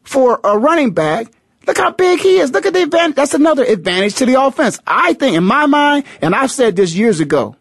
for 0.03 0.41
a 0.43 0.57
running 0.57 0.93
back 0.93 1.27
Look 1.67 1.77
how 1.77 1.91
big 1.91 2.21
he 2.21 2.39
is. 2.39 2.53
Look 2.53 2.67
at 2.67 2.73
the 2.73 2.83
advantage. 2.83 3.17
That's 3.17 3.35
another 3.35 3.65
advantage 3.65 4.15
to 4.17 4.27
the 4.27 4.43
offense. 4.43 4.79
I 4.87 5.13
think, 5.13 5.37
in 5.37 5.45
my 5.45 5.67
mind, 5.67 6.05
and 6.23 6.35
I've 6.35 6.51
said 6.51 6.77
this 6.77 6.95
years 6.95 7.21
ago, 7.21 7.57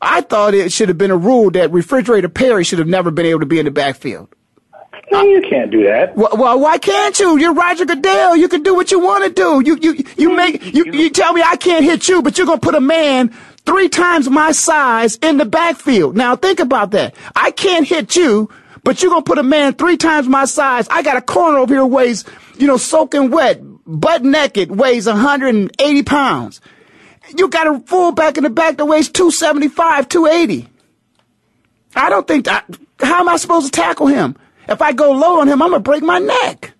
I 0.00 0.20
thought 0.20 0.54
it 0.54 0.70
should 0.70 0.88
have 0.88 0.98
been 0.98 1.10
a 1.10 1.16
rule 1.16 1.50
that 1.52 1.72
refrigerator 1.72 2.28
Perry 2.28 2.64
should 2.64 2.78
have 2.78 2.88
never 2.88 3.10
been 3.10 3.26
able 3.26 3.40
to 3.40 3.46
be 3.46 3.58
in 3.58 3.64
the 3.64 3.70
backfield. 3.70 4.28
No, 5.10 5.22
you 5.22 5.42
can't 5.42 5.70
do 5.70 5.84
that. 5.84 6.16
Well, 6.16 6.30
well, 6.36 6.60
why 6.60 6.78
can't 6.78 7.18
you? 7.18 7.38
You're 7.38 7.54
Roger 7.54 7.84
Goodell. 7.84 8.36
You 8.36 8.48
can 8.48 8.62
do 8.62 8.74
what 8.74 8.90
you 8.90 9.00
want 9.00 9.24
to 9.24 9.30
do. 9.30 9.62
You, 9.64 9.78
you, 9.80 10.04
you 10.16 10.34
make, 10.34 10.74
you, 10.74 10.84
you 10.92 11.10
tell 11.10 11.32
me 11.32 11.42
I 11.44 11.56
can't 11.56 11.84
hit 11.84 12.08
you, 12.08 12.22
but 12.22 12.36
you're 12.36 12.46
going 12.46 12.60
to 12.60 12.64
put 12.64 12.74
a 12.74 12.80
man 12.80 13.28
three 13.64 13.88
times 13.88 14.28
my 14.28 14.52
size 14.52 15.16
in 15.16 15.36
the 15.36 15.44
backfield. 15.44 16.16
Now 16.16 16.36
think 16.36 16.60
about 16.60 16.92
that. 16.92 17.14
I 17.34 17.50
can't 17.50 17.86
hit 17.86 18.16
you, 18.16 18.50
but 18.82 19.02
you're 19.02 19.10
going 19.10 19.24
to 19.24 19.28
put 19.28 19.38
a 19.38 19.42
man 19.42 19.74
three 19.74 19.96
times 19.96 20.26
my 20.26 20.44
size. 20.46 20.88
I 20.90 21.02
got 21.02 21.16
a 21.16 21.22
corner 21.22 21.58
over 21.58 21.74
here 21.74 21.86
weighs, 21.86 22.24
you 22.56 22.66
know, 22.66 22.76
soaking 22.76 23.30
wet, 23.30 23.60
butt 23.86 24.22
naked, 24.22 24.70
weighs 24.70 25.06
180 25.06 26.02
pounds. 26.02 26.60
You 27.36 27.48
got 27.48 27.66
a 27.66 27.80
fullback 27.80 28.36
in 28.36 28.44
the 28.44 28.50
back 28.50 28.76
that 28.76 28.84
weighs 28.84 29.08
275, 29.08 30.08
280. 30.08 30.68
I 31.96 32.10
don't 32.10 32.26
think 32.26 32.44
that, 32.46 32.66
how 33.00 33.20
am 33.20 33.28
I 33.28 33.36
supposed 33.36 33.66
to 33.66 33.72
tackle 33.72 34.06
him? 34.06 34.36
If 34.68 34.82
I 34.82 34.92
go 34.92 35.12
low 35.12 35.40
on 35.40 35.48
him, 35.48 35.62
I'm 35.62 35.70
going 35.70 35.82
to 35.82 35.88
break 35.88 36.02
my 36.02 36.18
neck. 36.18 36.72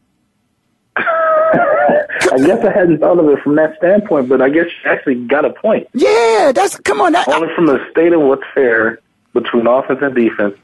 I 0.96 2.38
guess 2.38 2.64
I 2.64 2.72
hadn't 2.72 2.98
thought 2.98 3.18
of 3.18 3.28
it 3.28 3.38
from 3.42 3.56
that 3.56 3.76
standpoint, 3.76 4.28
but 4.28 4.40
I 4.40 4.48
guess 4.48 4.66
you 4.66 4.90
actually 4.90 5.26
got 5.26 5.44
a 5.44 5.50
point. 5.50 5.88
Yeah, 5.92 6.52
that's, 6.54 6.76
come 6.80 7.00
on. 7.00 7.12
That, 7.12 7.28
Only 7.28 7.48
from 7.54 7.66
the 7.66 7.78
state 7.90 8.12
of 8.12 8.20
what's 8.20 8.44
fair 8.54 9.00
between 9.32 9.66
offense 9.66 9.98
and 10.02 10.14
defense. 10.14 10.54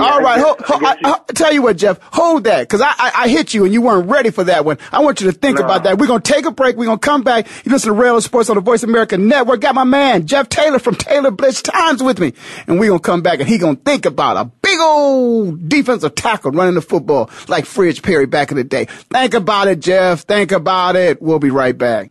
All 0.00 0.20
right, 0.20 0.40
hold, 0.40 0.60
hold, 0.60 0.82
I, 0.82 0.96
I, 1.04 1.18
tell 1.34 1.52
you 1.52 1.62
what, 1.62 1.76
Jeff, 1.76 1.98
hold 2.02 2.44
that, 2.44 2.62
because 2.62 2.80
I, 2.80 2.92
I, 2.96 3.12
I, 3.14 3.28
hit 3.28 3.54
you 3.54 3.64
and 3.64 3.72
you 3.72 3.82
weren't 3.82 4.08
ready 4.08 4.30
for 4.30 4.44
that 4.44 4.64
one. 4.64 4.78
I 4.92 5.00
want 5.00 5.20
you 5.20 5.30
to 5.30 5.36
think 5.36 5.58
no. 5.58 5.64
about 5.64 5.84
that. 5.84 5.98
We're 5.98 6.06
going 6.06 6.22
to 6.22 6.32
take 6.32 6.46
a 6.46 6.50
break. 6.50 6.76
We're 6.76 6.86
going 6.86 6.98
to 6.98 7.06
come 7.06 7.22
back. 7.22 7.46
You 7.64 7.72
listen 7.72 7.88
to 7.88 8.00
Ray 8.00 8.08
Ellis 8.08 8.24
Sports 8.24 8.50
on 8.50 8.56
the 8.56 8.62
Voice 8.62 8.82
America 8.82 9.16
Network. 9.18 9.60
Got 9.60 9.74
my 9.74 9.84
man, 9.84 10.26
Jeff 10.26 10.48
Taylor 10.48 10.78
from 10.78 10.94
Taylor 10.94 11.30
Blitz 11.30 11.62
Times 11.62 12.02
with 12.02 12.18
me. 12.18 12.32
And 12.66 12.78
we're 12.78 12.88
going 12.88 13.00
to 13.00 13.06
come 13.06 13.22
back 13.22 13.40
and 13.40 13.48
he 13.48 13.58
going 13.58 13.76
to 13.76 13.82
think 13.82 14.06
about 14.06 14.36
a 14.36 14.44
big 14.46 14.78
old 14.80 15.68
defensive 15.68 16.14
tackle 16.14 16.52
running 16.52 16.74
the 16.74 16.82
football 16.82 17.30
like 17.48 17.66
Fridge 17.66 18.02
Perry 18.02 18.26
back 18.26 18.50
in 18.50 18.56
the 18.56 18.64
day. 18.64 18.86
Think 18.86 19.34
about 19.34 19.68
it, 19.68 19.80
Jeff. 19.80 20.20
Think 20.20 20.52
about 20.52 20.96
it. 20.96 21.20
We'll 21.20 21.38
be 21.38 21.50
right 21.50 21.76
back. 21.76 22.10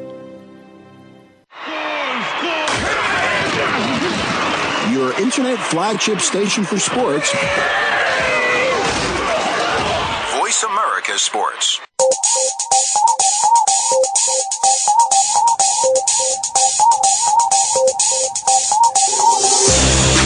your 4.91 5.17
internet 5.21 5.57
flagship 5.57 6.19
station 6.19 6.65
for 6.65 6.77
sports. 6.77 7.31
Voice 10.37 10.63
America 10.63 11.17
Sports. 11.17 11.79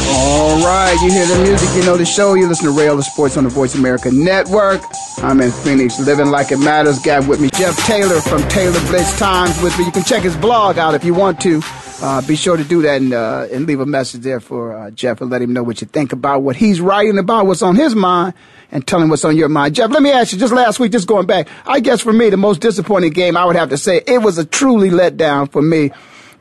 All 0.07 0.57
right, 0.65 0.97
you 1.03 1.11
hear 1.11 1.27
the 1.27 1.43
music, 1.43 1.69
you 1.75 1.83
know 1.85 1.97
the 1.97 2.05
show. 2.05 2.33
You 2.33 2.47
listen 2.47 2.65
to 2.65 2.71
Ray 2.71 2.87
Ellis 2.87 3.05
Sports 3.05 3.37
on 3.37 3.43
the 3.43 3.51
Voice 3.51 3.75
America 3.75 4.09
Network. 4.11 4.81
I'm 5.19 5.41
in 5.41 5.51
Phoenix, 5.51 5.99
living 5.99 6.31
like 6.31 6.51
it 6.51 6.57
matters. 6.57 6.97
Got 6.99 7.27
with 7.27 7.39
me 7.39 7.49
Jeff 7.53 7.77
Taylor 7.85 8.19
from 8.19 8.41
Taylor 8.49 8.79
Blitz 8.87 9.17
Times 9.19 9.61
with 9.61 9.77
me. 9.77 9.85
You 9.85 9.91
can 9.91 10.03
check 10.03 10.23
his 10.23 10.35
blog 10.35 10.79
out 10.79 10.95
if 10.95 11.03
you 11.03 11.13
want 11.13 11.39
to. 11.41 11.61
Uh, 12.01 12.21
be 12.27 12.35
sure 12.35 12.57
to 12.57 12.63
do 12.63 12.81
that 12.81 13.01
and, 13.01 13.13
uh, 13.13 13.47
and 13.51 13.65
leave 13.65 13.79
a 13.79 13.85
message 13.85 14.21
there 14.21 14.41
for 14.41 14.77
uh, 14.77 14.91
Jeff 14.91 15.21
and 15.21 15.29
let 15.29 15.41
him 15.41 15.53
know 15.53 15.63
what 15.63 15.79
you 15.79 15.87
think 15.87 16.11
about 16.11 16.43
what 16.43 16.57
he's 16.57 16.81
writing 16.81 17.17
about, 17.17 17.45
what's 17.45 17.61
on 17.61 17.75
his 17.75 17.95
mind, 17.95 18.33
and 18.71 18.85
tell 18.85 19.01
him 19.01 19.07
what's 19.07 19.23
on 19.23 19.37
your 19.37 19.47
mind. 19.47 19.75
Jeff, 19.75 19.91
let 19.91 20.03
me 20.03 20.11
ask 20.11 20.33
you, 20.33 20.37
just 20.37 20.53
last 20.53 20.77
week, 20.77 20.91
just 20.91 21.07
going 21.07 21.25
back, 21.25 21.47
I 21.65 21.79
guess 21.79 22.01
for 22.01 22.11
me, 22.11 22.29
the 22.29 22.37
most 22.37 22.59
disappointing 22.59 23.13
game, 23.13 23.37
I 23.37 23.45
would 23.45 23.55
have 23.55 23.69
to 23.69 23.77
say, 23.77 24.03
it 24.05 24.21
was 24.21 24.37
a 24.37 24.45
truly 24.45 24.89
letdown 24.89 25.49
for 25.49 25.61
me, 25.61 25.91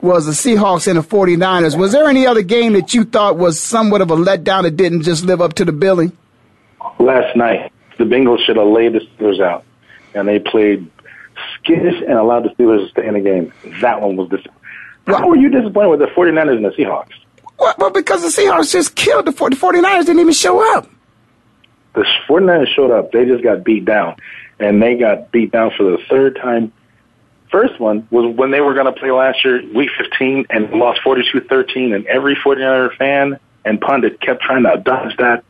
was 0.00 0.26
the 0.26 0.32
Seahawks 0.32 0.88
and 0.88 0.98
the 0.98 1.02
49ers. 1.02 1.78
Was 1.78 1.92
there 1.92 2.08
any 2.08 2.26
other 2.26 2.42
game 2.42 2.72
that 2.72 2.92
you 2.92 3.04
thought 3.04 3.38
was 3.38 3.60
somewhat 3.60 4.00
of 4.00 4.10
a 4.10 4.16
letdown 4.16 4.64
that 4.64 4.76
didn't 4.76 5.02
just 5.02 5.24
live 5.24 5.40
up 5.40 5.54
to 5.54 5.64
the 5.64 5.72
billing? 5.72 6.10
Last 6.98 7.36
night, 7.36 7.72
the 7.96 8.04
Bengals 8.04 8.44
should 8.44 8.56
have 8.56 8.66
laid 8.66 8.94
the 8.94 9.00
Steelers 9.00 9.40
out, 9.40 9.64
and 10.14 10.26
they 10.26 10.40
played 10.40 10.90
skittish 11.54 12.02
and 12.06 12.18
allowed 12.18 12.44
the 12.44 12.48
Steelers 12.50 12.86
to 12.86 12.90
stay 12.90 13.06
in 13.06 13.14
the 13.14 13.20
game. 13.20 13.52
That 13.80 14.00
one 14.00 14.16
was 14.16 14.28
disappointing. 14.28 14.60
How 15.06 15.28
were 15.28 15.36
you 15.36 15.50
disappointed 15.50 15.88
with 15.88 16.00
the 16.00 16.06
49ers 16.06 16.56
and 16.56 16.64
the 16.64 16.70
Seahawks? 16.70 17.12
Well, 17.58 17.74
well 17.78 17.90
because 17.90 18.22
the 18.22 18.42
Seahawks 18.42 18.72
just 18.72 18.94
killed 18.94 19.26
the, 19.26 19.32
the 19.32 19.56
49ers, 19.56 20.06
didn't 20.06 20.20
even 20.20 20.32
show 20.32 20.76
up. 20.76 20.88
The 21.94 22.06
49ers 22.28 22.68
showed 22.74 22.90
up. 22.90 23.12
They 23.12 23.24
just 23.24 23.42
got 23.42 23.64
beat 23.64 23.84
down. 23.84 24.16
And 24.58 24.82
they 24.82 24.96
got 24.96 25.30
beat 25.30 25.52
down 25.52 25.72
for 25.76 25.84
the 25.84 25.98
third 26.08 26.36
time. 26.36 26.72
First 27.50 27.78
one 27.78 28.08
was 28.10 28.34
when 28.34 28.50
they 28.50 28.60
were 28.60 28.74
going 28.74 28.86
to 28.86 28.92
play 28.92 29.10
last 29.10 29.44
year, 29.44 29.62
week 29.74 29.90
15, 29.96 30.46
and 30.50 30.70
lost 30.72 31.00
42-13, 31.04 31.94
and 31.94 32.06
every 32.06 32.34
49er 32.34 32.96
fan 32.96 33.38
and 33.64 33.80
pundit 33.80 34.20
kept 34.20 34.42
trying 34.42 34.64
to 34.64 34.76
dodge 34.82 35.16
that 35.18 35.44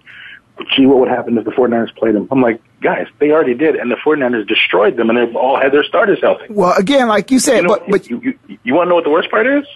gee, 0.76 0.86
what 0.86 0.98
would 1.00 1.08
happen 1.08 1.36
if 1.38 1.44
the 1.44 1.50
49ers 1.50 1.94
played 1.96 2.14
them? 2.14 2.28
I'm 2.30 2.40
like, 2.40 2.60
guys, 2.80 3.06
they 3.18 3.30
already 3.30 3.54
did, 3.54 3.76
and 3.76 3.90
the 3.90 3.96
49ers 3.96 4.46
destroyed 4.46 4.96
them, 4.96 5.10
and 5.10 5.18
they've 5.18 5.36
all 5.36 5.60
had 5.60 5.72
their 5.72 5.84
starters 5.84 6.20
healthy. 6.20 6.46
Well, 6.50 6.74
again, 6.76 7.08
like 7.08 7.30
you 7.30 7.38
said, 7.38 7.56
you 7.56 7.62
know, 7.62 7.68
but, 7.68 7.90
but 7.90 8.10
you, 8.10 8.20
you, 8.20 8.58
you 8.62 8.74
want 8.74 8.86
to 8.86 8.88
know 8.90 8.94
what 8.96 9.04
the 9.04 9.10
worst 9.10 9.30
part 9.30 9.46
is? 9.46 9.66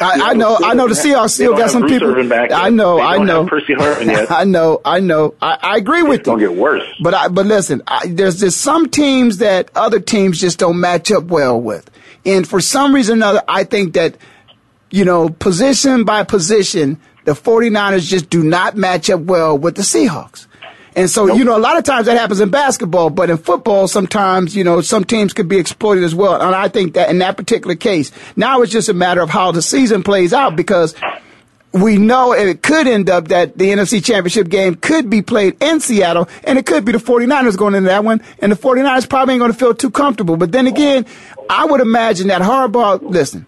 I, 0.00 0.30
I 0.30 0.34
know, 0.34 0.58
I 0.60 0.74
know. 0.74 0.88
The 0.88 0.94
Seahawks 0.94 1.30
still 1.30 1.56
got 1.56 1.70
some 1.70 1.86
people. 1.86 2.16
I 2.32 2.68
know, 2.68 3.00
I 3.00 3.18
know. 3.18 3.46
Percy 3.46 3.74
Harvin 3.74 4.06
yet. 4.06 4.28
I 4.30 4.42
know, 4.42 4.80
I 4.84 4.98
know. 4.98 5.34
I, 5.40 5.56
I 5.62 5.76
agree 5.76 6.02
with 6.02 6.20
it's 6.20 6.26
you. 6.26 6.32
Don't 6.32 6.40
get 6.40 6.54
worse. 6.54 6.82
But 7.00 7.14
I, 7.14 7.28
but 7.28 7.46
listen, 7.46 7.80
I, 7.86 8.08
there's 8.08 8.40
just 8.40 8.60
some 8.60 8.88
teams 8.88 9.38
that 9.38 9.70
other 9.76 10.00
teams 10.00 10.40
just 10.40 10.58
don't 10.58 10.80
match 10.80 11.12
up 11.12 11.24
well 11.24 11.60
with, 11.60 11.88
and 12.26 12.48
for 12.48 12.60
some 12.60 12.92
reason 12.92 13.12
or 13.12 13.16
another, 13.18 13.42
I 13.46 13.62
think 13.62 13.94
that 13.94 14.16
you 14.94 15.04
know, 15.04 15.28
position 15.28 16.04
by 16.04 16.22
position, 16.22 17.00
the 17.24 17.32
49ers 17.32 18.06
just 18.06 18.30
do 18.30 18.42
not 18.42 18.76
match 18.76 19.10
up 19.10 19.20
well 19.20 19.56
with 19.56 19.76
the 19.76 19.82
Seahawks. 19.82 20.46
And 20.96 21.10
so, 21.10 21.26
nope. 21.26 21.38
you 21.38 21.44
know, 21.44 21.56
a 21.56 21.58
lot 21.58 21.76
of 21.76 21.84
times 21.84 22.06
that 22.06 22.16
happens 22.16 22.40
in 22.40 22.50
basketball, 22.50 23.10
but 23.10 23.28
in 23.28 23.36
football, 23.36 23.88
sometimes, 23.88 24.54
you 24.54 24.62
know, 24.62 24.80
some 24.80 25.04
teams 25.04 25.32
could 25.32 25.48
be 25.48 25.58
exploited 25.58 26.04
as 26.04 26.14
well. 26.14 26.40
And 26.40 26.54
I 26.54 26.68
think 26.68 26.94
that 26.94 27.10
in 27.10 27.18
that 27.18 27.36
particular 27.36 27.74
case, 27.74 28.12
now 28.36 28.62
it's 28.62 28.70
just 28.70 28.88
a 28.88 28.94
matter 28.94 29.20
of 29.20 29.30
how 29.30 29.50
the 29.50 29.62
season 29.62 30.04
plays 30.04 30.32
out 30.32 30.54
because 30.54 30.94
we 31.72 31.98
know 31.98 32.32
it 32.32 32.62
could 32.62 32.86
end 32.86 33.10
up 33.10 33.28
that 33.28 33.58
the 33.58 33.70
NFC 33.70 34.04
championship 34.04 34.48
game 34.48 34.76
could 34.76 35.10
be 35.10 35.22
played 35.22 35.60
in 35.60 35.80
Seattle 35.80 36.28
and 36.44 36.56
it 36.56 36.66
could 36.66 36.84
be 36.84 36.92
the 36.92 36.98
49ers 36.98 37.58
going 37.58 37.74
into 37.74 37.88
that 37.88 38.04
one 38.04 38.22
and 38.38 38.52
the 38.52 38.56
49ers 38.56 39.08
probably 39.08 39.34
ain't 39.34 39.40
going 39.40 39.50
to 39.50 39.58
feel 39.58 39.74
too 39.74 39.90
comfortable. 39.90 40.36
But 40.36 40.52
then 40.52 40.68
again, 40.68 41.04
I 41.50 41.64
would 41.64 41.80
imagine 41.80 42.28
that 42.28 42.42
Harbaugh, 42.42 43.02
listen, 43.02 43.44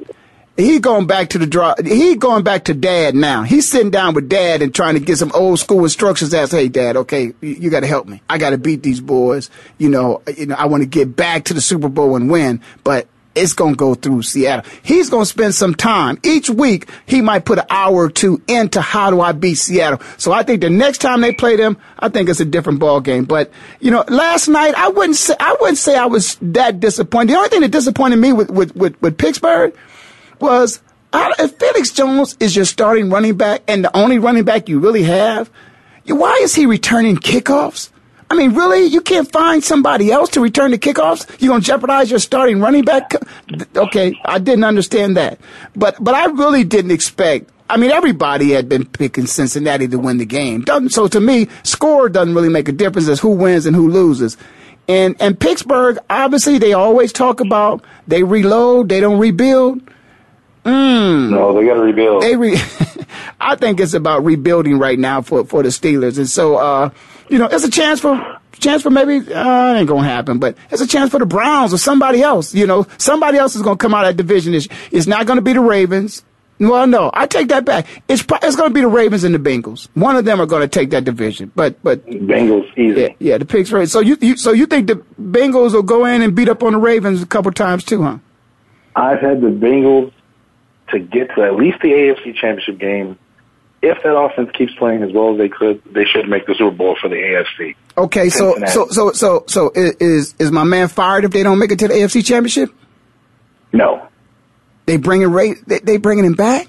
he 0.57 0.78
going 0.78 1.07
back 1.07 1.30
to 1.30 1.38
the 1.38 1.46
draw. 1.46 1.74
He 1.84 2.16
going 2.16 2.42
back 2.42 2.64
to 2.64 2.74
dad 2.74 3.14
now. 3.14 3.42
He's 3.42 3.68
sitting 3.68 3.90
down 3.90 4.14
with 4.14 4.28
dad 4.28 4.62
and 4.62 4.74
trying 4.74 4.94
to 4.94 5.00
get 5.00 5.18
some 5.18 5.32
old 5.34 5.59
school 5.59 5.84
instructions 5.84 6.32
as, 6.32 6.50
hey, 6.50 6.68
dad, 6.68 6.96
okay, 6.96 7.34
you, 7.40 7.50
you 7.50 7.70
got 7.70 7.80
to 7.80 7.86
help 7.86 8.07
me. 8.07 8.22
I 8.28 8.38
got 8.38 8.50
to 8.50 8.59
beat 8.59 8.82
these 8.82 9.00
boys. 9.00 9.50
You 9.78 9.90
know, 9.90 10.22
you 10.36 10.46
know, 10.46 10.54
I 10.54 10.66
want 10.66 10.82
to 10.82 10.88
get 10.88 11.14
back 11.14 11.44
to 11.44 11.54
the 11.54 11.61
Super 11.61 11.88
Bowl 11.88 12.16
and 12.16 12.30
win, 12.30 12.62
but 12.84 13.07
it's 13.34 13.52
going 13.52 13.74
to 13.74 13.76
go 13.76 13.94
through 13.94 14.22
Seattle. 14.22 14.64
He's 14.82 15.11
going 15.11 15.24
to 15.24 15.28
spend 15.28 15.54
some 15.54 15.74
time 15.74 16.18
each 16.22 16.48
week. 16.48 16.88
He 17.04 17.20
might 17.20 17.44
put 17.44 17.59
an 17.59 17.66
hour 17.68 17.94
or 17.94 18.11
two 18.11 18.42
into 18.48 18.80
how 18.80 19.11
do 19.11 19.20
I 19.20 19.32
beat 19.32 19.57
Seattle. 19.57 20.00
So 20.16 20.32
I 20.32 20.42
think 20.42 20.62
the 20.62 20.70
next 20.70 20.98
time 20.98 21.20
they 21.20 21.32
play 21.32 21.57
them, 21.57 21.76
I 21.98 22.09
think 22.09 22.30
it's 22.30 22.40
a 22.40 22.46
different 22.46 22.78
ball 22.78 23.02
game. 23.02 23.24
But 23.24 23.50
you 23.78 23.90
know, 23.90 24.04
last 24.09 24.48
night 24.48 24.74
I 24.74 24.88
wouldn't 24.88 25.16
say 25.16 25.34
I 25.38 25.54
wouldn't 25.61 25.76
say 25.76 25.96
I 25.96 26.07
was 26.07 26.36
that 26.40 26.80
disappointed. 26.80 27.34
The 27.34 27.36
only 27.36 27.50
thing 27.50 27.61
that 27.61 27.72
disappointed 27.72 28.16
me 28.16 28.32
with 28.32 28.50
with 28.50 28.74
with, 28.74 29.00
with 29.02 29.18
Pittsburgh 29.18 29.76
was 30.41 30.80
if 31.14 31.59
Felix 31.59 31.91
Jones 31.91 32.37
is 32.41 32.55
your 32.55 32.64
starting 32.64 33.11
running 33.11 33.37
back 33.37 33.62
and 33.68 33.84
the 33.84 33.97
only 33.97 34.18
running 34.18 34.45
back 34.45 34.68
you 34.68 34.78
really 34.78 35.05
have, 35.05 35.51
why 36.07 36.39
is 36.43 36.55
he 36.55 36.66
returning 36.66 37.16
kickoffs? 37.16 37.91
I 38.28 38.34
mean, 38.34 38.55
really? 38.55 38.87
You 38.87 39.01
can't 39.01 39.30
find 39.30 39.62
somebody 39.62 40.11
else 40.11 40.30
to 40.30 40.41
return 40.41 40.72
the 40.72 40.78
kickoffs? 40.78 41.41
You're 41.41 41.51
going 41.51 41.61
to 41.61 41.66
jeopardize 41.66 42.11
your 42.11 42.18
starting 42.18 42.61
running 42.61 42.84
back? 42.84 43.12
Okay, 43.76 44.18
I 44.24 44.39
didn't 44.39 44.64
understand 44.64 45.16
that. 45.16 45.39
But, 45.76 45.97
but 46.03 46.14
I 46.14 46.26
really 46.26 46.64
didn't 46.64 46.91
expect 46.91 47.51
I 47.68 47.76
mean, 47.78 47.91
everybody 47.91 48.51
had 48.51 48.68
been 48.68 48.84
picking 48.84 49.26
Cincinnati 49.26 49.89
to 49.89 49.99
win 49.99 50.18
the 50.18 50.24
game. 50.24 50.64
so 50.89 51.09
to 51.09 51.20
me, 51.20 51.49
score 51.64 52.09
doesn't 52.09 52.34
really 52.34 52.49
make 52.49 52.68
a 52.68 52.72
difference 52.72 53.09
as 53.09 53.18
who 53.18 53.30
wins 53.30 53.66
and 53.66 53.74
who 53.74 53.91
loses. 53.91 54.37
And 54.89 55.16
and 55.18 55.39
Pittsburgh, 55.39 55.99
obviously, 56.09 56.59
they 56.59 56.72
always 56.72 57.12
talk 57.12 57.41
about 57.41 57.84
they 58.07 58.22
reload, 58.22 58.89
they 58.89 59.01
don't 59.01 59.18
rebuild. 59.18 59.82
Mm. 60.67 61.31
No, 61.31 61.55
they 61.55 61.64
got 61.64 61.75
to 61.75 61.81
rebuild. 61.81 62.23
They 62.23 62.35
re- 62.35 62.61
I 63.41 63.55
think 63.55 63.79
it's 63.79 63.95
about 63.95 64.25
rebuilding 64.25 64.79
right 64.79 64.99
now 64.99 65.23
for 65.23 65.45
for 65.45 65.62
the 65.62 65.69
Steelers, 65.69 66.19
and 66.19 66.29
so 66.29 66.57
uh, 66.57 66.91
you 67.29 67.39
know, 67.39 67.47
it's 67.47 67.64
a 67.64 67.71
chance 67.71 68.01
for 68.01 68.41
chance 68.59 68.83
for 68.83 68.91
maybe 68.91 69.33
uh, 69.33 69.75
it 69.75 69.79
ain't 69.79 69.89
gonna 69.89 70.03
happen, 70.03 70.41
but 70.41 70.57
it's 70.71 70.83
a 70.83 70.87
chance 70.87 71.12
for 71.12 71.21
the 71.21 71.27
Browns 71.27 71.73
or 71.73 71.79
somebody 71.79 72.21
else. 72.21 72.53
You 72.53 72.67
know, 72.67 72.87
somebody 72.99 73.39
else 73.39 73.55
is 73.55 73.62
gonna 73.62 73.77
come 73.77 73.95
out 73.95 74.07
of 74.07 74.17
that 74.17 74.21
division. 74.21 74.55
It's, 74.55 74.67
it's 74.91 75.07
not 75.07 75.27
gonna 75.27 75.41
be 75.41 75.53
the 75.53 75.61
Ravens. 75.61 76.25
Well, 76.59 76.87
no, 76.87 77.11
I 77.12 77.27
take 77.27 77.49
that 77.49 77.64
back. 77.64 77.87
It's 78.09 78.25
it's 78.43 78.57
going 78.57 78.71
to 78.71 78.75
be 78.75 78.81
the 78.81 78.89
Ravens 78.89 79.25
and 79.25 79.35
the 79.35 79.39
Bengals. 79.39 79.89
One 79.93 80.17
of 80.17 80.25
them 80.25 80.41
are 80.41 80.47
going 80.47 80.62
to 80.62 80.69
take 80.69 80.89
that 80.89 81.05
division. 81.05 81.53
But 81.55 81.83
but 81.83 82.07
Bengals 82.07 82.67
easy. 82.79 83.03
Yeah, 83.03 83.09
yeah 83.19 83.37
the 83.39 83.45
picks 83.45 83.71
right. 83.71 83.87
So 83.87 84.01
you, 84.01 84.17
you 84.23 84.39
so 84.39 84.53
you 84.53 84.64
think 84.64 84.87
the 84.87 84.95
Bengals 85.21 85.75
will 85.75 85.83
go 85.83 86.07
in 86.07 86.23
and 86.23 86.35
beat 86.35 86.49
up 86.49 86.62
on 86.62 86.73
the 86.73 86.79
Ravens 86.79 87.21
a 87.23 87.27
couple 87.27 87.53
times 87.53 87.85
too, 87.85 88.03
huh? 88.03 88.19
I've 88.95 89.21
had 89.21 89.43
the 89.43 89.49
Bengals 89.49 90.12
to 90.91 90.99
get 90.99 91.34
to 91.34 91.43
at 91.43 91.55
least 91.57 91.78
the 91.82 91.89
AFC 91.89 92.34
Championship 92.34 92.78
game. 92.78 93.18
If 93.82 94.03
that 94.03 94.16
offense 94.16 94.51
keeps 94.53 94.74
playing 94.74 95.03
as 95.03 95.12
well 95.12 95.32
as 95.32 95.39
they 95.39 95.49
could, 95.49 95.82
they 95.84 96.05
should 96.05 96.28
make 96.28 96.47
the 96.47 96.55
Super 96.55 96.74
Bowl 96.74 96.97
for 97.01 97.09
the 97.09 97.16
AFC. 97.16 97.76
Okay, 97.97 98.30
so 98.30 98.57
so 98.66 98.89
so 98.89 99.12
so 99.12 99.45
so 99.47 99.70
is 99.74 100.34
is 100.39 100.51
my 100.51 100.64
man 100.64 100.89
fired 100.89 101.24
if 101.24 101.30
they 101.30 101.43
don't 101.43 101.59
make 101.59 101.70
it 101.70 101.78
to 101.80 101.89
the 101.89 101.95
AFC 101.95 102.24
Championship? 102.24 102.70
No. 103.72 104.09
They 104.87 104.97
bringing 104.97 105.30
Ray. 105.30 105.55
They, 105.55 105.80
they 105.80 105.97
bringing 105.99 106.24
him 106.24 106.34
back. 106.34 106.68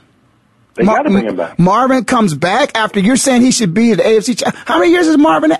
They 0.76 0.84
Mar- 0.84 0.98
gotta 0.98 1.10
bring 1.10 1.26
him 1.26 1.36
back. 1.36 1.58
Marvin 1.58 2.06
comes 2.06 2.36
back 2.36 2.78
after 2.78 3.00
you're 3.00 3.18
saying 3.18 3.42
he 3.42 3.52
should 3.52 3.74
be 3.74 3.92
at 3.92 3.98
the 3.98 4.04
AFC. 4.04 4.44
How 4.66 4.78
many 4.80 4.92
years 4.92 5.08
is 5.08 5.18
Marvin? 5.18 5.54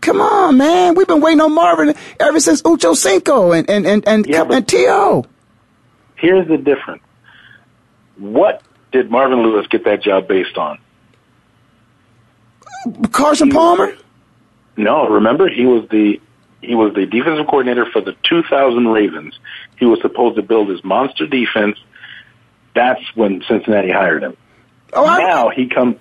Come 0.00 0.20
on, 0.20 0.56
man. 0.56 0.94
We've 0.96 1.06
been 1.06 1.20
waiting 1.20 1.40
on 1.40 1.54
Marvin 1.54 1.94
ever 2.18 2.40
since 2.40 2.62
Ocho 2.64 2.94
Cinco 2.94 3.52
and 3.52 3.68
and 3.70 3.86
and 3.86 4.06
and, 4.08 4.26
yeah, 4.26 4.44
and 4.50 4.66
T.O. 4.66 5.24
Here's 6.16 6.48
the 6.48 6.56
difference. 6.56 7.02
What 8.18 8.62
did 8.92 9.10
Marvin 9.10 9.42
Lewis 9.42 9.66
get 9.66 9.84
that 9.84 10.02
job 10.02 10.28
based 10.28 10.56
on? 10.56 10.78
Carson 13.12 13.50
Palmer? 13.50 13.96
No, 14.76 15.08
remember 15.08 15.48
he 15.48 15.66
was 15.66 15.88
the 15.90 16.20
he 16.60 16.74
was 16.74 16.94
the 16.94 17.06
defensive 17.06 17.46
coordinator 17.46 17.86
for 17.90 18.00
the 18.00 18.16
2000 18.22 18.88
Ravens. 18.88 19.38
He 19.78 19.86
was 19.86 20.00
supposed 20.00 20.36
to 20.36 20.42
build 20.42 20.68
his 20.68 20.82
monster 20.82 21.26
defense. 21.26 21.78
That's 22.74 23.00
when 23.14 23.42
Cincinnati 23.48 23.90
hired 23.90 24.22
him. 24.22 24.36
Oh, 24.92 25.04
now 25.04 25.48
he 25.50 25.68
comes, 25.68 25.96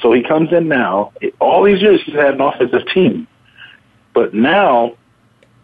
so 0.00 0.12
he 0.12 0.22
comes 0.22 0.52
in 0.52 0.68
now. 0.68 1.12
All 1.40 1.64
these 1.64 1.80
years 1.80 2.00
he's 2.04 2.14
had 2.14 2.34
an 2.34 2.40
offensive 2.40 2.86
team, 2.94 3.26
but 4.14 4.34
now, 4.34 4.96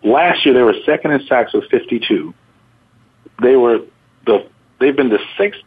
last 0.02 0.44
year 0.44 0.54
they 0.54 0.62
were 0.62 0.74
second 0.86 1.12
in 1.12 1.26
sacks 1.26 1.52
with 1.52 1.64
52. 1.70 2.34
They 3.42 3.56
were 3.56 3.80
the 4.26 4.46
they've 4.80 4.96
been 4.96 5.10
the 5.10 5.20
sixth 5.38 5.60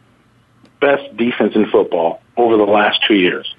best 0.80 1.16
defense 1.16 1.54
in 1.54 1.70
football 1.70 2.20
over 2.36 2.56
the 2.56 2.64
last 2.64 3.00
two 3.06 3.14
years. 3.14 3.52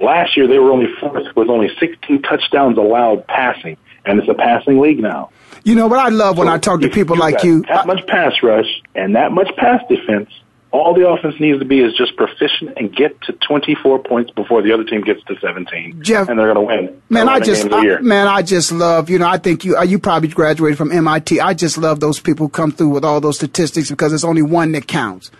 Last 0.00 0.36
year 0.36 0.48
they 0.48 0.58
were 0.58 0.72
only 0.72 0.92
fourth 1.00 1.34
with 1.36 1.48
only 1.48 1.70
16 1.78 2.22
touchdowns 2.22 2.78
allowed 2.78 3.26
passing, 3.26 3.76
and 4.04 4.18
it's 4.18 4.28
a 4.28 4.34
passing 4.34 4.80
league 4.80 5.00
now. 5.00 5.30
You 5.62 5.74
know 5.74 5.86
what 5.86 5.98
I 5.98 6.08
love 6.08 6.36
when 6.36 6.48
I 6.48 6.58
talk 6.58 6.80
to 6.80 6.90
people 6.90 7.16
like 7.16 7.42
you. 7.42 7.62
That 7.62 7.86
much 7.86 8.06
pass 8.06 8.34
rush 8.42 8.66
and 8.94 9.16
that 9.16 9.32
much 9.32 9.54
pass 9.56 9.80
defense. 9.88 10.30
All 10.72 10.92
the 10.92 11.08
offense 11.08 11.36
needs 11.38 11.60
to 11.60 11.64
be 11.64 11.78
is 11.78 11.94
just 11.96 12.16
proficient 12.16 12.76
and 12.76 12.94
get 12.94 13.22
to 13.22 13.32
24 13.32 14.00
points 14.00 14.32
before 14.32 14.60
the 14.60 14.72
other 14.72 14.82
team 14.82 15.02
gets 15.02 15.22
to 15.26 15.38
17. 15.38 16.02
Jeff, 16.02 16.28
and 16.28 16.36
they're 16.36 16.52
going 16.52 16.82
to 16.82 16.88
win. 16.88 17.02
Man, 17.08 17.28
I 17.28 17.38
just, 17.38 17.72
I, 17.72 18.00
man, 18.00 18.26
I 18.26 18.42
just 18.42 18.72
love. 18.72 19.08
You 19.08 19.20
know, 19.20 19.28
I 19.28 19.38
think 19.38 19.64
you, 19.64 19.76
uh, 19.76 19.84
you 19.84 20.00
probably 20.00 20.30
graduated 20.30 20.76
from 20.76 20.90
MIT. 20.90 21.38
I 21.38 21.54
just 21.54 21.78
love 21.78 22.00
those 22.00 22.18
people 22.18 22.46
who 22.46 22.50
come 22.50 22.72
through 22.72 22.88
with 22.88 23.04
all 23.04 23.20
those 23.20 23.36
statistics 23.36 23.88
because 23.88 24.12
it's 24.12 24.24
only 24.24 24.42
one 24.42 24.72
that 24.72 24.88
counts 24.88 25.30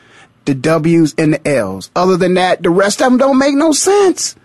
the 0.45 0.55
W's 0.55 1.15
and 1.17 1.35
the 1.35 1.49
L's. 1.49 1.91
Other 1.97 2.17
than 2.17 2.35
that, 2.35 2.63
the 2.63 2.71
rest 2.71 3.01
of 3.01 3.11
them 3.11 3.19
don't 3.19 3.39
make 3.39 3.55
no 3.55 3.73
sense. 3.73 4.37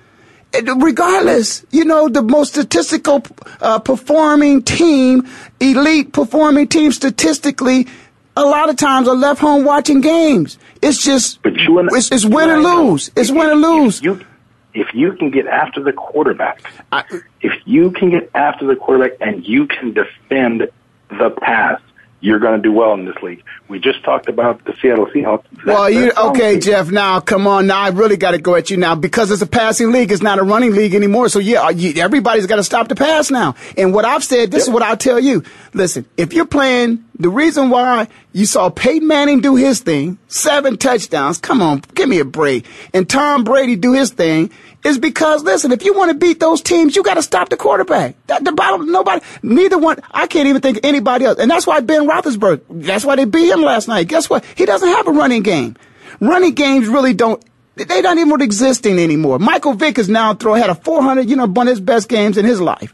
Regardless, 0.54 1.64
you 1.70 1.86
know, 1.86 2.10
the 2.10 2.24
most 2.24 2.54
statistical 2.54 3.24
uh, 3.62 3.80
performing 3.80 4.64
team, 4.64 5.28
elite 5.60 6.12
performing 6.12 6.68
team 6.68 6.92
statistically, 6.92 7.88
a 8.36 8.44
lot 8.44 8.70
of 8.70 8.76
times 8.78 9.08
are 9.08 9.16
left 9.16 9.42
home 9.42 9.64
watching 9.64 10.02
games. 10.02 10.58
It's 10.82 11.04
just, 11.04 11.42
but 11.44 11.56
you 11.56 11.78
and, 11.78 11.90
it's, 11.92 12.12
it's 12.12 12.26
win 12.26 12.50
or 12.50 12.58
lose. 12.58 13.12
It's 13.16 13.30
win 13.30 13.50
or 13.50 13.56
lose. 13.56 13.98
If 13.98 14.04
you, 14.04 14.26
if 14.74 14.94
you 14.94 15.14
can 15.14 15.30
get 15.30 15.46
after 15.46 15.84
the 15.84 15.94
quarterback, 15.94 16.64
I, 16.92 17.04
if 17.42 17.54
you 17.66 17.92
can 17.92 18.10
get 18.10 18.32
after 18.34 18.66
the 18.66 18.76
quarterback 18.76 19.18
and 19.20 19.46
you 19.46 19.68
can 19.68 19.94
defend 19.94 20.70
the 21.10 21.30
pass, 21.30 21.82
you're 22.22 22.40
going 22.40 22.56
to 22.56 22.62
do 22.62 22.72
well 22.72 22.94
in 22.94 23.06
this 23.06 23.16
league. 23.22 23.44
We 23.68 23.80
just 23.80 24.04
talked 24.04 24.28
about 24.28 24.64
the 24.66 24.74
Seattle 24.82 25.06
Seahawks. 25.08 25.44
That, 25.66 25.66
well, 25.66 25.90
you 25.90 26.12
okay, 26.12 26.60
Jeff? 26.60 26.90
Now, 26.90 27.20
come 27.20 27.48
on. 27.48 27.68
Now, 27.68 27.80
I 27.80 27.90
really 27.90 28.18
got 28.18 28.32
to 28.32 28.38
go 28.38 28.56
at 28.56 28.70
you 28.70 28.78
now 28.78 28.96
because 28.96 29.32
it's 29.32 29.42
a 29.42 29.48
passing 29.48 29.92
league. 29.92 30.12
It's 30.12 30.22
not 30.22 30.40
a 30.40 30.44
running 30.44 30.74
league 30.74 30.96
anymore. 30.96 31.30
So 31.30 31.40
yeah, 31.40 31.70
you, 31.70 32.02
everybody's 32.02 32.48
got 32.48 32.58
to 32.58 32.64
stop 32.64 32.88
the 32.88 32.96
pass 32.96 33.32
now. 33.32 33.56
And 33.78 33.94
what 33.94 34.06
I've 34.06 34.24
said, 34.24 34.52
this 34.52 34.62
yep. 34.64 34.70
is 34.70 34.74
what 34.74 34.84
I'll 34.84 34.98
tell 34.98 35.20
you. 35.20 35.44
Listen, 35.74 36.06
if 36.18 36.34
you're 36.34 36.46
playing, 36.46 37.06
the 37.18 37.30
reason 37.30 37.70
why 37.70 38.08
you 38.34 38.46
saw 38.46 38.70
Peyton 38.70 39.08
Manning 39.08 39.42
do 39.42 39.56
his 39.56 39.82
thing, 39.82 40.18
seven 40.28 40.78
touchdowns. 40.78 41.38
Come 41.38 41.62
on, 41.62 41.84
give 41.94 42.10
me 42.10 42.20
a 42.20 42.26
break. 42.26 42.66
And 42.94 43.10
Tom 43.10 43.44
Brady 43.44 43.76
do 43.76 43.94
his 43.94 44.12
thing 44.12 44.52
is 44.84 44.98
because 44.98 45.44
listen, 45.44 45.72
if 45.72 45.84
you 45.84 45.94
want 45.94 46.12
to 46.12 46.18
beat 46.18 46.40
those 46.40 46.62
teams, 46.62 46.96
you 46.96 47.04
got 47.04 47.16
to 47.16 47.22
stop 47.22 47.50
the 47.50 47.58
quarterback. 47.58 48.16
That, 48.28 48.44
the 48.44 48.52
bottom, 48.52 48.92
nobody, 48.92 49.24
neither 49.44 49.78
one. 49.78 49.98
I 50.12 50.28
can't 50.28 50.48
even 50.48 50.62
think 50.62 50.78
of 50.78 50.86
anybody 50.86 51.26
else, 51.26 51.40
and 51.40 51.50
that's 51.50 51.68
why 51.68 51.82
Ben 51.82 52.08
Roethlisberger. 52.08 52.62
That's 52.70 53.06
why 53.06 53.16
they 53.16 53.26
beat 53.26 53.50
him 53.50 53.62
last 53.62 53.88
night. 53.88 54.08
Guess 54.08 54.30
what? 54.30 54.46
He 54.56 54.66
doesn't 54.66 54.88
have 54.88 55.08
a 55.08 55.12
running 55.12 55.44
game. 55.44 55.76
Running 56.20 56.54
games 56.54 56.88
really 56.88 57.14
don't. 57.14 57.44
They 57.76 58.02
don't 58.02 58.20
even 58.20 58.42
existing 58.42 59.00
anymore. 59.00 59.40
Michael 59.40 59.74
Vick 59.74 59.98
is 59.98 60.10
now 60.10 60.34
throw 60.34 60.54
had 60.54 60.70
a 60.70 60.76
400, 60.76 61.30
you 61.30 61.38
know, 61.38 61.48
one 61.48 61.68
of 61.68 61.72
his 61.72 61.80
best 61.80 62.10
games 62.10 62.38
in 62.38 62.46
his 62.46 62.60
life. 62.60 62.94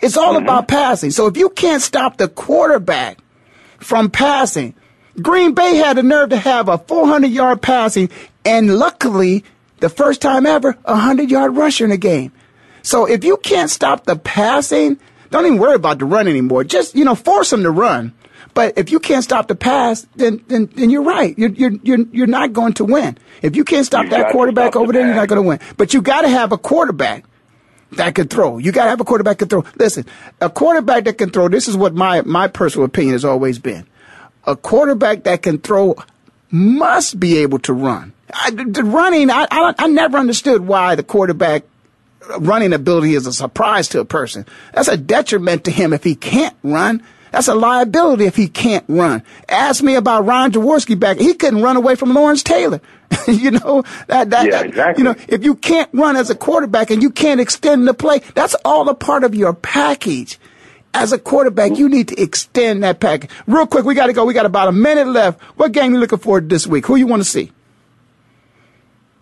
It's 0.00 0.16
all 0.16 0.34
mm-hmm. 0.34 0.44
about 0.44 0.68
passing. 0.68 1.10
So 1.10 1.26
if 1.26 1.36
you 1.36 1.50
can't 1.50 1.82
stop 1.82 2.16
the 2.16 2.28
quarterback 2.28 3.18
from 3.78 4.10
passing, 4.10 4.74
Green 5.20 5.52
Bay 5.52 5.76
had 5.76 5.98
the 5.98 6.02
nerve 6.02 6.30
to 6.30 6.38
have 6.38 6.68
a 6.68 6.78
400 6.78 7.30
yard 7.30 7.60
passing, 7.60 8.08
and 8.44 8.78
luckily 8.78 9.44
the 9.82 9.90
first 9.90 10.22
time 10.22 10.46
ever, 10.46 10.70
a 10.84 10.92
100 10.92 11.30
yard 11.30 11.56
rusher 11.56 11.84
in 11.84 11.90
a 11.92 11.96
game. 11.96 12.32
So 12.82 13.04
if 13.04 13.24
you 13.24 13.36
can't 13.36 13.68
stop 13.68 14.04
the 14.04 14.16
passing, 14.16 14.98
don't 15.30 15.44
even 15.44 15.58
worry 15.58 15.74
about 15.74 15.98
the 15.98 16.04
run 16.04 16.28
anymore. 16.28 16.64
Just, 16.64 16.94
you 16.94 17.04
know, 17.04 17.14
force 17.14 17.50
them 17.50 17.64
to 17.64 17.70
run. 17.70 18.14
But 18.54 18.78
if 18.78 18.92
you 18.92 19.00
can't 19.00 19.24
stop 19.24 19.48
the 19.48 19.54
pass, 19.54 20.06
then, 20.14 20.44
then, 20.46 20.70
then 20.74 20.90
you're 20.90 21.02
right. 21.02 21.36
You're, 21.36 21.50
you're, 21.50 21.72
you're, 21.82 22.06
you're 22.12 22.26
not 22.26 22.52
going 22.52 22.74
to 22.74 22.84
win. 22.84 23.18
If 23.40 23.56
you 23.56 23.64
can't 23.64 23.84
stop 23.84 24.04
you 24.04 24.10
that 24.10 24.30
quarterback 24.30 24.76
over 24.76 24.92
the 24.92 24.98
there, 24.98 25.06
you're 25.06 25.16
not 25.16 25.28
going 25.28 25.42
to 25.42 25.48
win. 25.48 25.58
But 25.76 25.94
you 25.94 26.00
got 26.00 26.22
to 26.22 26.28
have 26.28 26.52
a 26.52 26.58
quarterback 26.58 27.24
that 27.92 28.14
can 28.14 28.28
throw. 28.28 28.58
You 28.58 28.70
got 28.70 28.84
to 28.84 28.90
have 28.90 29.00
a 29.00 29.04
quarterback 29.04 29.38
that 29.38 29.48
can 29.48 29.62
throw. 29.62 29.70
Listen, 29.76 30.06
a 30.40 30.48
quarterback 30.48 31.04
that 31.04 31.18
can 31.18 31.30
throw. 31.30 31.48
This 31.48 31.66
is 31.66 31.76
what 31.76 31.94
my 31.94 32.22
my 32.22 32.48
personal 32.48 32.84
opinion 32.84 33.14
has 33.14 33.24
always 33.24 33.58
been. 33.58 33.86
A 34.44 34.56
quarterback 34.56 35.24
that 35.24 35.42
can 35.42 35.58
throw 35.58 35.96
must 36.52 37.18
be 37.18 37.38
able 37.38 37.58
to 37.60 37.72
run. 37.72 38.12
I, 38.32 38.50
the 38.50 38.84
running, 38.84 39.30
I, 39.30 39.46
I, 39.50 39.74
I 39.78 39.86
never 39.88 40.18
understood 40.18 40.66
why 40.66 40.94
the 40.94 41.02
quarterback 41.02 41.64
running 42.38 42.72
ability 42.72 43.14
is 43.14 43.26
a 43.26 43.32
surprise 43.32 43.88
to 43.88 44.00
a 44.00 44.04
person. 44.04 44.46
That's 44.72 44.88
a 44.88 44.96
detriment 44.96 45.64
to 45.64 45.70
him 45.70 45.92
if 45.92 46.04
he 46.04 46.14
can't 46.14 46.56
run. 46.62 47.02
That's 47.32 47.48
a 47.48 47.54
liability 47.54 48.26
if 48.26 48.36
he 48.36 48.46
can't 48.48 48.84
run. 48.88 49.22
Ask 49.48 49.82
me 49.82 49.94
about 49.94 50.26
Ron 50.26 50.52
Jaworski 50.52 50.98
back. 50.98 51.18
He 51.18 51.32
couldn't 51.32 51.62
run 51.62 51.76
away 51.76 51.94
from 51.94 52.12
Lawrence 52.12 52.42
Taylor. 52.42 52.80
you 53.26 53.52
know, 53.52 53.82
that, 54.06 54.30
that, 54.30 54.46
yeah, 54.46 54.62
exactly. 54.62 55.02
you 55.02 55.04
know, 55.04 55.16
if 55.28 55.42
you 55.42 55.54
can't 55.54 55.88
run 55.94 56.16
as 56.16 56.28
a 56.28 56.34
quarterback 56.34 56.90
and 56.90 57.02
you 57.02 57.10
can't 57.10 57.40
extend 57.40 57.88
the 57.88 57.94
play, 57.94 58.20
that's 58.34 58.54
all 58.66 58.88
a 58.88 58.94
part 58.94 59.24
of 59.24 59.34
your 59.34 59.54
package. 59.54 60.38
As 60.94 61.12
a 61.12 61.18
quarterback, 61.18 61.78
you 61.78 61.88
need 61.88 62.08
to 62.08 62.20
extend 62.20 62.82
that 62.84 63.00
package. 63.00 63.30
Real 63.46 63.66
quick, 63.66 63.84
we 63.84 63.94
got 63.94 64.08
to 64.08 64.12
go. 64.12 64.24
We 64.26 64.34
got 64.34 64.44
about 64.46 64.68
a 64.68 64.72
minute 64.72 65.06
left. 65.08 65.40
What 65.58 65.72
game 65.72 65.94
you 65.94 65.98
looking 66.00 66.18
forward 66.18 66.48
to 66.50 66.54
this 66.54 66.66
week? 66.66 66.84
Who 66.86 66.96
you 66.96 67.06
want 67.06 67.22
to 67.22 67.28
see? 67.28 67.50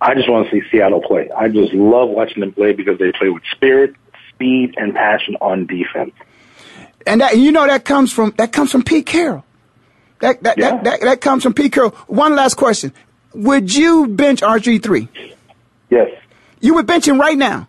I 0.00 0.14
just 0.14 0.28
want 0.30 0.48
to 0.48 0.52
see 0.60 0.66
Seattle 0.70 1.02
play. 1.02 1.28
I 1.30 1.48
just 1.48 1.72
love 1.72 2.08
watching 2.08 2.40
them 2.40 2.52
play 2.52 2.72
because 2.72 2.98
they 2.98 3.12
play 3.12 3.28
with 3.28 3.42
spirit, 3.52 3.94
speed, 4.34 4.74
and 4.78 4.94
passion 4.94 5.36
on 5.40 5.66
defense. 5.66 6.12
And 7.06 7.20
that 7.20 7.38
you 7.38 7.52
know 7.52 7.66
that 7.66 7.84
comes 7.84 8.12
from 8.12 8.34
that 8.38 8.52
comes 8.52 8.72
from 8.72 8.82
Pete 8.82 9.06
Carroll. 9.06 9.44
That 10.20 10.42
that, 10.42 10.58
Yeah. 10.58 10.70
that, 10.70 10.84
that 10.84 11.00
that 11.02 11.20
comes 11.20 11.42
from 11.42 11.54
Pete 11.54 11.72
Carroll. 11.72 11.90
One 12.08 12.34
last 12.34 12.54
question: 12.54 12.92
Would 13.34 13.74
you 13.74 14.06
bench 14.08 14.40
RG 14.40 14.82
three? 14.82 15.08
Yes, 15.90 16.10
You 16.60 16.74
would 16.74 16.86
bench 16.86 17.06
him 17.06 17.20
right 17.20 17.36
now. 17.38 17.68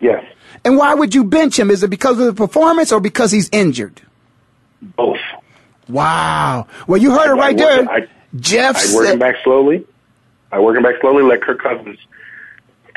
yes, 0.00 0.24
And 0.64 0.76
why 0.76 0.94
would 0.94 1.14
you 1.14 1.24
bench 1.24 1.58
him? 1.58 1.70
Is 1.70 1.82
it 1.82 1.88
because 1.88 2.18
of 2.20 2.26
the 2.26 2.32
performance 2.34 2.92
or 2.92 3.00
because 3.00 3.30
he's 3.32 3.48
injured? 3.52 4.00
both. 4.96 5.18
Wow. 5.88 6.66
Well, 6.88 7.00
you 7.00 7.12
heard 7.12 7.30
it 7.30 7.34
right 7.34 7.56
there. 7.56 7.88
I'd- 7.88 8.08
Jeff 8.36 8.76
I 8.76 8.94
work 8.96 9.08
him 9.08 9.18
back 9.18 9.36
slowly. 9.44 9.84
I 10.50 10.58
work 10.58 10.76
him 10.76 10.82
back 10.82 10.94
slowly. 11.00 11.22
Let 11.22 11.42
Kirk 11.42 11.62
Cousins 11.62 11.98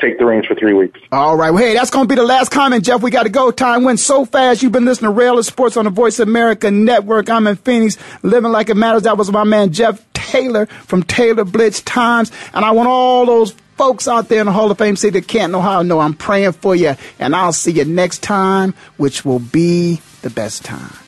take 0.00 0.18
the 0.18 0.24
reins 0.24 0.46
for 0.46 0.54
three 0.54 0.72
weeks. 0.72 0.98
All 1.12 1.36
right. 1.36 1.50
Well, 1.50 1.62
hey, 1.62 1.74
that's 1.74 1.90
going 1.90 2.04
to 2.04 2.08
be 2.08 2.14
the 2.14 2.24
last 2.26 2.50
comment, 2.50 2.84
Jeff. 2.84 3.02
We 3.02 3.10
got 3.10 3.22
to 3.24 3.28
go. 3.28 3.50
Time 3.50 3.84
went 3.84 4.00
so 4.00 4.24
fast. 4.24 4.62
You've 4.62 4.72
been 4.72 4.84
listening 4.84 5.10
to 5.10 5.14
Ray 5.14 5.26
Ellis 5.26 5.46
Sports 5.46 5.76
on 5.76 5.84
the 5.84 5.90
Voice 5.90 6.18
of 6.18 6.26
America 6.28 6.70
Network. 6.70 7.28
I'm 7.30 7.46
in 7.46 7.56
Phoenix, 7.56 7.96
living 8.22 8.50
like 8.50 8.68
it 8.70 8.76
matters. 8.76 9.02
That 9.02 9.16
was 9.18 9.30
my 9.30 9.44
man, 9.44 9.72
Jeff 9.72 10.02
Taylor 10.14 10.66
from 10.66 11.02
Taylor 11.02 11.44
Blitz 11.44 11.82
Times. 11.82 12.32
And 12.54 12.64
I 12.64 12.70
want 12.72 12.88
all 12.88 13.26
those 13.26 13.54
folks 13.76 14.08
out 14.08 14.28
there 14.28 14.40
in 14.40 14.46
the 14.46 14.52
Hall 14.52 14.70
of 14.70 14.78
Fame 14.78 14.96
city 14.96 15.20
that 15.20 15.28
can't 15.28 15.52
know 15.52 15.60
how 15.60 15.82
know. 15.82 16.00
I'm 16.00 16.14
praying 16.14 16.52
for 16.52 16.74
you. 16.74 16.94
And 17.18 17.34
I'll 17.36 17.52
see 17.52 17.72
you 17.72 17.84
next 17.84 18.22
time, 18.22 18.74
which 18.96 19.24
will 19.24 19.38
be 19.38 20.00
the 20.22 20.30
best 20.30 20.64
time. 20.64 21.05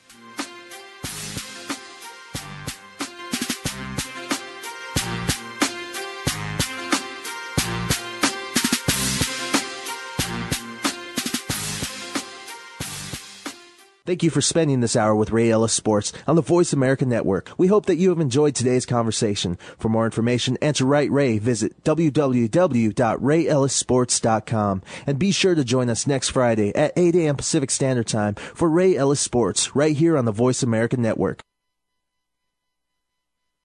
Thank 14.09 14.22
you 14.22 14.30
for 14.30 14.40
spending 14.40 14.80
this 14.80 14.96
hour 14.96 15.14
with 15.14 15.32
Ray 15.32 15.50
Ellis 15.50 15.74
Sports 15.74 16.14
on 16.26 16.34
the 16.34 16.40
Voice 16.40 16.72
America 16.72 17.04
Network. 17.04 17.50
We 17.59 17.66
hope 17.66 17.84
that 17.84 17.96
you 17.96 18.09
have 18.09 18.20
enjoyed 18.20 18.54
today's 18.54 18.86
conversation. 18.86 19.59
For 19.78 19.90
more 19.90 20.06
information 20.06 20.56
and 20.62 20.74
to 20.76 20.86
write 20.86 21.11
Ray, 21.11 21.36
visit 21.36 21.84
www.rayellissports.com 21.84 24.82
and 25.06 25.18
be 25.18 25.30
sure 25.30 25.54
to 25.54 25.62
join 25.62 25.90
us 25.90 26.06
next 26.06 26.30
Friday 26.30 26.74
at 26.74 26.94
8 26.96 27.16
a.m. 27.16 27.36
Pacific 27.36 27.70
Standard 27.70 28.06
Time 28.06 28.34
for 28.34 28.70
Ray 28.70 28.96
Ellis 28.96 29.20
Sports 29.20 29.76
right 29.76 29.94
here 29.94 30.16
on 30.16 30.24
the 30.24 30.32
Voice 30.32 30.62
America 30.62 30.96
Network. 30.96 31.42